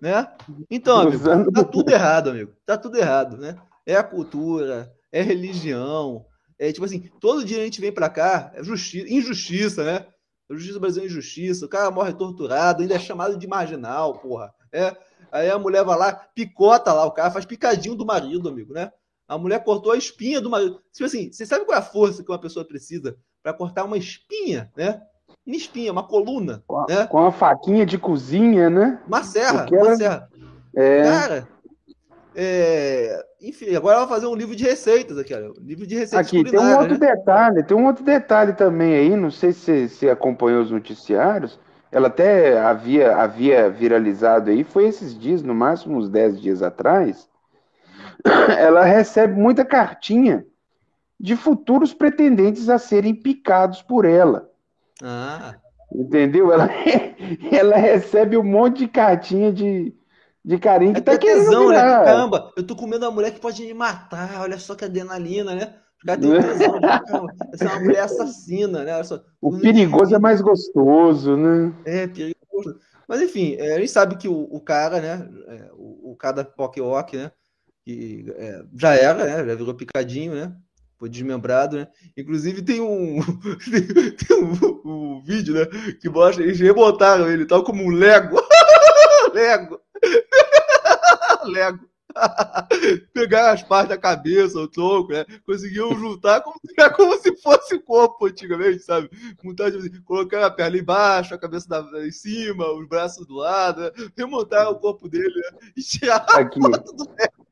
né? 0.00 0.28
Então, 0.70 1.00
amigo, 1.00 1.16
Usando... 1.16 1.50
tá 1.50 1.64
tudo 1.64 1.90
errado, 1.90 2.30
amigo. 2.30 2.52
Tá 2.64 2.78
tudo 2.78 2.96
errado, 2.96 3.36
né? 3.36 3.56
É 3.84 3.96
a 3.96 4.04
cultura, 4.04 4.92
é 5.10 5.20
a 5.20 5.24
religião. 5.24 6.24
É 6.56 6.72
tipo 6.72 6.84
assim, 6.84 7.10
todo 7.20 7.44
dia 7.44 7.58
a 7.58 7.64
gente 7.64 7.80
vem 7.80 7.92
pra 7.92 8.08
cá, 8.08 8.52
é 8.54 8.62
justiça, 8.62 9.12
injustiça, 9.12 9.84
né? 9.84 10.06
A 10.50 10.54
justiça 10.54 10.78
brasileira 10.78 11.10
é 11.10 11.12
injustiça, 11.12 11.66
o 11.66 11.68
cara 11.68 11.90
morre 11.90 12.12
torturado, 12.14 12.82
ainda 12.82 12.94
é 12.94 12.98
chamado 12.98 13.36
de 13.36 13.46
marginal, 13.46 14.18
porra. 14.20 14.52
É, 14.72 14.96
Aí 15.30 15.50
a 15.50 15.58
mulher 15.58 15.84
vai 15.84 15.96
lá, 15.96 16.12
picota 16.34 16.92
lá, 16.92 17.04
o 17.04 17.12
cara 17.12 17.30
faz 17.30 17.44
picadinho 17.44 17.94
do 17.94 18.06
marido, 18.06 18.48
amigo, 18.48 18.72
né? 18.72 18.90
A 19.26 19.36
mulher 19.36 19.62
cortou 19.62 19.92
a 19.92 19.96
espinha 19.96 20.40
do 20.40 20.48
marido. 20.48 20.80
Tipo 20.92 21.04
assim, 21.04 21.30
você 21.30 21.44
sabe 21.44 21.64
qual 21.64 21.76
é 21.76 21.80
a 21.80 21.84
força 21.84 22.22
que 22.22 22.30
uma 22.30 22.40
pessoa 22.40 22.64
precisa 22.64 23.16
para 23.42 23.52
cortar 23.52 23.84
uma 23.84 23.98
espinha, 23.98 24.72
né? 24.74 25.02
Uma 25.46 25.56
espinha, 25.56 25.92
uma 25.92 26.02
coluna. 26.02 26.62
Com, 26.66 26.86
né? 26.88 27.06
com 27.06 27.18
uma 27.18 27.32
faquinha 27.32 27.84
de 27.84 27.98
cozinha, 27.98 28.70
né? 28.70 29.00
Uma 29.06 29.22
serra, 29.22 29.60
Porque 29.60 29.76
uma 29.76 29.86
ela... 29.88 29.96
serra. 29.96 30.28
É... 30.74 31.02
Cara, 31.02 31.48
é... 32.34 33.24
enfim, 33.42 33.74
agora 33.74 33.96
ela 33.96 34.06
vai 34.06 34.16
fazer 34.16 34.26
um 34.26 34.34
livro 34.34 34.56
de 34.56 34.64
receitas 34.64 35.18
aqui, 35.18 35.34
olha. 35.34 35.50
Um 35.50 35.64
livro 35.64 35.86
de 35.86 35.94
receitas 35.94 36.26
Aqui, 36.26 36.42
tem 36.44 36.58
um 36.58 36.78
outro 36.78 36.98
né? 36.98 37.14
detalhe, 37.14 37.62
tem 37.64 37.76
um 37.76 37.86
outro 37.86 38.04
detalhe 38.04 38.54
também 38.54 38.94
aí, 38.94 39.14
não 39.14 39.30
sei 39.30 39.52
se 39.52 39.90
você 39.90 40.08
acompanhou 40.08 40.62
os 40.62 40.70
noticiários, 40.70 41.58
ela 41.90 42.08
até 42.08 42.58
havia, 42.58 43.16
havia 43.16 43.70
viralizado 43.70 44.50
aí, 44.50 44.62
foi 44.62 44.86
esses 44.86 45.18
dias, 45.18 45.42
no 45.42 45.54
máximo 45.54 45.98
uns 45.98 46.08
10 46.08 46.40
dias 46.40 46.62
atrás, 46.62 47.28
ela 48.58 48.84
recebe 48.84 49.34
muita 49.34 49.64
cartinha 49.64 50.44
de 51.18 51.34
futuros 51.34 51.92
pretendentes 51.94 52.68
a 52.68 52.78
serem 52.78 53.14
picados 53.14 53.82
por 53.82 54.04
ela. 54.04 54.50
Ah. 55.02 55.56
Entendeu? 55.92 56.52
Ela, 56.52 56.68
ela 57.50 57.76
recebe 57.76 58.36
um 58.36 58.44
monte 58.44 58.78
de 58.78 58.88
cartinha 58.88 59.52
de, 59.52 59.94
de 60.44 60.58
carinho 60.58 60.92
que 60.92 61.00
é 61.00 61.02
tá 61.02 61.16
querendo 61.16 61.44
tesão, 61.44 61.70
né? 61.70 61.76
Caramba, 61.76 62.52
eu 62.56 62.66
tô 62.66 62.76
com 62.76 62.86
medo 62.86 63.00
da 63.00 63.10
mulher 63.10 63.32
que 63.32 63.40
pode 63.40 63.62
me 63.62 63.74
matar, 63.74 64.40
olha 64.42 64.58
só 64.58 64.74
que 64.74 64.84
adrenalina, 64.84 65.54
né? 65.54 65.74
Os 65.98 66.04
caras 66.04 66.20
têm 66.20 66.40
tesão, 66.40 66.78
essa 67.52 67.64
é 67.64 67.68
uma 67.68 67.80
mulher 67.80 68.00
assassina, 68.00 68.84
né? 68.84 69.02
Só, 69.02 69.20
o 69.40 69.58
perigoso 69.58 70.14
é 70.14 70.18
mais 70.18 70.40
gostoso, 70.40 71.36
né? 71.36 71.74
É, 71.84 72.06
perigoso. 72.06 72.78
Mas 73.08 73.22
enfim, 73.22 73.56
é, 73.58 73.74
a 73.74 73.78
gente 73.80 73.90
sabe 73.90 74.16
que 74.16 74.28
o, 74.28 74.42
o 74.50 74.60
cara, 74.60 75.00
né? 75.00 75.28
É, 75.48 75.70
o, 75.72 76.12
o 76.12 76.16
cara 76.16 76.36
da 76.36 76.44
Pokéwalk, 76.44 77.16
né? 77.16 77.32
Que 77.84 78.26
é, 78.36 78.62
já 78.76 78.94
era, 78.94 79.24
né? 79.24 79.46
Já 79.46 79.54
virou 79.56 79.74
picadinho, 79.74 80.34
né? 80.34 80.54
Foi 80.98 81.08
desmembrado, 81.08 81.78
né? 81.78 81.88
Inclusive 82.16 82.62
tem 82.62 82.80
um, 82.80 83.18
tem 84.28 84.36
um, 84.36 84.82
um, 84.84 85.22
vídeo, 85.22 85.54
né? 85.54 85.66
Que 86.00 86.08
mostra, 86.08 86.44
eles 86.44 86.60
rebotaram 86.60 87.28
ele, 87.30 87.46
tal 87.46 87.64
como 87.64 87.82
um 87.82 87.90
Lego. 87.90 88.36
Lego. 89.32 89.80
Lego. 91.44 91.88
pegar 93.12 93.52
as 93.52 93.62
partes 93.62 93.90
da 93.90 93.98
cabeça, 93.98 94.58
o 94.58 94.68
tronco, 94.68 95.12
né? 95.12 95.24
Conseguiam 95.46 95.96
juntar 95.98 96.40
como, 96.40 96.56
é 96.78 96.90
como 96.90 97.16
se 97.18 97.36
fosse 97.36 97.78
corpo 97.80 98.26
antigamente, 98.26 98.80
sabe? 98.80 99.08
Montar, 99.42 99.70
tipo 99.70 99.78
assim, 99.78 100.02
colocar 100.02 100.44
a 100.44 100.50
perna 100.50 100.76
embaixo, 100.78 101.34
a 101.34 101.38
cabeça 101.38 101.68
da, 101.68 102.06
em 102.06 102.10
cima, 102.10 102.70
os 102.72 102.88
braços 102.88 103.26
do 103.26 103.34
lado, 103.34 103.82
né? 103.82 103.90
remontar 104.16 104.70
o 104.70 104.76
corpo 104.76 105.08
dele 105.08 105.34
né? 105.34 105.58
e 105.76 105.82
tirar 105.82 106.24
Aqui. 106.34 106.58
a 106.58 106.70
foto 106.70 106.92
do 106.94 107.08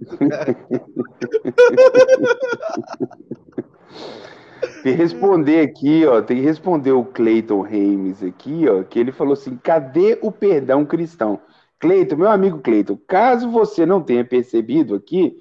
Tem 4.83 4.97
que 4.97 5.03
responder 5.03 5.61
aqui, 5.61 6.07
ó. 6.07 6.23
Tem 6.23 6.39
que 6.39 6.45
responder 6.45 6.93
o 6.93 7.05
Clayton 7.05 7.61
Reimes 7.61 8.23
aqui, 8.23 8.69
ó. 8.69 8.85
Que 8.85 8.99
ele 8.99 9.13
falou 9.13 9.33
assim: 9.33 9.57
cadê 9.57 10.19
o 10.23 10.31
perdão 10.31 10.85
cristão? 10.85 11.41
Cleito, 11.79 12.17
meu 12.17 12.31
amigo 12.31 12.59
Cleito, 12.61 12.97
caso 13.07 13.51
você 13.51 13.85
não 13.85 14.03
tenha 14.03 14.25
percebido 14.25 14.95
aqui, 14.95 15.37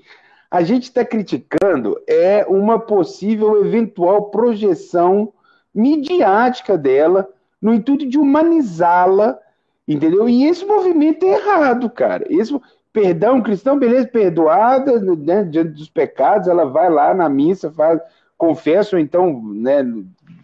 a 0.51 0.61
gente 0.63 0.83
está 0.83 1.03
criticando 1.03 1.97
é 2.07 2.45
uma 2.45 2.79
possível 2.79 3.65
eventual 3.65 4.29
projeção 4.29 5.33
midiática 5.73 6.77
dela 6.77 7.27
no 7.61 7.73
intuito 7.73 8.07
de 8.07 8.17
humanizá-la, 8.17 9.37
entendeu? 9.87 10.29
E 10.29 10.45
esse 10.45 10.65
movimento 10.65 11.25
é 11.25 11.35
errado, 11.35 11.89
cara. 11.89 12.25
Esse 12.29 12.57
perdão 12.93 13.41
cristão, 13.41 13.77
beleza, 13.77 14.07
perdoada, 14.07 14.99
né, 14.99 15.43
diante 15.43 15.71
dos 15.71 15.89
pecados, 15.89 16.47
ela 16.47 16.65
vai 16.65 16.89
lá 16.89 17.13
na 17.13 17.27
missa, 17.27 17.71
faz, 17.71 17.99
confessa, 18.37 18.95
ou 18.95 19.01
então, 19.01 19.41
né, 19.43 19.83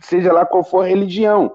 seja 0.02 0.34
lá 0.34 0.46
qual 0.46 0.64
for 0.64 0.84
a 0.84 0.88
religião. 0.88 1.54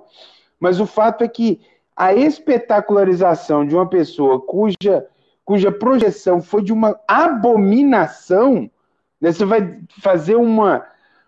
Mas 0.59 0.81
o 0.81 0.87
fato 0.87 1.23
é 1.23 1.29
que 1.29 1.61
a 1.97 2.13
espetacularização 2.13 3.67
de 3.67 3.75
uma 3.75 3.89
pessoa 3.89 4.41
cuja, 4.41 5.07
cuja 5.45 5.73
projeção 5.73 6.43
foi 6.43 6.63
de 6.63 6.73
uma 6.73 6.99
abominação, 7.09 8.71
né, 9.21 9.33
você 9.33 9.45
vai 9.45 9.81
fazer 10.01 10.37
uma 10.37 10.85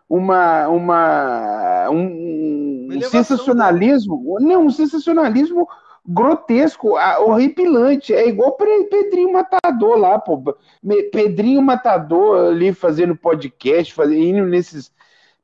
uma, 0.09 0.69
uma 0.69 1.91
um, 1.91 2.89
um 2.91 3.03
sensacionalismo, 3.03 4.39
não, 4.41 4.67
um 4.67 4.71
sensacionalismo 4.71 5.69
grotesco, 6.07 6.95
horripilante. 7.21 8.15
É 8.15 8.27
igual 8.27 8.53
Pedrinho 8.53 9.33
Matador 9.33 9.99
lá, 9.99 10.19
pô. 10.19 10.57
Pedrinho 11.13 11.61
Matador 11.61 12.49
ali 12.49 12.73
fazendo 12.73 13.15
podcast, 13.15 13.93
fazendo, 13.93 14.23
indo 14.23 14.47
nesses, 14.47 14.91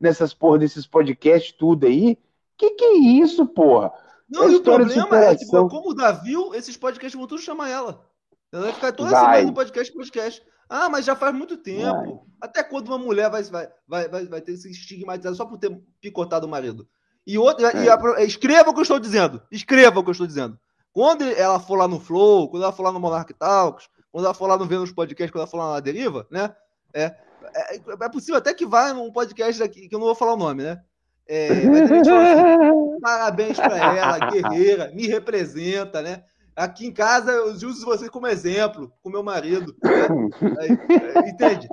nessas 0.01 0.33
porra 0.33 0.59
desses 0.59 0.87
podcasts, 0.87 1.53
tudo 1.53 1.87
aí. 1.87 2.17
Que 2.57 2.71
que 2.71 2.85
é 2.85 2.99
isso, 2.99 3.45
porra? 3.45 3.93
Não, 4.29 4.45
é 4.45 4.53
e 4.53 4.57
o 4.57 4.63
problema 4.63 5.17
é, 5.17 5.37
tipo, 5.37 5.69
como 5.69 5.91
o 5.91 5.95
Davi, 5.95 6.35
esses 6.55 6.77
podcasts 6.77 7.19
vão 7.19 7.27
tudo 7.27 7.43
chamar 7.43 7.69
ela. 7.69 8.07
Ela 8.53 8.65
vai 8.65 8.73
ficar 8.73 8.93
toda 8.93 9.11
vai. 9.11 9.21
semana 9.21 9.47
no 9.49 9.55
podcast, 9.55 9.93
podcast. 9.93 10.43
Ah, 10.69 10.89
mas 10.89 11.05
já 11.05 11.15
faz 11.15 11.35
muito 11.35 11.57
tempo. 11.57 11.83
Vai. 11.83 12.19
Até 12.41 12.63
quando 12.63 12.89
uma 12.89 12.99
mulher 12.99 13.31
vai, 13.31 13.43
vai, 13.43 13.69
vai, 13.87 14.09
vai, 14.09 14.27
vai 14.27 14.41
ter 14.41 14.57
se 14.57 14.71
estigmatizado 14.71 15.37
só 15.37 15.45
por 15.45 15.59
ter 15.59 15.77
picotado 16.01 16.47
o 16.47 16.51
marido? 16.51 16.89
E, 17.27 17.39
outra, 17.39 17.71
é. 17.71 17.85
e 17.85 17.91
a, 17.91 18.25
escreva 18.25 18.71
o 18.71 18.73
que 18.73 18.81
eu 18.81 18.83
estou 18.83 18.99
dizendo. 18.99 19.43
Escreva 19.51 20.01
o 20.01 20.03
que 20.03 20.11
eu 20.11 20.13
estou 20.13 20.27
dizendo. 20.27 20.59
Quando 20.93 21.25
ela 21.25 21.59
for 21.59 21.77
lá 21.77 21.89
no 21.89 21.99
Flow, 21.99 22.49
quando 22.49 22.63
ela 22.63 22.73
for 22.73 22.85
lá 22.85 22.93
no 22.93 23.01
Monarch 23.01 23.33
Talks, 23.35 23.89
quando 24.13 24.27
ela 24.27 24.35
for 24.35 24.47
lá 24.47 24.57
no 24.57 24.67
Vênus 24.67 24.93
Podcast, 24.93 25.33
quando 25.33 25.41
ela 25.41 25.51
for 25.51 25.57
lá 25.57 25.73
na 25.73 25.81
Deriva, 25.81 26.27
né? 26.31 26.55
É, 26.93 27.07
é, 27.55 27.77
é 28.03 28.09
possível 28.09 28.37
até 28.37 28.55
que 28.55 28.65
vá 28.65 28.93
num 28.95 29.11
podcast 29.11 29.63
aqui, 29.63 29.89
que 29.89 29.95
eu 29.95 29.99
não 29.99 30.07
vou 30.07 30.15
falar 30.15 30.35
o 30.35 30.39
nome, 30.39 30.63
né? 30.63 30.81
É, 31.27 31.49
assim, 32.03 33.01
parabéns 33.01 33.57
para 33.57 33.79
ela, 33.97 34.31
guerreira, 34.31 34.93
me 34.93 35.07
representa, 35.07 36.03
né? 36.03 36.25
Aqui 36.55 36.87
em 36.87 36.93
casa 36.93 37.33
eu 37.33 37.53
uso 37.53 37.85
você 37.85 38.09
como 38.09 38.27
exemplo, 38.27 38.93
com 39.03 39.11
meu 39.11 39.23
marido. 39.23 39.75
Né? 39.83 40.09
entende? 41.29 41.69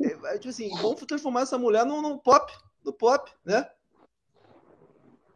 É, 0.00 0.38
tipo 0.38 0.50
assim, 0.50 0.68
vamos 0.80 1.00
transformar 1.00 1.42
essa 1.42 1.58
mulher 1.58 1.84
no 1.84 2.18
pop, 2.18 2.52
no 2.84 2.92
pop, 2.92 3.30
né? 3.44 3.66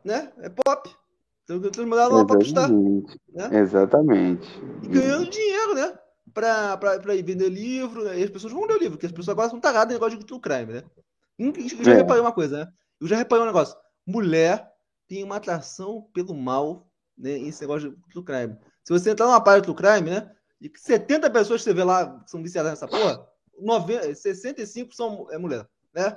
né? 0.04 0.30
É 0.38 0.48
pop. 0.48 0.94
Então, 1.42 1.60
transformar 1.60 2.02
ela 2.02 2.10
numa 2.10 2.26
popstar. 2.26 2.70
Né? 2.70 3.58
Exatamente. 3.60 4.48
E 4.82 4.88
ganhando 4.88 5.28
dinheiro, 5.28 5.74
né? 5.74 5.98
Pra, 6.32 6.76
pra, 6.76 6.98
pra 6.98 7.14
ir 7.14 7.22
vender 7.22 7.48
livro, 7.48 8.04
né? 8.04 8.18
E 8.18 8.24
as 8.24 8.30
pessoas 8.30 8.52
vão 8.52 8.64
ler 8.64 8.76
o 8.76 8.78
livro, 8.78 8.92
porque 8.92 9.06
as 9.06 9.12
pessoas 9.12 9.30
agora 9.30 9.50
são 9.50 9.60
taradas 9.60 9.90
em 9.90 9.94
negócio 9.94 10.18
de 10.18 10.24
true 10.24 10.40
crime, 10.40 10.74
né? 10.74 10.82
Eu 11.38 11.84
já 11.84 11.92
é. 11.92 11.96
reparei 11.96 12.20
uma 12.20 12.32
coisa, 12.32 12.58
né? 12.58 12.72
Eu 13.04 13.08
já 13.08 13.16
reparei 13.16 13.42
um 13.44 13.48
negócio. 13.48 13.76
Mulher 14.06 14.66
tem 15.06 15.22
uma 15.22 15.36
atração 15.36 16.08
pelo 16.14 16.34
mal, 16.34 16.90
né? 17.18 17.38
Esse 17.38 17.60
negócio 17.60 17.94
true 18.10 18.24
crime. 18.24 18.56
Se 18.82 18.94
você 18.94 19.10
entrar 19.10 19.26
numa 19.26 19.44
página 19.44 19.66
do 19.66 19.74
crime, 19.74 20.08
né? 20.08 20.34
E 20.58 20.72
70 20.74 21.28
pessoas 21.28 21.60
que 21.60 21.64
você 21.64 21.74
vê 21.74 21.84
lá 21.84 22.20
que 22.20 22.30
são 22.30 22.42
viciadas 22.42 22.72
nessa 22.72 22.88
porra, 22.88 23.28
90, 23.60 24.14
65 24.14 24.94
são 24.94 25.30
é 25.30 25.36
mulher, 25.36 25.68
né? 25.94 26.16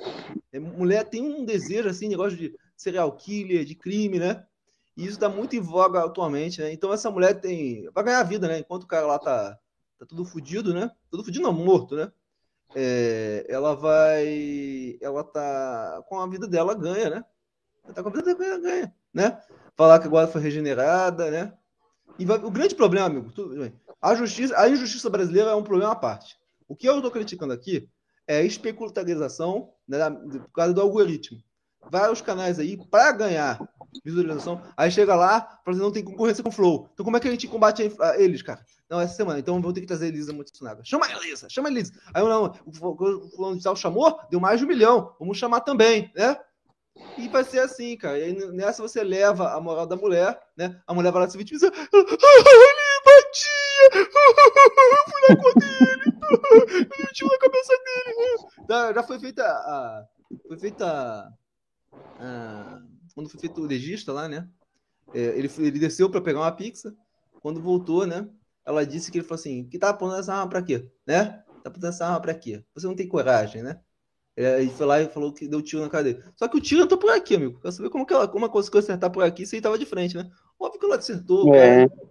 É, 0.54 0.60
mulher 0.62 1.04
tem 1.04 1.22
um 1.22 1.44
desejo, 1.44 1.90
assim, 1.90 2.08
negócio 2.08 2.38
de 2.38 2.58
serial 2.78 3.12
killer, 3.18 3.66
de 3.66 3.76
crime, 3.76 4.18
né? 4.18 4.46
E 4.96 5.02
isso 5.04 5.16
está 5.16 5.28
muito 5.28 5.58
em 5.58 5.60
voga 5.60 6.06
atualmente, 6.06 6.62
né? 6.62 6.72
Então 6.72 6.94
essa 6.94 7.12
mulher 7.12 7.42
tem. 7.42 7.90
Vai 7.92 8.06
ganhar 8.06 8.24
vida, 8.24 8.48
né? 8.48 8.60
Enquanto 8.60 8.84
o 8.84 8.88
cara 8.88 9.06
lá 9.06 9.20
tá, 9.20 9.60
tá 10.00 10.06
tudo 10.06 10.24
fudido, 10.24 10.74
né? 10.74 10.90
Tudo 11.12 11.26
fudido 11.26 11.44
não, 11.44 11.52
morto, 11.52 11.98
né? 11.98 12.10
É, 12.80 13.44
ela 13.50 13.76
vai. 13.76 15.00
Ela 15.02 15.24
tá. 15.24 16.04
Com 16.08 16.20
a 16.20 16.28
vida 16.28 16.48
dela 16.48 16.76
ganha, 16.76 17.10
né? 17.10 17.26
Ela 17.84 17.94
tá 17.94 18.04
com 18.04 18.10
a 18.10 18.12
vida 18.12 18.36
dela 18.36 18.38
ganha, 18.38 18.60
ganha, 18.60 18.96
né? 19.12 19.42
Falar 19.76 19.98
que 19.98 20.06
agora 20.06 20.28
foi 20.28 20.42
regenerada, 20.42 21.32
né? 21.32 21.54
E 22.20 22.26
vai, 22.26 22.38
o 22.38 22.52
grande 22.52 22.76
problema, 22.76 23.08
amigo, 23.08 23.32
tudo, 23.32 23.72
a 24.00 24.14
justiça, 24.14 24.56
a 24.60 24.70
injustiça 24.70 25.10
brasileira 25.10 25.50
é 25.50 25.56
um 25.56 25.64
problema 25.64 25.92
à 25.92 25.96
parte. 25.96 26.38
O 26.68 26.76
que 26.76 26.88
eu 26.88 26.98
estou 26.98 27.10
criticando 27.10 27.52
aqui 27.52 27.90
é 28.28 28.38
a 28.38 28.44
especularização 28.44 29.74
né, 29.88 29.98
por 30.10 30.52
causa 30.52 30.74
do 30.74 30.82
algoritmo. 30.82 31.42
Vários 31.90 32.22
canais 32.22 32.60
aí 32.60 32.78
para 32.90 33.12
ganhar 33.12 33.60
visualização, 34.04 34.62
aí 34.76 34.92
chega 34.92 35.16
lá, 35.16 35.42
fala 35.64 35.76
assim, 35.76 35.80
não 35.80 35.92
tem 35.92 36.04
concorrência 36.04 36.44
com 36.44 36.50
o 36.50 36.52
Flow. 36.52 36.90
Então 36.94 37.04
como 37.04 37.18
é 37.18 37.20
que 37.20 37.28
a 37.28 37.32
gente 37.32 37.48
combate 37.48 37.92
eles, 38.18 38.42
cara? 38.42 38.64
Não, 38.90 39.02
essa 39.02 39.16
semana, 39.16 39.40
então 39.40 39.62
vou 39.62 39.74
ter 39.74 39.82
que 39.82 39.88
trazer 39.88 40.06
a 40.06 40.10
Elisa 40.10 40.34
Matsunaga. 40.34 40.82
Chama 40.84 41.06
a 41.06 41.12
Elisa, 41.12 41.50
chama 41.50 41.68
a 41.68 41.72
Elisa. 41.72 41.94
Aí 42.14 42.22
eu 42.22 42.30
não, 42.30 42.54
o 42.66 43.30
fulano 43.32 43.58
de 43.58 43.64
tal 43.64 43.76
chamou, 43.76 44.20
deu 44.30 44.40
mais 44.40 44.60
de 44.60 44.66
um 44.66 44.70
milhão, 44.70 45.14
vamos 45.20 45.38
chamar 45.38 45.62
também, 45.62 46.12
né? 46.16 46.38
E 47.18 47.28
vai 47.28 47.44
ser 47.44 47.60
assim, 47.60 47.96
cara. 47.98 48.18
E 48.18 48.24
aí, 48.24 48.34
nessa 48.52 48.82
você 48.82 49.04
leva 49.04 49.54
a 49.54 49.62
moral 49.62 49.86
da 49.86 49.96
mulher, 49.96 50.40
né? 50.56 50.80
A 50.86 50.94
mulher 50.94 51.12
vai 51.12 51.22
lá 51.24 51.30
se 51.30 51.38
vitimizar. 51.38 51.72
Ele 51.72 52.04
batia! 53.06 53.68
Eu 53.94 54.06
fui 55.12 55.22
na 55.30 55.36
cor 55.42 55.54
dele! 55.56 56.08
Ele 56.76 56.90
meti 57.00 57.24
na 57.24 57.38
cabeça 57.38 57.74
dele! 57.78 58.94
Já 58.96 59.04
foi 59.04 59.20
feita 59.20 59.44
a. 59.44 60.06
Foi 60.48 60.58
feita 60.58 60.86
a. 60.86 61.32
Quando 63.14 63.30
foi 63.30 63.40
feito 63.40 63.62
o 63.62 63.66
legista 63.66 64.14
lá, 64.14 64.28
né? 64.28 64.48
É, 65.14 65.20
ele, 65.38 65.50
ele 65.60 65.80
desceu 65.80 66.10
para 66.10 66.22
pegar 66.22 66.40
uma 66.40 66.52
pizza. 66.52 66.96
Quando 67.42 67.62
voltou, 67.62 68.06
né? 68.06 68.28
Ela 68.66 68.86
disse 68.86 69.12
que 69.12 69.18
ele 69.18 69.26
falou 69.26 69.40
assim: 69.40 69.68
que 69.68 69.80
tá 69.80 69.94
pondo 69.94 70.16
essa 70.16 70.34
arma 70.34 70.50
pra 70.50 70.62
quê? 70.62 70.88
Né? 71.06 71.44
Tá 71.64 71.72
pondo 71.72 71.88
essa 71.88 72.06
arma 72.06 72.22
pra 72.22 72.34
quê? 72.34 72.64
Você 72.76 72.86
não 72.86 72.96
tem 72.96 73.08
coragem, 73.08 73.64
né? 73.64 73.80
É, 74.36 74.62
ele 74.62 74.70
foi 74.70 74.86
lá 74.86 75.02
e 75.02 75.10
falou 75.10 75.34
que 75.34 75.48
deu 75.48 75.64
tiro 75.64 75.82
na 75.82 75.90
cara 75.90 76.04
dele. 76.04 76.24
Só 76.36 76.48
que 76.48 76.58
o 76.58 76.62
tiro 76.62 76.84
entrou 76.84 77.00
por 77.00 77.10
aqui, 77.10 77.36
amigo. 77.36 77.60
Quer 77.60 77.72
saber 77.72 77.90
como, 77.90 78.06
que 78.06 78.14
ela, 78.14 78.28
como 78.28 78.46
ela 78.46 78.54
conseguiu 78.54 78.80
acertar 78.80 79.10
por 79.10 79.24
aqui 79.24 79.48
se 79.48 79.56
ele 79.56 79.64
tava 79.64 79.80
de 79.80 79.86
frente, 79.86 80.16
né? 80.16 80.30
Óbvio 80.60 80.80
que 80.80 80.86
ela 80.86 80.98
acertou, 80.98 81.56
é. 81.56 81.88
cara. 81.88 82.02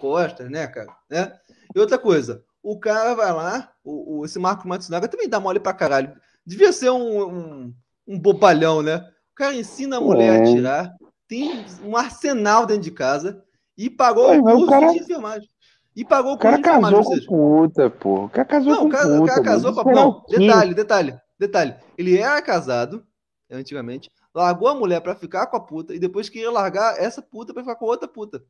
Costas, 0.00 0.50
né, 0.50 0.66
cara? 0.66 0.88
Né? 1.08 1.38
E 1.72 1.78
outra 1.78 1.98
coisa, 1.98 2.44
o 2.62 2.80
cara 2.80 3.14
vai 3.14 3.32
lá, 3.32 3.72
o, 3.84 4.18
o, 4.18 4.24
esse 4.24 4.38
Marco 4.40 4.66
Matsunaga 4.66 5.06
também 5.06 5.28
dá 5.28 5.38
mole 5.38 5.60
pra 5.60 5.72
caralho. 5.72 6.12
Devia 6.44 6.72
ser 6.72 6.90
um, 6.90 7.28
um, 7.28 7.74
um 8.08 8.18
bobalhão, 8.18 8.82
né? 8.82 9.08
O 9.38 9.44
cara 9.44 9.54
ensina 9.54 9.98
a 9.98 10.00
mulher 10.00 10.34
é. 10.34 10.38
a 10.40 10.42
atirar, 10.42 10.94
tem 11.28 11.64
um 11.84 11.96
arsenal 11.96 12.66
dentro 12.66 12.82
de 12.82 12.90
casa 12.90 13.40
e 13.76 13.88
pagou 13.88 14.36
o 14.36 14.42
curso 14.42 14.66
cara... 14.66 14.92
de 14.92 14.98
enfermagem. 14.98 15.48
E 15.94 16.04
pagou 16.04 16.32
o 16.32 16.38
cara 16.38 16.60
casou 16.60 17.04
com 17.04 17.20
puta, 17.20 17.88
pô. 17.88 18.24
O 18.24 18.28
cara 18.28 18.44
casou 18.44 18.72
não, 18.72 18.78
com 18.80 18.90
puta. 18.90 19.04
Não, 19.04 19.22
o 19.22 19.26
cara 19.26 19.42
casou 19.44 19.72
com... 19.72 19.92
Não, 19.92 20.24
detalhe, 20.28 20.74
detalhe. 20.74 21.20
Detalhe, 21.38 21.76
ele 21.96 22.18
era 22.18 22.42
casado, 22.42 23.06
antigamente, 23.48 24.10
largou 24.34 24.66
a 24.66 24.74
mulher 24.74 25.00
para 25.00 25.14
ficar 25.14 25.46
com 25.46 25.56
a 25.56 25.60
puta 25.60 25.94
e 25.94 26.00
depois 26.00 26.28
queria 26.28 26.50
largar 26.50 26.98
essa 26.98 27.22
puta 27.22 27.54
para 27.54 27.62
ficar 27.62 27.76
com 27.76 27.84
outra 27.84 28.08
puta. 28.08 28.42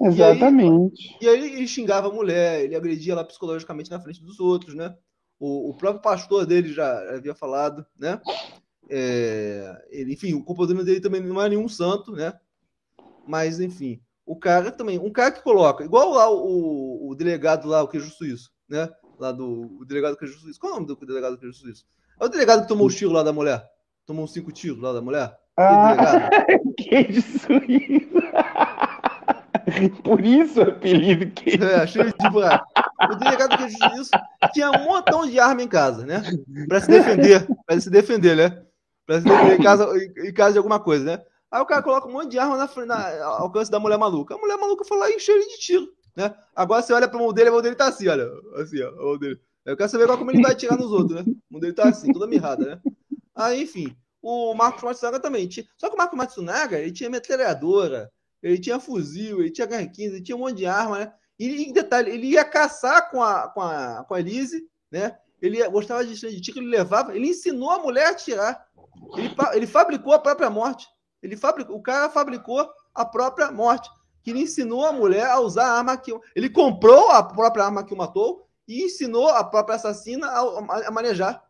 Exatamente. 0.00 1.16
E 1.20 1.28
aí, 1.28 1.40
e 1.40 1.42
aí, 1.42 1.52
ele 1.56 1.66
xingava 1.66 2.06
a 2.06 2.12
mulher, 2.12 2.62
ele 2.62 2.76
agredia 2.76 3.14
ela 3.14 3.24
psicologicamente 3.24 3.90
na 3.90 3.98
frente 3.98 4.22
dos 4.22 4.38
outros, 4.38 4.76
né? 4.76 4.94
O, 5.40 5.70
o 5.70 5.74
próprio 5.74 6.02
pastor 6.02 6.46
dele 6.46 6.72
já 6.72 7.16
havia 7.16 7.34
falado, 7.34 7.84
né? 7.98 8.20
É, 8.88 9.86
ele, 9.90 10.14
enfim, 10.14 10.34
o 10.34 10.44
comportamento 10.44 10.84
dele 10.84 11.00
também 11.00 11.20
não 11.20 11.40
é 11.40 11.48
nenhum 11.48 11.68
santo, 11.68 12.12
né? 12.12 12.32
Mas, 13.26 13.58
enfim, 13.60 14.00
o 14.24 14.36
cara 14.36 14.70
também, 14.70 14.98
um 14.98 15.10
cara 15.10 15.32
que 15.32 15.42
coloca, 15.42 15.84
igual 15.84 16.10
lá 16.10 16.30
o, 16.30 17.10
o 17.10 17.14
delegado 17.14 17.68
lá, 17.68 17.82
o 17.82 17.88
queijo 17.88 18.10
suíço, 18.10 18.50
né? 18.68 18.88
Lá 19.18 19.32
do 19.32 19.78
o 19.80 19.84
delegado 19.84 20.16
queijo 20.16 20.38
suíço. 20.38 20.60
Qual 20.60 20.72
é 20.72 20.76
o 20.76 20.80
nome 20.80 20.94
do 20.94 21.06
delegado 21.06 21.38
queijo 21.38 21.54
suíço? 21.54 21.84
É 22.20 22.24
o 22.24 22.28
delegado 22.28 22.62
que 22.62 22.68
tomou 22.68 22.86
o 22.86 22.90
tiro 22.90 23.12
lá 23.12 23.22
da 23.22 23.32
mulher. 23.32 23.64
Tomou 24.04 24.26
cinco 24.26 24.52
tiros 24.52 24.80
lá 24.80 24.92
da 24.92 25.00
mulher. 25.00 25.36
Ah, 25.56 26.28
queijo 26.76 27.22
suíço. 27.22 28.16
Por 30.04 30.24
isso 30.24 30.60
o 30.60 30.62
apelido 30.62 31.30
queijo. 31.32 31.64
É, 31.64 31.86
cheio 31.86 32.12
de 32.16 32.30
buraco. 32.30 32.66
O 33.10 33.14
delegado 33.16 33.56
queijo 33.56 33.76
suíço 33.78 34.10
tinha 34.52 34.70
um 34.70 34.84
montão 34.84 35.26
de 35.26 35.38
arma 35.40 35.62
em 35.62 35.68
casa, 35.68 36.04
né? 36.04 36.22
Pra 36.68 36.80
se 36.80 36.88
defender. 36.88 37.46
Pra 37.66 37.80
se 37.80 37.90
defender, 37.90 38.36
né? 38.36 38.62
Pra 39.06 39.20
se 39.20 39.24
defender 39.24 39.60
em 39.60 39.62
casa, 39.62 39.88
em 39.96 40.32
casa 40.32 40.52
de 40.52 40.58
alguma 40.58 40.80
coisa, 40.80 41.04
né? 41.04 41.24
Aí 41.50 41.62
o 41.62 41.66
cara 41.66 41.82
coloca 41.82 42.08
um 42.08 42.12
monte 42.12 42.32
de 42.32 42.38
arma 42.38 42.56
na, 42.56 42.66
na 42.86 43.24
alcance 43.24 43.70
da 43.70 43.78
mulher 43.78 43.96
maluca. 43.96 44.34
A 44.34 44.38
mulher 44.38 44.58
maluca 44.58 44.84
foi 44.84 44.98
lá 44.98 45.08
e 45.08 45.14
ele 45.14 45.46
de 45.46 45.58
tiro, 45.58 45.88
né? 46.16 46.34
Agora 46.54 46.82
você 46.82 46.92
olha 46.92 47.08
pra 47.08 47.18
mão 47.18 47.32
dele, 47.32 47.48
a 47.48 47.52
mão 47.52 47.62
dele 47.62 47.76
tá 47.76 47.86
assim, 47.86 48.08
olha. 48.08 48.28
Assim, 48.56 48.82
ó, 48.82 48.88
a 48.88 49.04
mão 49.04 49.18
dele. 49.18 49.40
Eu 49.64 49.76
quero 49.76 49.88
saber 49.88 50.06
como 50.06 50.30
ele 50.30 50.42
vai 50.42 50.54
tirar 50.54 50.76
nos 50.76 50.90
outros, 50.90 51.24
né? 51.24 51.32
O 51.50 51.58
dele 51.60 51.72
tá 51.72 51.88
assim, 51.88 52.12
toda 52.12 52.26
mirrada, 52.26 52.64
né? 52.64 52.80
Aí, 53.34 53.62
enfim, 53.62 53.96
o 54.22 54.54
Marcos 54.54 54.82
Matsunaga 54.82 55.20
também. 55.20 55.46
Tinha... 55.46 55.66
Só 55.76 55.88
que 55.88 55.94
o 55.94 55.98
Marcos 55.98 56.16
Matsunaga, 56.16 56.78
ele 56.78 56.92
tinha 56.92 57.08
metralhadora, 57.08 58.10
ele 58.42 58.58
tinha 58.58 58.80
fuzil, 58.80 59.40
ele 59.40 59.50
tinha 59.50 59.66
HR-15, 59.66 59.98
ele 59.98 60.22
tinha 60.22 60.36
um 60.36 60.40
monte 60.40 60.56
de 60.56 60.66
arma, 60.66 60.98
né? 60.98 61.12
E, 61.38 61.64
em 61.64 61.72
detalhe, 61.72 62.10
ele 62.10 62.28
ia 62.28 62.44
caçar 62.44 63.10
com 63.10 63.22
a, 63.22 63.48
com 63.48 63.60
a, 63.60 64.04
com 64.06 64.14
a 64.14 64.20
Elise, 64.20 64.68
né? 64.90 65.16
Ele 65.40 65.66
gostava 65.68 66.04
de 66.04 66.16
tiro, 66.16 66.58
ele 66.58 66.68
levava, 66.68 67.14
ele 67.14 67.28
ensinou 67.28 67.70
a 67.70 67.78
mulher 67.78 68.06
a 68.08 68.14
tirar. 68.14 68.65
Ele, 69.16 69.34
ele 69.54 69.66
fabricou 69.66 70.12
a 70.12 70.18
própria 70.18 70.50
morte. 70.50 70.86
Ele 71.22 71.36
fabricou, 71.36 71.76
o 71.76 71.82
cara 71.82 72.10
fabricou 72.10 72.68
a 72.94 73.04
própria 73.04 73.50
morte. 73.50 73.90
Que 74.22 74.30
ele 74.30 74.40
ensinou 74.40 74.84
a 74.84 74.92
mulher 74.92 75.26
a 75.26 75.40
usar 75.40 75.66
a 75.66 75.78
arma 75.78 75.96
que. 75.96 76.12
Ele 76.34 76.50
comprou 76.50 77.10
a 77.10 77.22
própria 77.22 77.64
arma 77.64 77.84
que 77.84 77.94
o 77.94 77.96
matou 77.96 78.46
e 78.66 78.84
ensinou 78.84 79.28
a 79.28 79.44
própria 79.44 79.76
assassina 79.76 80.26
a, 80.26 80.88
a 80.88 80.90
manejar. 80.90 81.42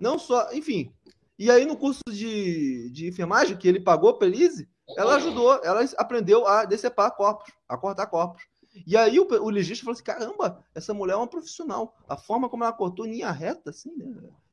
Não 0.00 0.18
só. 0.18 0.52
Enfim. 0.52 0.92
E 1.38 1.50
aí, 1.50 1.64
no 1.64 1.76
curso 1.76 2.02
de, 2.08 2.90
de 2.90 3.06
enfermagem 3.06 3.56
que 3.56 3.68
ele 3.68 3.78
pagou 3.78 4.14
para 4.14 4.26
Elise, 4.26 4.68
ela 4.96 5.16
ajudou, 5.16 5.60
ela 5.62 5.84
aprendeu 5.96 6.46
a 6.46 6.64
decepar 6.64 7.14
corpos, 7.14 7.52
a 7.68 7.76
cortar 7.76 8.06
corpos. 8.06 8.42
E 8.86 8.96
aí 8.96 9.18
o, 9.18 9.26
o 9.26 9.50
legista 9.50 9.84
falou 9.84 9.94
assim: 9.94 10.04
caramba, 10.04 10.64
essa 10.74 10.92
mulher 10.94 11.14
é 11.14 11.16
uma 11.16 11.26
profissional. 11.26 11.96
A 12.08 12.16
forma 12.16 12.48
como 12.48 12.64
ela 12.64 12.72
cortou 12.72 13.06
linha 13.06 13.30
reta, 13.30 13.70
assim, 13.70 13.94
né? 13.96 14.06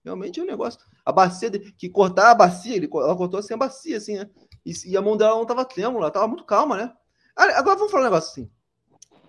Realmente 0.04 0.40
é 0.40 0.44
um 0.44 0.46
negócio. 0.46 0.80
A 1.04 1.12
bacia, 1.12 1.50
de, 1.50 1.60
que 1.60 1.90
cortar 1.90 2.30
a 2.30 2.36
bacia, 2.36 2.76
ele, 2.76 2.88
ela 2.94 3.16
cortou 3.16 3.40
assim 3.40 3.56
a 3.56 3.58
bacia, 3.58 3.98
assim, 3.98 4.18
né? 4.18 4.30
E, 4.64 4.74
e 4.86 4.96
a 4.96 5.02
mão 5.02 5.18
dela 5.18 5.36
não 5.36 5.46
tava 5.46 5.66
trêmula, 5.66 6.06
ela 6.06 6.12
tava 6.12 6.28
muito 6.28 6.44
calma, 6.44 6.78
né? 6.78 6.94
Agora 7.36 7.76
vamos 7.76 7.92
falar 7.92 8.04
um 8.04 8.06
negócio 8.06 8.32
assim. 8.32 8.52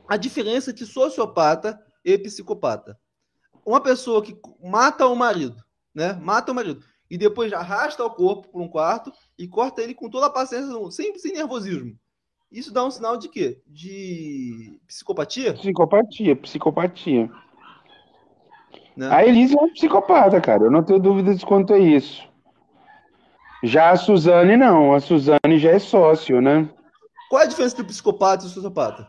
A 0.07 0.17
diferença 0.17 0.71
entre 0.71 0.85
sociopata 0.85 1.83
e 2.05 2.17
psicopata. 2.19 2.99
Uma 3.65 3.81
pessoa 3.81 4.23
que 4.23 4.39
mata 4.63 5.07
o 5.07 5.17
marido, 5.17 5.57
né? 5.95 6.13
Mata 6.13 6.53
o 6.53 6.55
marido. 6.55 6.85
E 7.11 7.17
depois 7.17 7.53
arrasta 7.53 8.05
o 8.05 8.11
corpo 8.11 8.49
para 8.49 8.61
um 8.61 8.69
quarto 8.69 9.13
e 9.39 9.49
corta 9.49 9.83
ele 9.83 9.95
com 9.95 10.11
toda 10.11 10.27
a 10.27 10.31
paciência, 10.31 10.73
sem, 10.91 11.19
sem 11.19 11.33
nervosismo. 11.33 11.99
Isso 12.51 12.73
dá 12.73 12.85
um 12.85 12.91
sinal 12.91 13.17
de 13.17 13.29
quê? 13.29 13.61
De 13.67 14.81
psicopatia? 14.87 15.53
Psicopatia, 15.55 16.37
psicopatia. 16.37 17.31
Né? 18.97 19.09
A 19.11 19.27
Elise 19.27 19.57
é 19.57 19.61
uma 19.61 19.73
psicopata, 19.73 20.41
cara. 20.41 20.65
Eu 20.65 20.71
não 20.71 20.83
tenho 20.83 20.99
dúvidas 20.99 21.43
quanto 21.45 21.75
a 21.75 21.79
isso. 21.79 22.27
Já 23.63 23.91
a 23.91 23.97
Suzane, 23.97 24.57
não. 24.57 24.95
A 24.95 25.01
Suzane 25.01 25.59
já 25.59 25.71
é 25.71 25.79
sócio, 25.79 26.41
né? 26.41 26.69
Qual 27.29 27.43
é 27.43 27.45
a 27.45 27.49
diferença 27.49 27.75
entre 27.75 27.87
psicopata 27.89 28.47
e 28.47 28.49
sociopata? 28.49 29.09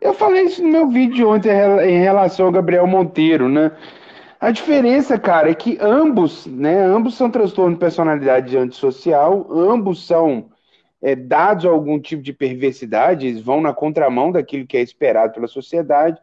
Eu 0.00 0.12
falei 0.12 0.44
isso 0.44 0.62
no 0.62 0.68
meu 0.68 0.88
vídeo 0.88 1.30
ontem 1.30 1.50
em 1.50 2.00
relação 2.00 2.46
ao 2.46 2.52
Gabriel 2.52 2.86
Monteiro, 2.86 3.48
né? 3.48 3.70
A 4.40 4.50
diferença, 4.50 5.18
cara, 5.18 5.50
é 5.50 5.54
que 5.54 5.78
ambos, 5.80 6.46
né? 6.46 6.82
Ambos 6.84 7.14
são 7.14 7.30
transtorno 7.30 7.74
de 7.74 7.80
personalidade 7.80 8.56
antissocial, 8.56 9.46
ambos 9.50 10.06
são 10.06 10.50
é, 11.02 11.14
dados 11.14 11.64
algum 11.64 11.98
tipo 11.98 12.22
de 12.22 12.32
perversidade, 12.32 13.26
eles 13.26 13.40
vão 13.40 13.60
na 13.60 13.72
contramão 13.72 14.30
daquilo 14.30 14.66
que 14.66 14.76
é 14.76 14.82
esperado 14.82 15.34
pela 15.34 15.48
sociedade, 15.48 16.20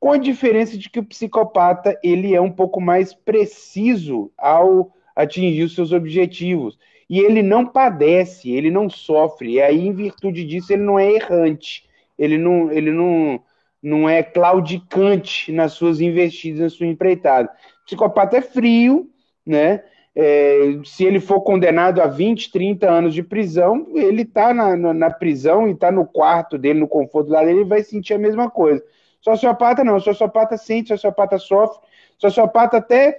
com 0.00 0.12
a 0.12 0.18
diferença 0.18 0.76
de 0.78 0.88
que 0.88 0.98
o 0.98 1.04
psicopata 1.04 1.98
ele 2.02 2.34
é 2.34 2.40
um 2.40 2.52
pouco 2.52 2.80
mais 2.80 3.12
preciso 3.14 4.30
ao 4.36 4.92
atingir 5.14 5.64
os 5.64 5.74
seus 5.74 5.92
objetivos. 5.92 6.78
E 7.10 7.20
ele 7.20 7.42
não 7.42 7.66
padece, 7.66 8.50
ele 8.50 8.70
não 8.70 8.88
sofre, 8.90 9.52
e 9.52 9.62
aí, 9.62 9.86
em 9.86 9.92
virtude 9.92 10.44
disso, 10.44 10.72
ele 10.72 10.82
não 10.82 10.98
é 10.98 11.10
errante, 11.10 11.88
ele 12.18 12.36
não, 12.36 12.70
ele 12.70 12.92
não, 12.92 13.42
não 13.82 14.08
é 14.08 14.22
claudicante 14.22 15.50
nas 15.50 15.72
suas 15.72 16.00
investidas, 16.00 16.60
na 16.60 16.68
sua 16.68 16.86
empreitada. 16.86 17.50
O 17.82 17.84
psicopata 17.86 18.36
é 18.36 18.42
frio, 18.42 19.10
né? 19.44 19.82
É, 20.20 20.80
se 20.84 21.04
ele 21.04 21.20
for 21.20 21.42
condenado 21.42 22.02
a 22.02 22.08
20, 22.08 22.50
30 22.50 22.90
anos 22.90 23.14
de 23.14 23.22
prisão, 23.22 23.86
ele 23.94 24.22
está 24.22 24.52
na, 24.52 24.76
na, 24.76 24.92
na, 24.92 25.10
prisão 25.10 25.68
e 25.68 25.70
está 25.70 25.92
no 25.92 26.04
quarto 26.04 26.58
dele, 26.58 26.80
no 26.80 26.88
conforto 26.88 27.30
lá 27.30 27.44
dele, 27.44 27.60
ele 27.60 27.68
vai 27.68 27.84
sentir 27.84 28.14
a 28.14 28.18
mesma 28.18 28.50
coisa. 28.50 28.82
Sociopata 29.20 29.84
não, 29.84 30.00
sociopata 30.00 30.56
sente, 30.56 30.88
sociopata 30.88 31.38
sofre, 31.38 31.78
sociopata 32.18 32.78
até 32.78 33.16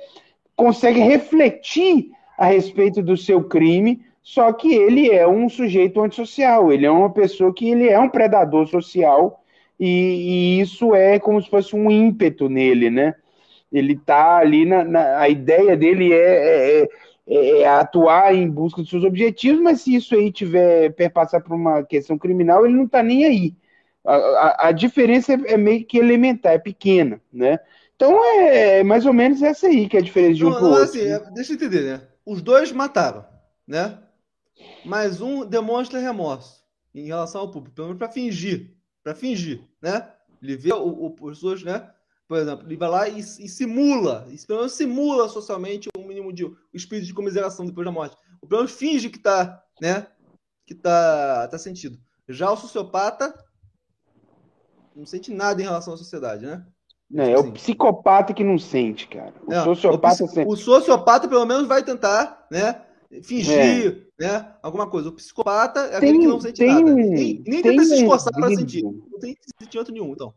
consegue 0.57 0.99
refletir 0.99 2.11
a 2.37 2.47
respeito 2.47 3.01
do 3.01 3.15
seu 3.15 3.45
crime, 3.45 4.01
só 4.21 4.51
que 4.51 4.73
ele 4.73 5.09
é 5.09 5.25
um 5.25 5.47
sujeito 5.47 6.01
antissocial, 6.01 6.69
ele 6.69 6.85
é 6.85 6.91
uma 6.91 7.09
pessoa 7.13 7.53
que 7.53 7.69
ele 7.69 7.87
é 7.87 7.97
um 7.97 8.09
predador 8.09 8.67
social 8.67 9.41
e, 9.79 9.87
e 9.87 10.59
isso 10.59 10.93
é 10.93 11.17
como 11.17 11.41
se 11.41 11.49
fosse 11.49 11.73
um 11.77 11.89
ímpeto 11.89 12.49
nele, 12.49 12.89
né? 12.89 13.15
Ele 13.71 13.93
está 13.93 14.37
ali 14.37 14.65
na, 14.65 14.83
na, 14.83 15.19
A 15.19 15.29
ideia 15.29 15.77
dele 15.77 16.11
é, 16.13 16.81
é, 16.81 16.89
é, 17.27 17.61
é, 17.61 17.67
atuar 17.67 18.33
em 18.33 18.49
busca 18.49 18.81
dos 18.81 18.89
seus 18.89 19.03
objetivos, 19.03 19.61
mas 19.61 19.81
se 19.81 19.95
isso 19.95 20.15
aí 20.15 20.31
tiver 20.31 20.91
perpassar 20.93 21.43
por 21.43 21.53
uma 21.53 21.83
questão 21.83 22.17
criminal, 22.17 22.65
ele 22.65 22.75
não 22.75 22.85
está 22.85 23.03
nem 23.03 23.25
aí. 23.25 23.55
A, 24.03 24.15
a, 24.15 24.67
a, 24.67 24.71
diferença 24.71 25.33
é, 25.33 25.53
é 25.53 25.57
meio 25.57 25.85
que 25.85 25.97
elementar, 25.97 26.53
é 26.53 26.57
pequena, 26.57 27.21
né? 27.31 27.59
Então 27.95 28.17
é, 28.23 28.79
é 28.79 28.83
mais 28.83 29.05
ou 29.05 29.13
menos 29.13 29.43
essa 29.43 29.67
aí 29.67 29.87
que 29.87 29.97
é 29.97 29.99
a 29.99 30.03
diferença 30.03 30.35
de 30.35 30.45
um 30.45 30.51
para 30.51 30.63
o 30.63 30.69
outro. 30.69 30.83
Assim, 30.83 31.01
é, 31.01 31.19
deixa 31.31 31.51
eu 31.51 31.55
entender, 31.55 31.81
né? 31.81 32.01
Os 32.25 32.41
dois 32.41 32.71
mataram, 32.71 33.25
né? 33.67 33.99
Mas 34.85 35.21
um 35.21 35.45
demonstra 35.45 35.99
remorso 35.99 36.63
em 36.93 37.05
relação 37.05 37.41
ao 37.41 37.51
público, 37.51 37.75
pelo 37.75 37.89
menos 37.89 37.99
para 37.99 38.11
fingir, 38.11 38.73
para 39.03 39.13
fingir, 39.13 39.61
né? 39.81 40.07
Ele 40.41 40.55
vê 40.55 40.73
o, 40.73 40.87
o, 40.87 41.11
pessoas, 41.11 41.63
né? 41.63 41.89
Por 42.29 42.37
exemplo, 42.37 42.67
ele 42.67 42.77
vai 42.77 42.89
lá 42.89 43.09
e, 43.09 43.19
e 43.19 43.49
simula, 43.49 44.27
e 44.29 44.37
pelo 44.45 44.59
menos 44.59 44.73
simula 44.73 45.27
socialmente 45.27 45.89
o 45.97 45.99
um 45.99 46.07
mínimo 46.07 46.31
de 46.31 46.45
o 46.45 46.55
espírito 46.71 47.07
de 47.07 47.13
comiseração 47.13 47.65
depois 47.65 47.83
da 47.83 47.91
morte. 47.91 48.15
O 48.39 48.47
pelo 48.47 48.61
menos 48.61 48.77
finge 48.77 49.09
que 49.09 49.17
está, 49.17 49.59
né, 49.81 50.05
que 50.63 50.75
tá, 50.75 51.47
tá 51.47 51.57
sentido. 51.57 51.97
Já 52.27 52.51
o 52.51 52.55
sociopata 52.55 53.33
não 54.95 55.07
sente 55.07 55.33
nada 55.33 55.59
em 55.59 55.65
relação 55.65 55.95
à 55.95 55.97
sociedade, 55.97 56.45
né? 56.45 56.63
Não, 57.09 57.23
é 57.23 57.35
o 57.35 57.51
psicopata 57.51 58.31
que 58.31 58.43
não 58.43 58.59
sente, 58.59 59.07
cara. 59.07 59.33
O 59.47 59.51
é, 59.51 59.63
sociopata 59.63 60.23
o, 60.23 60.27
sente. 60.27 60.47
o 60.47 60.55
sociopata 60.55 61.27
pelo 61.27 61.47
menos 61.47 61.67
vai 61.67 61.83
tentar, 61.83 62.45
né, 62.51 62.79
fingir, 63.23 64.07
é. 64.21 64.23
né, 64.23 64.55
alguma 64.61 64.87
coisa. 64.87 65.09
O 65.09 65.13
psicopata 65.13 65.79
é 65.79 65.87
tem, 65.87 65.97
aquele 65.97 66.19
que 66.19 66.27
não 66.27 66.39
sente 66.39 66.59
tem, 66.59 66.75
nada. 66.75 66.93
Nem, 66.93 67.43
nem 67.47 67.61
tenta 67.63 67.83
se 67.85 67.95
esforçar 67.95 68.31
para 68.31 68.49
sentir. 68.49 68.83
Não 68.83 69.17
tem 69.19 69.35
sentimento 69.59 69.91
nenhum, 69.91 70.11
então. 70.11 70.31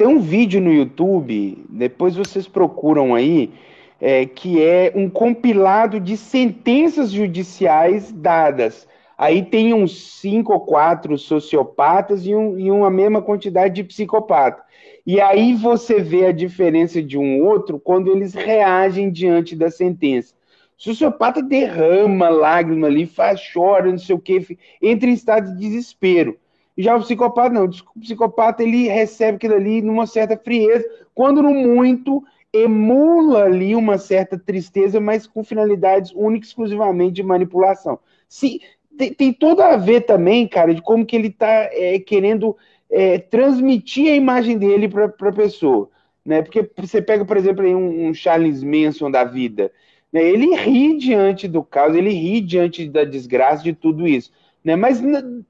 Tem 0.00 0.08
um 0.08 0.18
vídeo 0.18 0.62
no 0.62 0.72
YouTube, 0.72 1.62
depois 1.68 2.16
vocês 2.16 2.48
procuram 2.48 3.14
aí, 3.14 3.52
é, 4.00 4.24
que 4.24 4.58
é 4.58 4.90
um 4.96 5.10
compilado 5.10 6.00
de 6.00 6.16
sentenças 6.16 7.10
judiciais 7.10 8.10
dadas. 8.10 8.88
Aí 9.18 9.44
tem 9.44 9.74
uns 9.74 10.18
cinco 10.18 10.54
ou 10.54 10.60
quatro 10.60 11.18
sociopatas 11.18 12.24
e, 12.24 12.34
um, 12.34 12.58
e 12.58 12.70
uma 12.70 12.88
mesma 12.88 13.20
quantidade 13.20 13.74
de 13.74 13.84
psicopata. 13.84 14.62
E 15.06 15.20
aí 15.20 15.52
você 15.52 16.00
vê 16.00 16.24
a 16.24 16.32
diferença 16.32 17.02
de 17.02 17.18
um 17.18 17.44
outro 17.44 17.78
quando 17.78 18.10
eles 18.10 18.32
reagem 18.32 19.10
diante 19.10 19.54
da 19.54 19.70
sentença. 19.70 20.32
O 20.78 20.82
sociopata 20.82 21.42
derrama 21.42 22.30
lágrima 22.30 22.86
ali, 22.86 23.04
faz, 23.04 23.38
chora, 23.52 23.90
não 23.90 23.98
sei 23.98 24.16
o 24.16 24.18
quê, 24.18 24.56
entra 24.80 25.10
em 25.10 25.12
estado 25.12 25.52
de 25.52 25.58
desespero. 25.58 26.38
Já 26.80 26.96
o 26.96 27.00
psicopata, 27.00 27.50
não. 27.50 27.64
O 27.64 28.00
psicopata, 28.00 28.62
ele 28.62 28.88
recebe 28.88 29.36
aquilo 29.36 29.54
ali 29.54 29.82
numa 29.82 30.06
certa 30.06 30.36
frieza, 30.36 30.84
quando 31.14 31.42
no 31.42 31.52
muito 31.52 32.22
emula 32.52 33.44
ali 33.44 33.74
uma 33.74 33.98
certa 33.98 34.38
tristeza, 34.38 35.00
mas 35.00 35.26
com 35.26 35.44
finalidades 35.44 36.12
únicas 36.14 36.48
exclusivamente 36.48 37.14
de 37.14 37.22
manipulação. 37.22 37.98
Se, 38.28 38.60
tem, 38.96 39.12
tem 39.12 39.32
tudo 39.32 39.62
a 39.62 39.76
ver 39.76 40.02
também, 40.02 40.46
cara, 40.48 40.74
de 40.74 40.82
como 40.82 41.06
que 41.06 41.16
ele 41.16 41.28
está 41.28 41.68
é, 41.72 41.98
querendo 41.98 42.56
é, 42.90 43.18
transmitir 43.18 44.12
a 44.12 44.16
imagem 44.16 44.58
dele 44.58 44.88
para 44.88 45.06
a 45.06 45.32
pessoa. 45.32 45.88
Né? 46.24 46.42
Porque 46.42 46.68
você 46.76 47.00
pega, 47.00 47.24
por 47.24 47.36
exemplo, 47.36 47.64
um, 47.64 48.08
um 48.08 48.14
Charles 48.14 48.62
Manson 48.62 49.10
da 49.10 49.24
vida. 49.24 49.72
Né? 50.12 50.22
Ele 50.22 50.54
ri 50.56 50.98
diante 50.98 51.46
do 51.46 51.62
caos, 51.62 51.94
ele 51.94 52.10
ri 52.10 52.40
diante 52.40 52.88
da 52.88 53.04
desgraça 53.04 53.62
de 53.62 53.72
tudo 53.72 54.06
isso. 54.06 54.32
Né? 54.62 54.76
Mas 54.76 55.02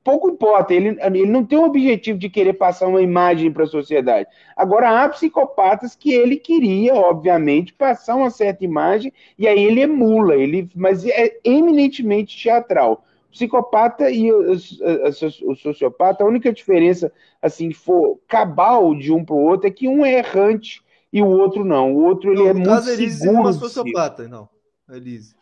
pouco 0.05 0.31
importa, 0.31 0.73
ele, 0.73 0.97
ele 1.01 1.27
não 1.27 1.45
tem 1.45 1.59
o 1.59 1.65
objetivo 1.65 2.19
de 2.19 2.31
querer 2.31 2.53
passar 2.53 2.87
uma 2.87 3.03
imagem 3.03 3.53
para 3.53 3.65
a 3.65 3.67
sociedade. 3.67 4.29
Agora, 4.57 5.03
há 5.03 5.09
psicopatas 5.09 5.97
que 5.97 6.13
ele 6.13 6.37
queria, 6.37 6.95
obviamente, 6.95 7.73
passar 7.73 8.15
uma 8.15 8.31
certa 8.31 8.65
imagem, 8.65 9.13
e 9.37 9.49
aí 9.49 9.63
ele 9.63 9.81
emula, 9.81 10.37
ele, 10.37 10.69
mas 10.77 11.05
é 11.05 11.39
eminentemente 11.45 12.41
teatral. 12.41 13.05
O 13.29 13.33
psicopata 13.33 14.11
e 14.11 14.31
o, 14.33 14.53
o, 14.53 15.51
o 15.51 15.57
sociopata, 15.57 16.23
a 16.23 16.27
única 16.27 16.53
diferença, 16.53 17.13
assim, 17.43 17.73
for 17.73 18.21
cabal 18.29 18.95
de 18.95 19.13
um 19.13 19.25
para 19.25 19.35
o 19.35 19.43
outro, 19.43 19.67
é 19.67 19.71
que 19.71 19.89
um 19.89 20.05
é 20.05 20.19
errante 20.19 20.83
e 21.13 21.21
o 21.21 21.27
outro 21.27 21.65
não. 21.65 21.95
O 21.95 22.05
outro 22.05 22.31
ele 22.31 22.43
não, 22.43 22.49
é 22.49 22.53
muito 22.53 22.69
caso, 22.69 22.91
Elise 22.91 23.19
seguro. 23.19 23.39
É 23.39 23.41
uma 23.41 23.53
sociopata, 23.53 24.29
não. 24.29 24.49
Elise, 24.89 25.35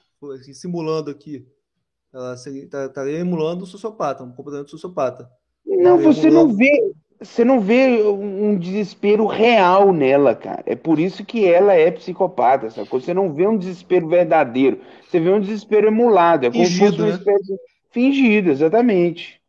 simulando 0.54 1.10
aqui. 1.10 1.46
Ela 2.12 2.34
está 2.34 2.88
tá 2.88 3.10
emulando 3.10 3.64
o 3.64 3.66
sociopata, 3.66 4.24
um 4.24 4.32
comportamento 4.32 4.70
sociopata. 4.70 5.30
Não, 5.66 5.98
você 5.98 6.28
emulando... 6.28 6.48
não 6.48 6.56
vê, 6.56 6.92
você 7.20 7.44
não 7.44 7.60
vê 7.60 8.02
um 8.02 8.58
desespero 8.58 9.26
real 9.26 9.92
nela, 9.92 10.34
cara. 10.34 10.62
É 10.66 10.76
por 10.76 10.98
isso 10.98 11.24
que 11.24 11.46
ela 11.46 11.74
é 11.74 11.90
psicopata, 11.90 12.70
sacou? 12.70 13.00
Você 13.00 13.12
não 13.12 13.34
vê 13.34 13.46
um 13.46 13.58
desespero 13.58 14.08
verdadeiro. 14.08 14.80
Você 15.08 15.20
vê 15.20 15.30
um 15.30 15.40
desespero 15.40 15.88
emulado. 15.88 16.46
É 16.46 16.50
como 16.50 16.64
fingido, 16.64 17.06
né? 17.06 17.20
fingido, 17.90 18.50
exatamente. 18.50 19.40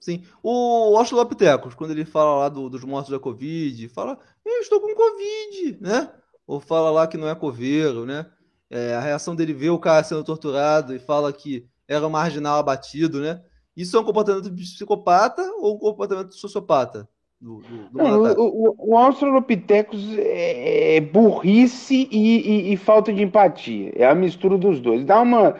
Sim. 0.00 0.24
O 0.42 0.96
Australopithecus, 0.96 1.74
quando 1.74 1.90
ele 1.90 2.06
fala 2.06 2.38
lá 2.38 2.48
do, 2.48 2.70
dos 2.70 2.84
mortos 2.84 3.10
da 3.10 3.18
Covid, 3.18 3.86
fala, 3.88 4.18
eu 4.44 4.60
estou 4.60 4.80
com 4.80 4.94
Covid, 4.94 5.78
né? 5.80 6.10
Ou 6.46 6.58
fala 6.58 6.90
lá 6.90 7.06
que 7.06 7.18
não 7.18 7.28
é 7.28 7.34
coveiro, 7.34 8.06
né? 8.06 8.26
É, 8.70 8.94
a 8.94 9.00
reação 9.00 9.36
dele 9.36 9.52
vê 9.52 9.68
o 9.68 9.78
cara 9.78 10.02
sendo 10.02 10.24
torturado 10.24 10.94
e 10.94 10.98
fala 10.98 11.32
que 11.32 11.68
era 11.90 12.06
um 12.06 12.10
marginal 12.10 12.60
abatido, 12.60 13.20
né? 13.20 13.42
Isso 13.76 13.96
é 13.96 14.00
um 14.00 14.04
comportamento 14.04 14.48
de 14.48 14.62
psicopata 14.62 15.42
ou 15.58 15.74
um 15.74 15.78
comportamento 15.78 16.32
sociopata? 16.34 17.08
Do, 17.40 17.56
do, 17.62 17.88
do 17.88 17.98
não, 17.98 18.22
o, 18.34 18.68
o, 18.68 18.90
o 18.90 18.96
Australopithecus 18.96 20.16
é, 20.18 20.96
é 20.96 21.00
burrice 21.00 22.08
e, 22.10 22.68
e, 22.68 22.72
e, 22.72 22.76
falta 22.76 23.12
de 23.12 23.22
empatia. 23.22 23.92
É 23.96 24.06
a 24.06 24.14
mistura 24.14 24.56
dos 24.56 24.80
dois. 24.80 25.04
Dá 25.04 25.20
uma 25.20 25.56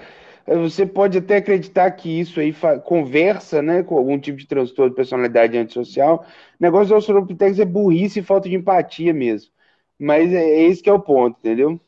você 0.46 0.84
pode 0.84 1.18
até 1.18 1.36
acreditar 1.36 1.90
que 1.92 2.20
isso 2.20 2.40
aí 2.40 2.52
conversa 2.84 3.62
né, 3.62 3.82
com 3.82 3.96
algum 3.96 4.18
tipo 4.18 4.36
de 4.36 4.46
transtorno 4.46 4.90
de 4.90 4.96
personalidade 4.96 5.56
antissocial. 5.56 6.24
O 6.58 6.62
negócio 6.62 6.88
do 6.88 6.94
Australopithecus 6.94 7.60
é 7.60 7.64
burrice 7.64 8.18
e 8.18 8.22
falta 8.22 8.48
de 8.48 8.56
empatia 8.56 9.12
mesmo. 9.12 9.50
Mas 9.98 10.32
é, 10.32 10.42
é 10.42 10.62
esse 10.62 10.82
que 10.82 10.90
é 10.90 10.92
o 10.92 10.98
ponto, 10.98 11.38
entendeu? 11.38 11.80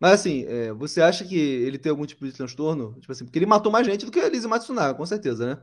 Mas 0.00 0.12
assim, 0.14 0.46
é, 0.48 0.72
você 0.72 1.02
acha 1.02 1.24
que 1.24 1.36
ele 1.36 1.76
tem 1.76 1.90
algum 1.90 2.06
tipo 2.06 2.24
de 2.24 2.32
transtorno? 2.32 2.96
Tipo 3.00 3.12
assim, 3.12 3.24
porque 3.24 3.38
ele 3.38 3.46
matou 3.46 3.70
mais 3.70 3.86
gente 3.86 4.06
do 4.06 4.10
que 4.10 4.18
a 4.18 4.26
Elise 4.26 4.48
Matsunaga, 4.48 4.94
com 4.94 5.04
certeza, 5.04 5.46
né? 5.46 5.58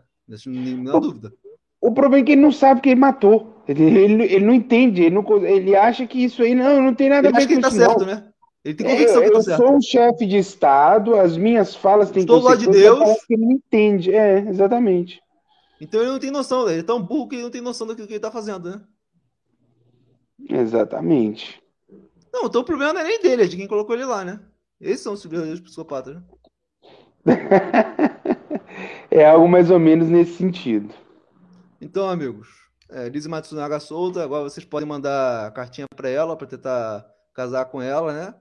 Não 0.46 0.96
há 0.96 1.00
dúvida. 1.00 1.34
O 1.82 1.92
problema 1.92 2.22
é 2.22 2.26
que 2.26 2.32
ele 2.34 2.42
não 2.42 2.52
sabe 2.52 2.82
que 2.82 2.90
ele 2.90 3.00
matou. 3.00 3.64
Ele, 3.68 3.84
ele, 3.84 4.24
ele 4.24 4.46
não 4.46 4.54
entende, 4.54 5.04
ele, 5.04 5.16
não, 5.16 5.26
ele 5.46 5.76
acha 5.76 6.06
que 6.06 6.24
isso 6.24 6.44
aí 6.44 6.54
não, 6.54 6.82
não 6.82 6.94
tem 6.94 7.10
nada 7.10 7.28
ele 7.28 7.36
a 7.36 7.40
ver 7.40 7.48
com 7.48 7.54
isso. 7.54 7.60
Ele 7.60 7.66
acha 7.66 7.76
que 7.76 7.78
ele 7.78 7.86
tá 7.86 7.96
certo, 7.96 8.06
não. 8.06 8.16
né? 8.16 8.32
Ele 8.64 8.76
tem 8.76 8.88
convicção 8.88 9.24
eu, 9.24 9.32
que 9.32 9.38
eu 9.38 9.42
certo. 9.42 9.58
sou 9.58 9.76
um 9.76 9.82
chefe 9.82 10.26
de 10.26 10.38
Estado, 10.38 11.16
as 11.16 11.38
minhas 11.38 11.76
falas 11.76 12.12
têm 12.12 12.22
Estou 12.22 12.42
lá 12.42 12.56
de 12.56 12.68
Deus. 12.68 13.26
Que 13.26 13.34
ele 13.34 13.46
não 13.46 13.54
entende. 13.54 14.14
É, 14.14 14.40
exatamente. 14.40 15.22
Então 15.80 16.02
ele 16.02 16.12
não 16.12 16.20
tem 16.20 16.32
noção, 16.32 16.70
ele 16.70 16.82
é 16.82 16.84
tão 16.84 17.02
burro 17.02 17.30
que 17.30 17.36
ele 17.36 17.44
não 17.44 17.52
tem 17.52 17.62
noção 17.62 17.88
daquilo 17.88 18.08
que 18.08 18.14
ele 18.14 18.18
está 18.18 18.32
fazendo, 18.32 18.70
né? 18.70 18.82
Exatamente. 20.50 21.62
Não, 22.32 22.46
então 22.46 22.62
o 22.62 22.66
problema 22.66 22.94
não 22.94 23.02
é 23.02 23.04
nem 23.04 23.22
dele, 23.22 23.44
é 23.44 23.48
de 23.48 23.58
quem 23.58 23.68
colocou 23.68 23.96
ele 23.96 24.06
lá, 24.06 24.24
né? 24.24 24.40
Esses 24.80 25.02
são 25.02 25.14
os 25.14 25.24
verdadeiros 25.26 25.62
psicopatas, 25.62 26.16
né? 26.16 26.24
é 29.12 29.26
algo 29.26 29.48
mais 29.48 29.72
ou 29.72 29.80
menos 29.80 30.08
nesse 30.08 30.34
sentido. 30.34 30.94
Então, 31.82 32.10
amigos, 32.10 32.48
é, 32.90 33.10
Lizzie 33.10 33.30
Matsunaga 33.30 33.80
solta, 33.80 34.24
agora 34.24 34.44
vocês 34.44 34.66
podem 34.66 34.88
mandar 34.88 35.52
cartinha 35.54 35.88
para 35.96 36.10
ela 36.10 36.36
para 36.36 36.48
tentar 36.48 37.06
casar 37.34 37.66
com 37.66 37.82
ela, 37.82 38.14
né? 38.14 38.36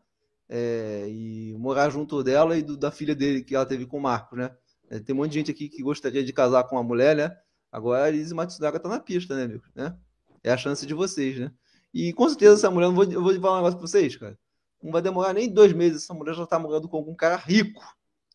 é, 0.48 1.06
e 1.08 1.54
morar 1.58 1.90
junto 1.90 2.22
dela 2.22 2.56
e 2.56 2.62
do, 2.62 2.76
da 2.76 2.90
filha 2.90 3.14
dele 3.14 3.42
que 3.42 3.54
ela 3.54 3.66
teve 3.66 3.86
com 3.86 3.98
o 3.98 4.02
Marcos, 4.02 4.38
né? 4.38 4.54
É, 4.88 5.00
tem 5.00 5.14
um 5.14 5.18
monte 5.18 5.32
de 5.32 5.38
gente 5.38 5.50
aqui 5.50 5.68
que 5.68 5.82
gostaria 5.82 6.22
de 6.22 6.32
casar 6.32 6.64
com 6.64 6.76
uma 6.76 6.82
mulher, 6.82 7.16
né? 7.16 7.36
Agora 7.70 8.04
a 8.04 8.08
Elise 8.08 8.34
Matsunaga 8.34 8.78
tá 8.78 8.88
na 8.88 9.00
pista, 9.00 9.34
né, 9.34 9.44
amigo? 9.44 9.64
Né? 9.74 9.96
É 10.42 10.52
a 10.52 10.56
chance 10.56 10.86
de 10.86 10.94
vocês, 10.94 11.38
né? 11.38 11.50
E 11.92 12.12
com 12.12 12.28
certeza 12.28 12.54
essa 12.54 12.70
mulher, 12.70 12.86
eu 12.86 12.92
vou, 12.92 13.04
eu 13.04 13.22
vou 13.22 13.40
falar 13.40 13.54
um 13.54 13.56
negócio 13.56 13.78
pra 13.78 13.86
vocês, 13.86 14.16
cara. 14.16 14.38
Não 14.82 14.92
vai 14.92 15.02
demorar 15.02 15.32
nem 15.32 15.48
dois 15.48 15.72
meses, 15.72 16.04
essa 16.04 16.14
mulher 16.14 16.34
já 16.34 16.46
tá 16.46 16.58
morando 16.58 16.88
com 16.88 16.96
algum 16.96 17.14
cara 17.14 17.36
rico. 17.36 17.82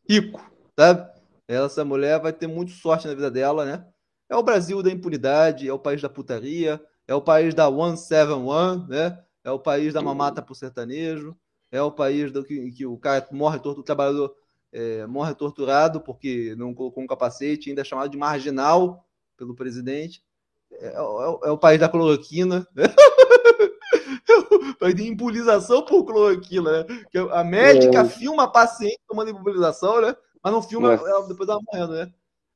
Rico, 0.10 0.42
sabe? 0.78 1.10
Essa 1.48 1.86
mulher 1.86 2.20
vai 2.20 2.34
ter 2.34 2.48
muito 2.48 2.72
sorte 2.72 3.08
na 3.08 3.14
vida 3.14 3.30
dela, 3.30 3.66
né? 3.66 3.86
É 4.30 4.36
o 4.36 4.44
Brasil 4.44 4.82
da 4.82 4.90
impunidade, 4.90 5.68
é 5.68 5.74
o 5.74 5.80
país 5.80 6.02
da 6.02 6.10
putaria, 6.10 6.82
é 7.08 7.14
o 7.14 7.22
país 7.22 7.54
da 7.54 7.70
171, 7.70 8.88
né? 8.88 9.24
É 9.44 9.52
o 9.52 9.60
país 9.60 9.94
da 9.94 10.02
mamata 10.02 10.42
pro 10.42 10.56
sertanejo, 10.56 11.36
é 11.72 11.82
o 11.82 11.92
país 11.92 12.32
do 12.32 12.44
que, 12.44 12.72
que 12.72 12.86
o 12.86 12.98
cara 12.98 13.28
morre 13.32 13.60
torturado, 13.60 13.82
o 13.82 13.84
trabalhador 13.84 14.36
é, 14.72 15.06
morre 15.06 15.36
torturado 15.36 16.00
porque 16.00 16.56
não 16.58 16.74
colocou 16.74 17.04
um 17.04 17.08
capacete, 17.08 17.70
ainda 17.70 17.82
é 17.82 17.86
chamado 17.86 18.10
de 18.10 18.18
marginal 18.18 19.06
pelo 19.36 19.56
presidente. 19.56 20.24
É, 20.72 20.88
é, 20.88 20.96
é 20.96 21.52
o 21.52 21.58
país 21.58 21.80
da 21.80 21.90
cloroquina. 21.90 22.66
de 24.96 25.08
impulização 25.08 25.84
por 25.84 26.06
cloroquina, 26.06 26.72
né? 26.72 27.06
Que 27.12 27.18
a 27.18 27.44
médica 27.44 28.02
é. 28.02 28.06
filma 28.06 28.44
a 28.44 28.48
paciente 28.48 29.00
tomando 29.08 29.32
impulização, 29.32 30.02
né? 30.02 30.16
Mas 30.44 30.54
não 30.54 30.62
filma 30.62 30.94
ela 30.94 31.28
depois 31.28 31.48
ela 31.48 31.60
morrendo, 31.62 31.94
né? 31.94 32.12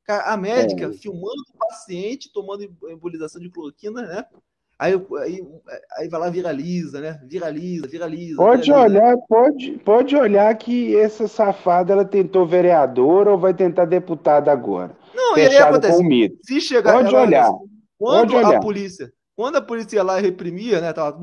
A 0.07 0.37
médica 0.37 0.85
é. 0.85 0.93
filmando 0.93 1.41
o 1.53 1.57
paciente 1.57 2.31
tomando 2.31 2.63
embulização 2.89 3.41
de 3.41 3.49
cloroquina, 3.49 4.01
né? 4.01 4.25
Aí, 4.77 4.93
aí, 5.21 5.41
aí 5.97 6.09
vai 6.09 6.19
lá 6.19 6.29
viraliza, 6.29 6.99
né? 6.99 7.19
Viraliza, 7.25 7.87
viraliza. 7.87 8.35
Pode 8.35 8.63
viraliza. 8.63 8.99
olhar, 8.99 9.17
pode, 9.27 9.71
pode 9.85 10.15
olhar 10.17 10.53
que 10.55 10.95
essa 10.97 11.29
safada 11.29 11.93
ela 11.93 12.03
tentou 12.03 12.45
vereadora 12.45 13.31
ou 13.31 13.37
vai 13.37 13.53
tentar 13.53 13.85
deputada 13.85 14.51
agora. 14.51 14.95
Não, 15.13 15.37
e 15.37 15.41
aí 15.47 15.57
acontece. 15.57 16.37
Se 16.43 16.59
chegar, 16.59 16.93
pode 16.93 17.15
olhar. 17.15 17.49
Quando 17.97 18.33
pode 18.33 18.45
a 18.45 18.49
olhar. 18.49 18.59
polícia, 18.59 19.11
quando 19.35 19.57
a 19.57 19.61
polícia 19.61 19.97
ia 19.97 20.03
lá 20.03 20.17
reprimia, 20.17 20.79
né? 20.79 20.93
Tava, 20.93 21.19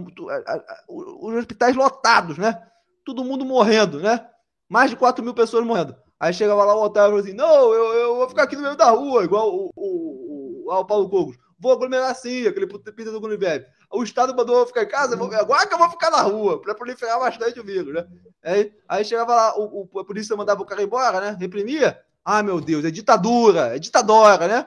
os 0.89 1.35
hospitais 1.35 1.75
lotados, 1.75 2.39
né? 2.39 2.63
Todo 3.05 3.25
mundo 3.25 3.45
morrendo, 3.45 4.01
né? 4.01 4.27
Mais 4.69 4.91
de 4.91 4.97
4 4.97 5.25
mil 5.25 5.35
pessoas 5.35 5.65
morrendo. 5.65 5.97
Aí 6.21 6.33
chegava 6.33 6.65
lá 6.65 6.75
o 6.75 6.83
Otávio 6.83 7.09
e 7.09 7.11
falou 7.11 7.25
assim: 7.25 7.37
não, 7.37 7.75
eu, 7.75 7.95
eu 7.95 8.17
vou 8.17 8.29
ficar 8.29 8.45
aqui 8.45 8.57
no 8.57 8.63
meio 8.63 8.77
da 8.77 8.91
rua, 8.91 9.25
igual 9.25 9.53
o, 9.53 9.71
o, 9.75 10.67
o, 10.67 10.73
o, 10.73 10.85
Paulo 10.85 11.09
Cogos 11.09 11.37
vou 11.63 11.73
aglomerar 11.73 12.13
sim, 12.17 12.49
aquele 12.49 12.67
pinta 12.67 13.13
do 13.13 13.21
Guniveb. 13.21 13.65
O 13.93 14.03
Estado 14.03 14.35
mandou 14.35 14.67
ficar 14.67 14.83
em 14.83 14.89
casa, 14.89 15.15
agora 15.15 15.67
que 15.67 15.73
eu 15.73 15.79
vou 15.79 15.89
ficar 15.89 16.11
na 16.11 16.21
rua, 16.21 16.61
para 16.61 16.75
proliferar 16.75 17.21
bastante 17.21 17.61
o 17.61 17.65
vírus, 17.65 17.95
né? 17.95 18.05
Aí, 18.43 18.73
aí 18.89 19.05
chegava 19.05 19.33
lá, 19.33 19.57
o, 19.57 19.89
o, 19.93 20.01
a 20.01 20.05
polícia 20.05 20.37
mandava 20.37 20.61
o 20.61 20.67
cara 20.67 20.83
embora, 20.83 21.21
né? 21.21 21.37
Reprimia. 21.39 22.01
Ah, 22.25 22.43
meu 22.43 22.61
Deus, 22.61 22.85
é 22.85 22.91
ditadura, 22.91 23.77
é 23.77 23.79
ditadora, 23.79 24.49
né? 24.49 24.67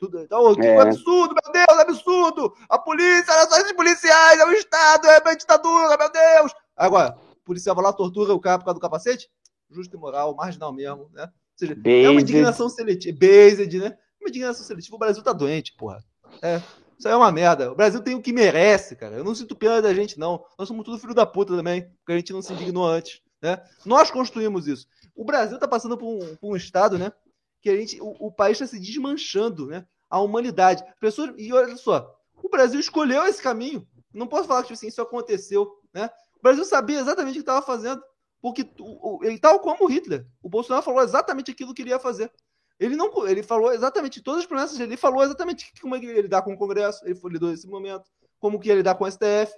Tudo, 0.00 0.18
então, 0.18 0.54
é. 0.62 0.66
é 0.66 0.80
absurdo, 0.80 1.34
meu 1.34 1.52
Deus, 1.52 1.78
absurdo! 1.78 2.54
A 2.70 2.78
polícia, 2.78 3.34
as 3.34 3.52
ações 3.52 3.70
policiais, 3.72 4.40
é 4.40 4.46
o 4.46 4.52
Estado, 4.52 5.06
é 5.06 5.20
a 5.22 5.34
ditadura, 5.34 5.98
meu 5.98 6.10
Deus! 6.10 6.54
Agora, 6.74 7.18
o 7.32 7.44
policial 7.44 7.76
vai 7.76 7.84
lá, 7.84 7.92
tortura 7.92 8.32
o 8.32 8.40
cara 8.40 8.58
por 8.58 8.64
causa 8.64 8.78
do 8.78 8.82
capacete? 8.82 9.28
Justo 9.70 9.94
e 9.94 10.00
moral, 10.00 10.34
marginal 10.34 10.72
mesmo, 10.72 11.10
né? 11.12 11.24
Ou 11.24 11.28
seja, 11.54 11.74
Based. 11.74 12.06
é 12.06 12.08
uma 12.08 12.20
indignação 12.22 12.70
seletiva. 12.70 13.18
Based, 13.20 13.78
né? 13.78 13.94
Uma 14.18 14.30
indignação 14.30 14.64
seletiva. 14.64 14.96
O 14.96 14.98
Brasil 14.98 15.22
tá 15.22 15.34
doente, 15.34 15.74
porra. 15.76 16.02
É. 16.40 16.62
Isso 16.98 17.06
aí 17.06 17.12
é 17.12 17.16
uma 17.16 17.30
merda. 17.30 17.70
O 17.70 17.74
Brasil 17.74 18.00
tem 18.00 18.14
o 18.14 18.22
que 18.22 18.32
merece, 18.32 18.96
cara. 18.96 19.16
Eu 19.16 19.24
não 19.24 19.34
sinto 19.34 19.54
pena 19.54 19.82
da 19.82 19.92
gente, 19.92 20.18
não. 20.18 20.42
Nós 20.58 20.66
somos 20.66 20.82
tudo 20.82 20.98
filho 20.98 21.14
da 21.14 21.26
puta 21.26 21.54
também, 21.54 21.82
porque 21.82 22.12
a 22.12 22.16
gente 22.16 22.32
não 22.32 22.40
se 22.40 22.54
indignou 22.54 22.86
antes. 22.86 23.20
Né? 23.42 23.62
Nós 23.84 24.10
construímos 24.10 24.66
isso. 24.66 24.86
O 25.14 25.24
Brasil 25.24 25.56
está 25.56 25.68
passando 25.68 25.96
por 25.98 26.06
um, 26.06 26.36
por 26.36 26.52
um, 26.52 26.56
estado, 26.56 26.98
né? 26.98 27.12
Que 27.60 27.70
a 27.70 27.76
gente, 27.76 28.00
o, 28.00 28.16
o 28.18 28.32
país 28.32 28.60
está 28.60 28.66
se 28.66 28.80
desmanchando, 28.80 29.66
né? 29.66 29.86
A 30.08 30.20
humanidade. 30.20 30.84
Pessoas, 31.00 31.32
e 31.36 31.52
olha 31.52 31.76
só, 31.76 32.14
o 32.42 32.48
Brasil 32.48 32.80
escolheu 32.80 33.24
esse 33.24 33.42
caminho. 33.42 33.86
Não 34.12 34.26
posso 34.26 34.48
falar 34.48 34.62
que 34.62 34.68
tipo 34.68 34.78
assim, 34.78 34.88
isso 34.88 35.02
aconteceu, 35.02 35.70
né? 35.92 36.10
O 36.38 36.42
Brasil 36.42 36.64
sabia 36.64 36.98
exatamente 36.98 37.34
o 37.34 37.34
que 37.34 37.40
estava 37.40 37.64
fazendo, 37.64 38.02
porque 38.40 38.68
o, 38.80 39.20
ele 39.22 39.38
tal 39.38 39.60
como 39.60 39.86
Hitler. 39.86 40.26
O 40.42 40.48
Bolsonaro 40.48 40.84
falou 40.84 41.02
exatamente 41.02 41.50
aquilo 41.50 41.74
que 41.74 41.82
ele 41.82 41.90
ia 41.90 41.98
fazer. 41.98 42.32
Ele 42.78 42.96
não, 42.96 43.28
ele 43.28 43.42
falou 43.42 43.72
exatamente 43.72 44.22
todas 44.22 44.40
as 44.40 44.46
promessas 44.46 44.80
ele 44.80 44.96
falou 44.96 45.22
exatamente 45.22 45.70
como 45.82 45.94
ele 45.94 46.06
ia 46.06 46.22
lidar 46.22 46.40
com 46.40 46.54
o 46.54 46.56
Congresso, 46.56 47.04
ele 47.04 47.20
lidou 47.24 47.50
nesse 47.50 47.66
momento, 47.66 48.10
como 48.38 48.58
que 48.58 48.68
ia 48.68 48.74
lidar 48.74 48.94
com 48.94 49.04
o 49.04 49.10
STF, 49.10 49.52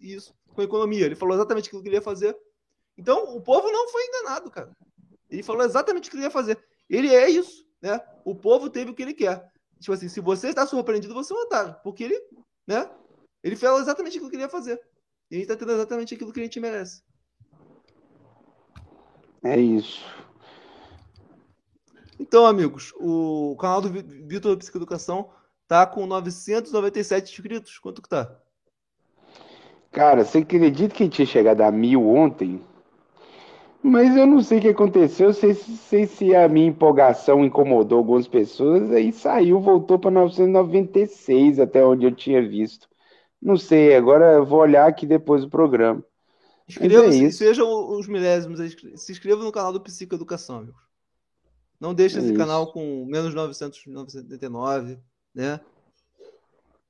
isso, 0.00 0.34
com 0.52 0.60
a 0.60 0.64
economia, 0.64 1.06
ele 1.06 1.14
falou 1.14 1.36
exatamente 1.36 1.68
aquilo 1.68 1.82
que 1.82 1.88
ele 1.88 1.96
ia 1.96 2.02
fazer. 2.02 2.36
Então, 2.98 3.36
o 3.36 3.40
povo 3.40 3.70
não 3.70 3.88
foi 3.88 4.04
enganado, 4.06 4.50
cara. 4.50 4.76
Ele 5.30 5.42
falou 5.42 5.64
exatamente 5.64 6.08
o 6.08 6.10
que 6.10 6.16
ele 6.16 6.24
ia 6.24 6.30
fazer. 6.30 6.58
Ele 6.88 7.14
é 7.14 7.28
isso, 7.28 7.66
né? 7.82 8.00
O 8.24 8.34
povo 8.34 8.70
teve 8.70 8.90
o 8.90 8.94
que 8.94 9.02
ele 9.02 9.14
quer. 9.14 9.50
Tipo 9.80 9.92
assim, 9.92 10.08
se 10.08 10.20
você 10.20 10.48
está 10.48 10.66
surpreendido, 10.66 11.14
você 11.14 11.32
é 11.32 11.36
um 11.36 11.40
otário, 11.40 11.76
porque 11.82 12.04
ele, 12.04 12.20
né? 12.66 12.90
Ele 13.42 13.56
falou 13.56 13.80
exatamente 13.80 14.16
aquilo 14.16 14.30
que 14.30 14.36
ele 14.36 14.44
ia 14.44 14.48
fazer. 14.48 14.80
E 15.30 15.34
a 15.34 15.38
gente 15.38 15.50
está 15.50 15.56
tendo 15.56 15.72
exatamente 15.72 16.14
aquilo 16.14 16.32
que 16.32 16.40
a 16.40 16.42
gente 16.42 16.60
merece. 16.60 17.02
É 19.42 19.58
isso. 19.60 20.02
Então, 22.18 22.46
amigos, 22.46 22.92
o 22.98 23.56
canal 23.60 23.82
do 23.82 23.90
Vitor 23.90 24.56
Psicoeducação 24.56 25.30
tá 25.68 25.86
com 25.86 26.06
997 26.06 27.30
inscritos. 27.30 27.78
Quanto 27.78 28.00
que 28.00 28.08
tá? 28.08 28.40
Cara, 29.90 30.24
você 30.24 30.38
acredita 30.38 30.94
que 30.94 31.08
tinha 31.08 31.26
chegado 31.26 31.60
a 31.60 31.70
mil 31.70 32.08
ontem? 32.08 32.64
Mas 33.86 34.16
eu 34.16 34.26
não 34.26 34.42
sei 34.42 34.58
o 34.58 34.62
que 34.62 34.68
aconteceu, 34.68 35.34
sei, 35.34 35.52
sei 35.52 36.06
se 36.06 36.34
a 36.34 36.48
minha 36.48 36.68
empolgação 36.68 37.44
incomodou 37.44 37.98
algumas 37.98 38.26
pessoas, 38.26 38.90
aí 38.90 39.12
saiu, 39.12 39.60
voltou 39.60 39.98
para 39.98 40.10
996, 40.10 41.60
até 41.60 41.84
onde 41.84 42.06
eu 42.06 42.10
tinha 42.10 42.40
visto. 42.48 42.88
Não 43.42 43.58
sei, 43.58 43.94
agora 43.94 44.36
eu 44.36 44.46
vou 44.46 44.60
olhar 44.60 44.88
aqui 44.88 45.04
depois 45.06 45.42
do 45.42 45.50
programa. 45.50 46.02
Inscreva-se, 46.66 47.26
é 47.26 47.30
sejam 47.30 47.68
os 47.90 48.08
milésimos, 48.08 48.58
se 48.96 49.12
inscreva 49.12 49.44
no 49.44 49.52
canal 49.52 49.70
do 49.70 49.82
Psicoeducação, 49.82 50.60
amigos. 50.60 50.82
Não 51.78 51.92
deixe 51.92 52.16
é 52.16 52.20
esse 52.20 52.28
isso. 52.28 52.38
canal 52.38 52.72
com 52.72 53.04
menos 53.04 53.34
999, 53.34 54.98
né? 55.34 55.60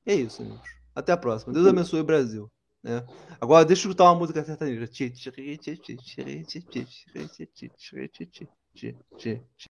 É 0.07 0.15
isso, 0.15 0.43
amigos. 0.43 0.71
Até 0.95 1.11
a 1.11 1.17
próxima. 1.17 1.53
Deus 1.53 1.67
abençoe 1.67 1.99
o 1.99 2.05
Brasil. 2.05 2.49
Né? 2.85 3.03
Agora 3.41 3.65
deixa 3.65 3.87
eu 3.87 3.91
escutar 3.91 4.05
uma 4.05 4.15
música 4.15 4.45
sertaneja. 4.45 4.87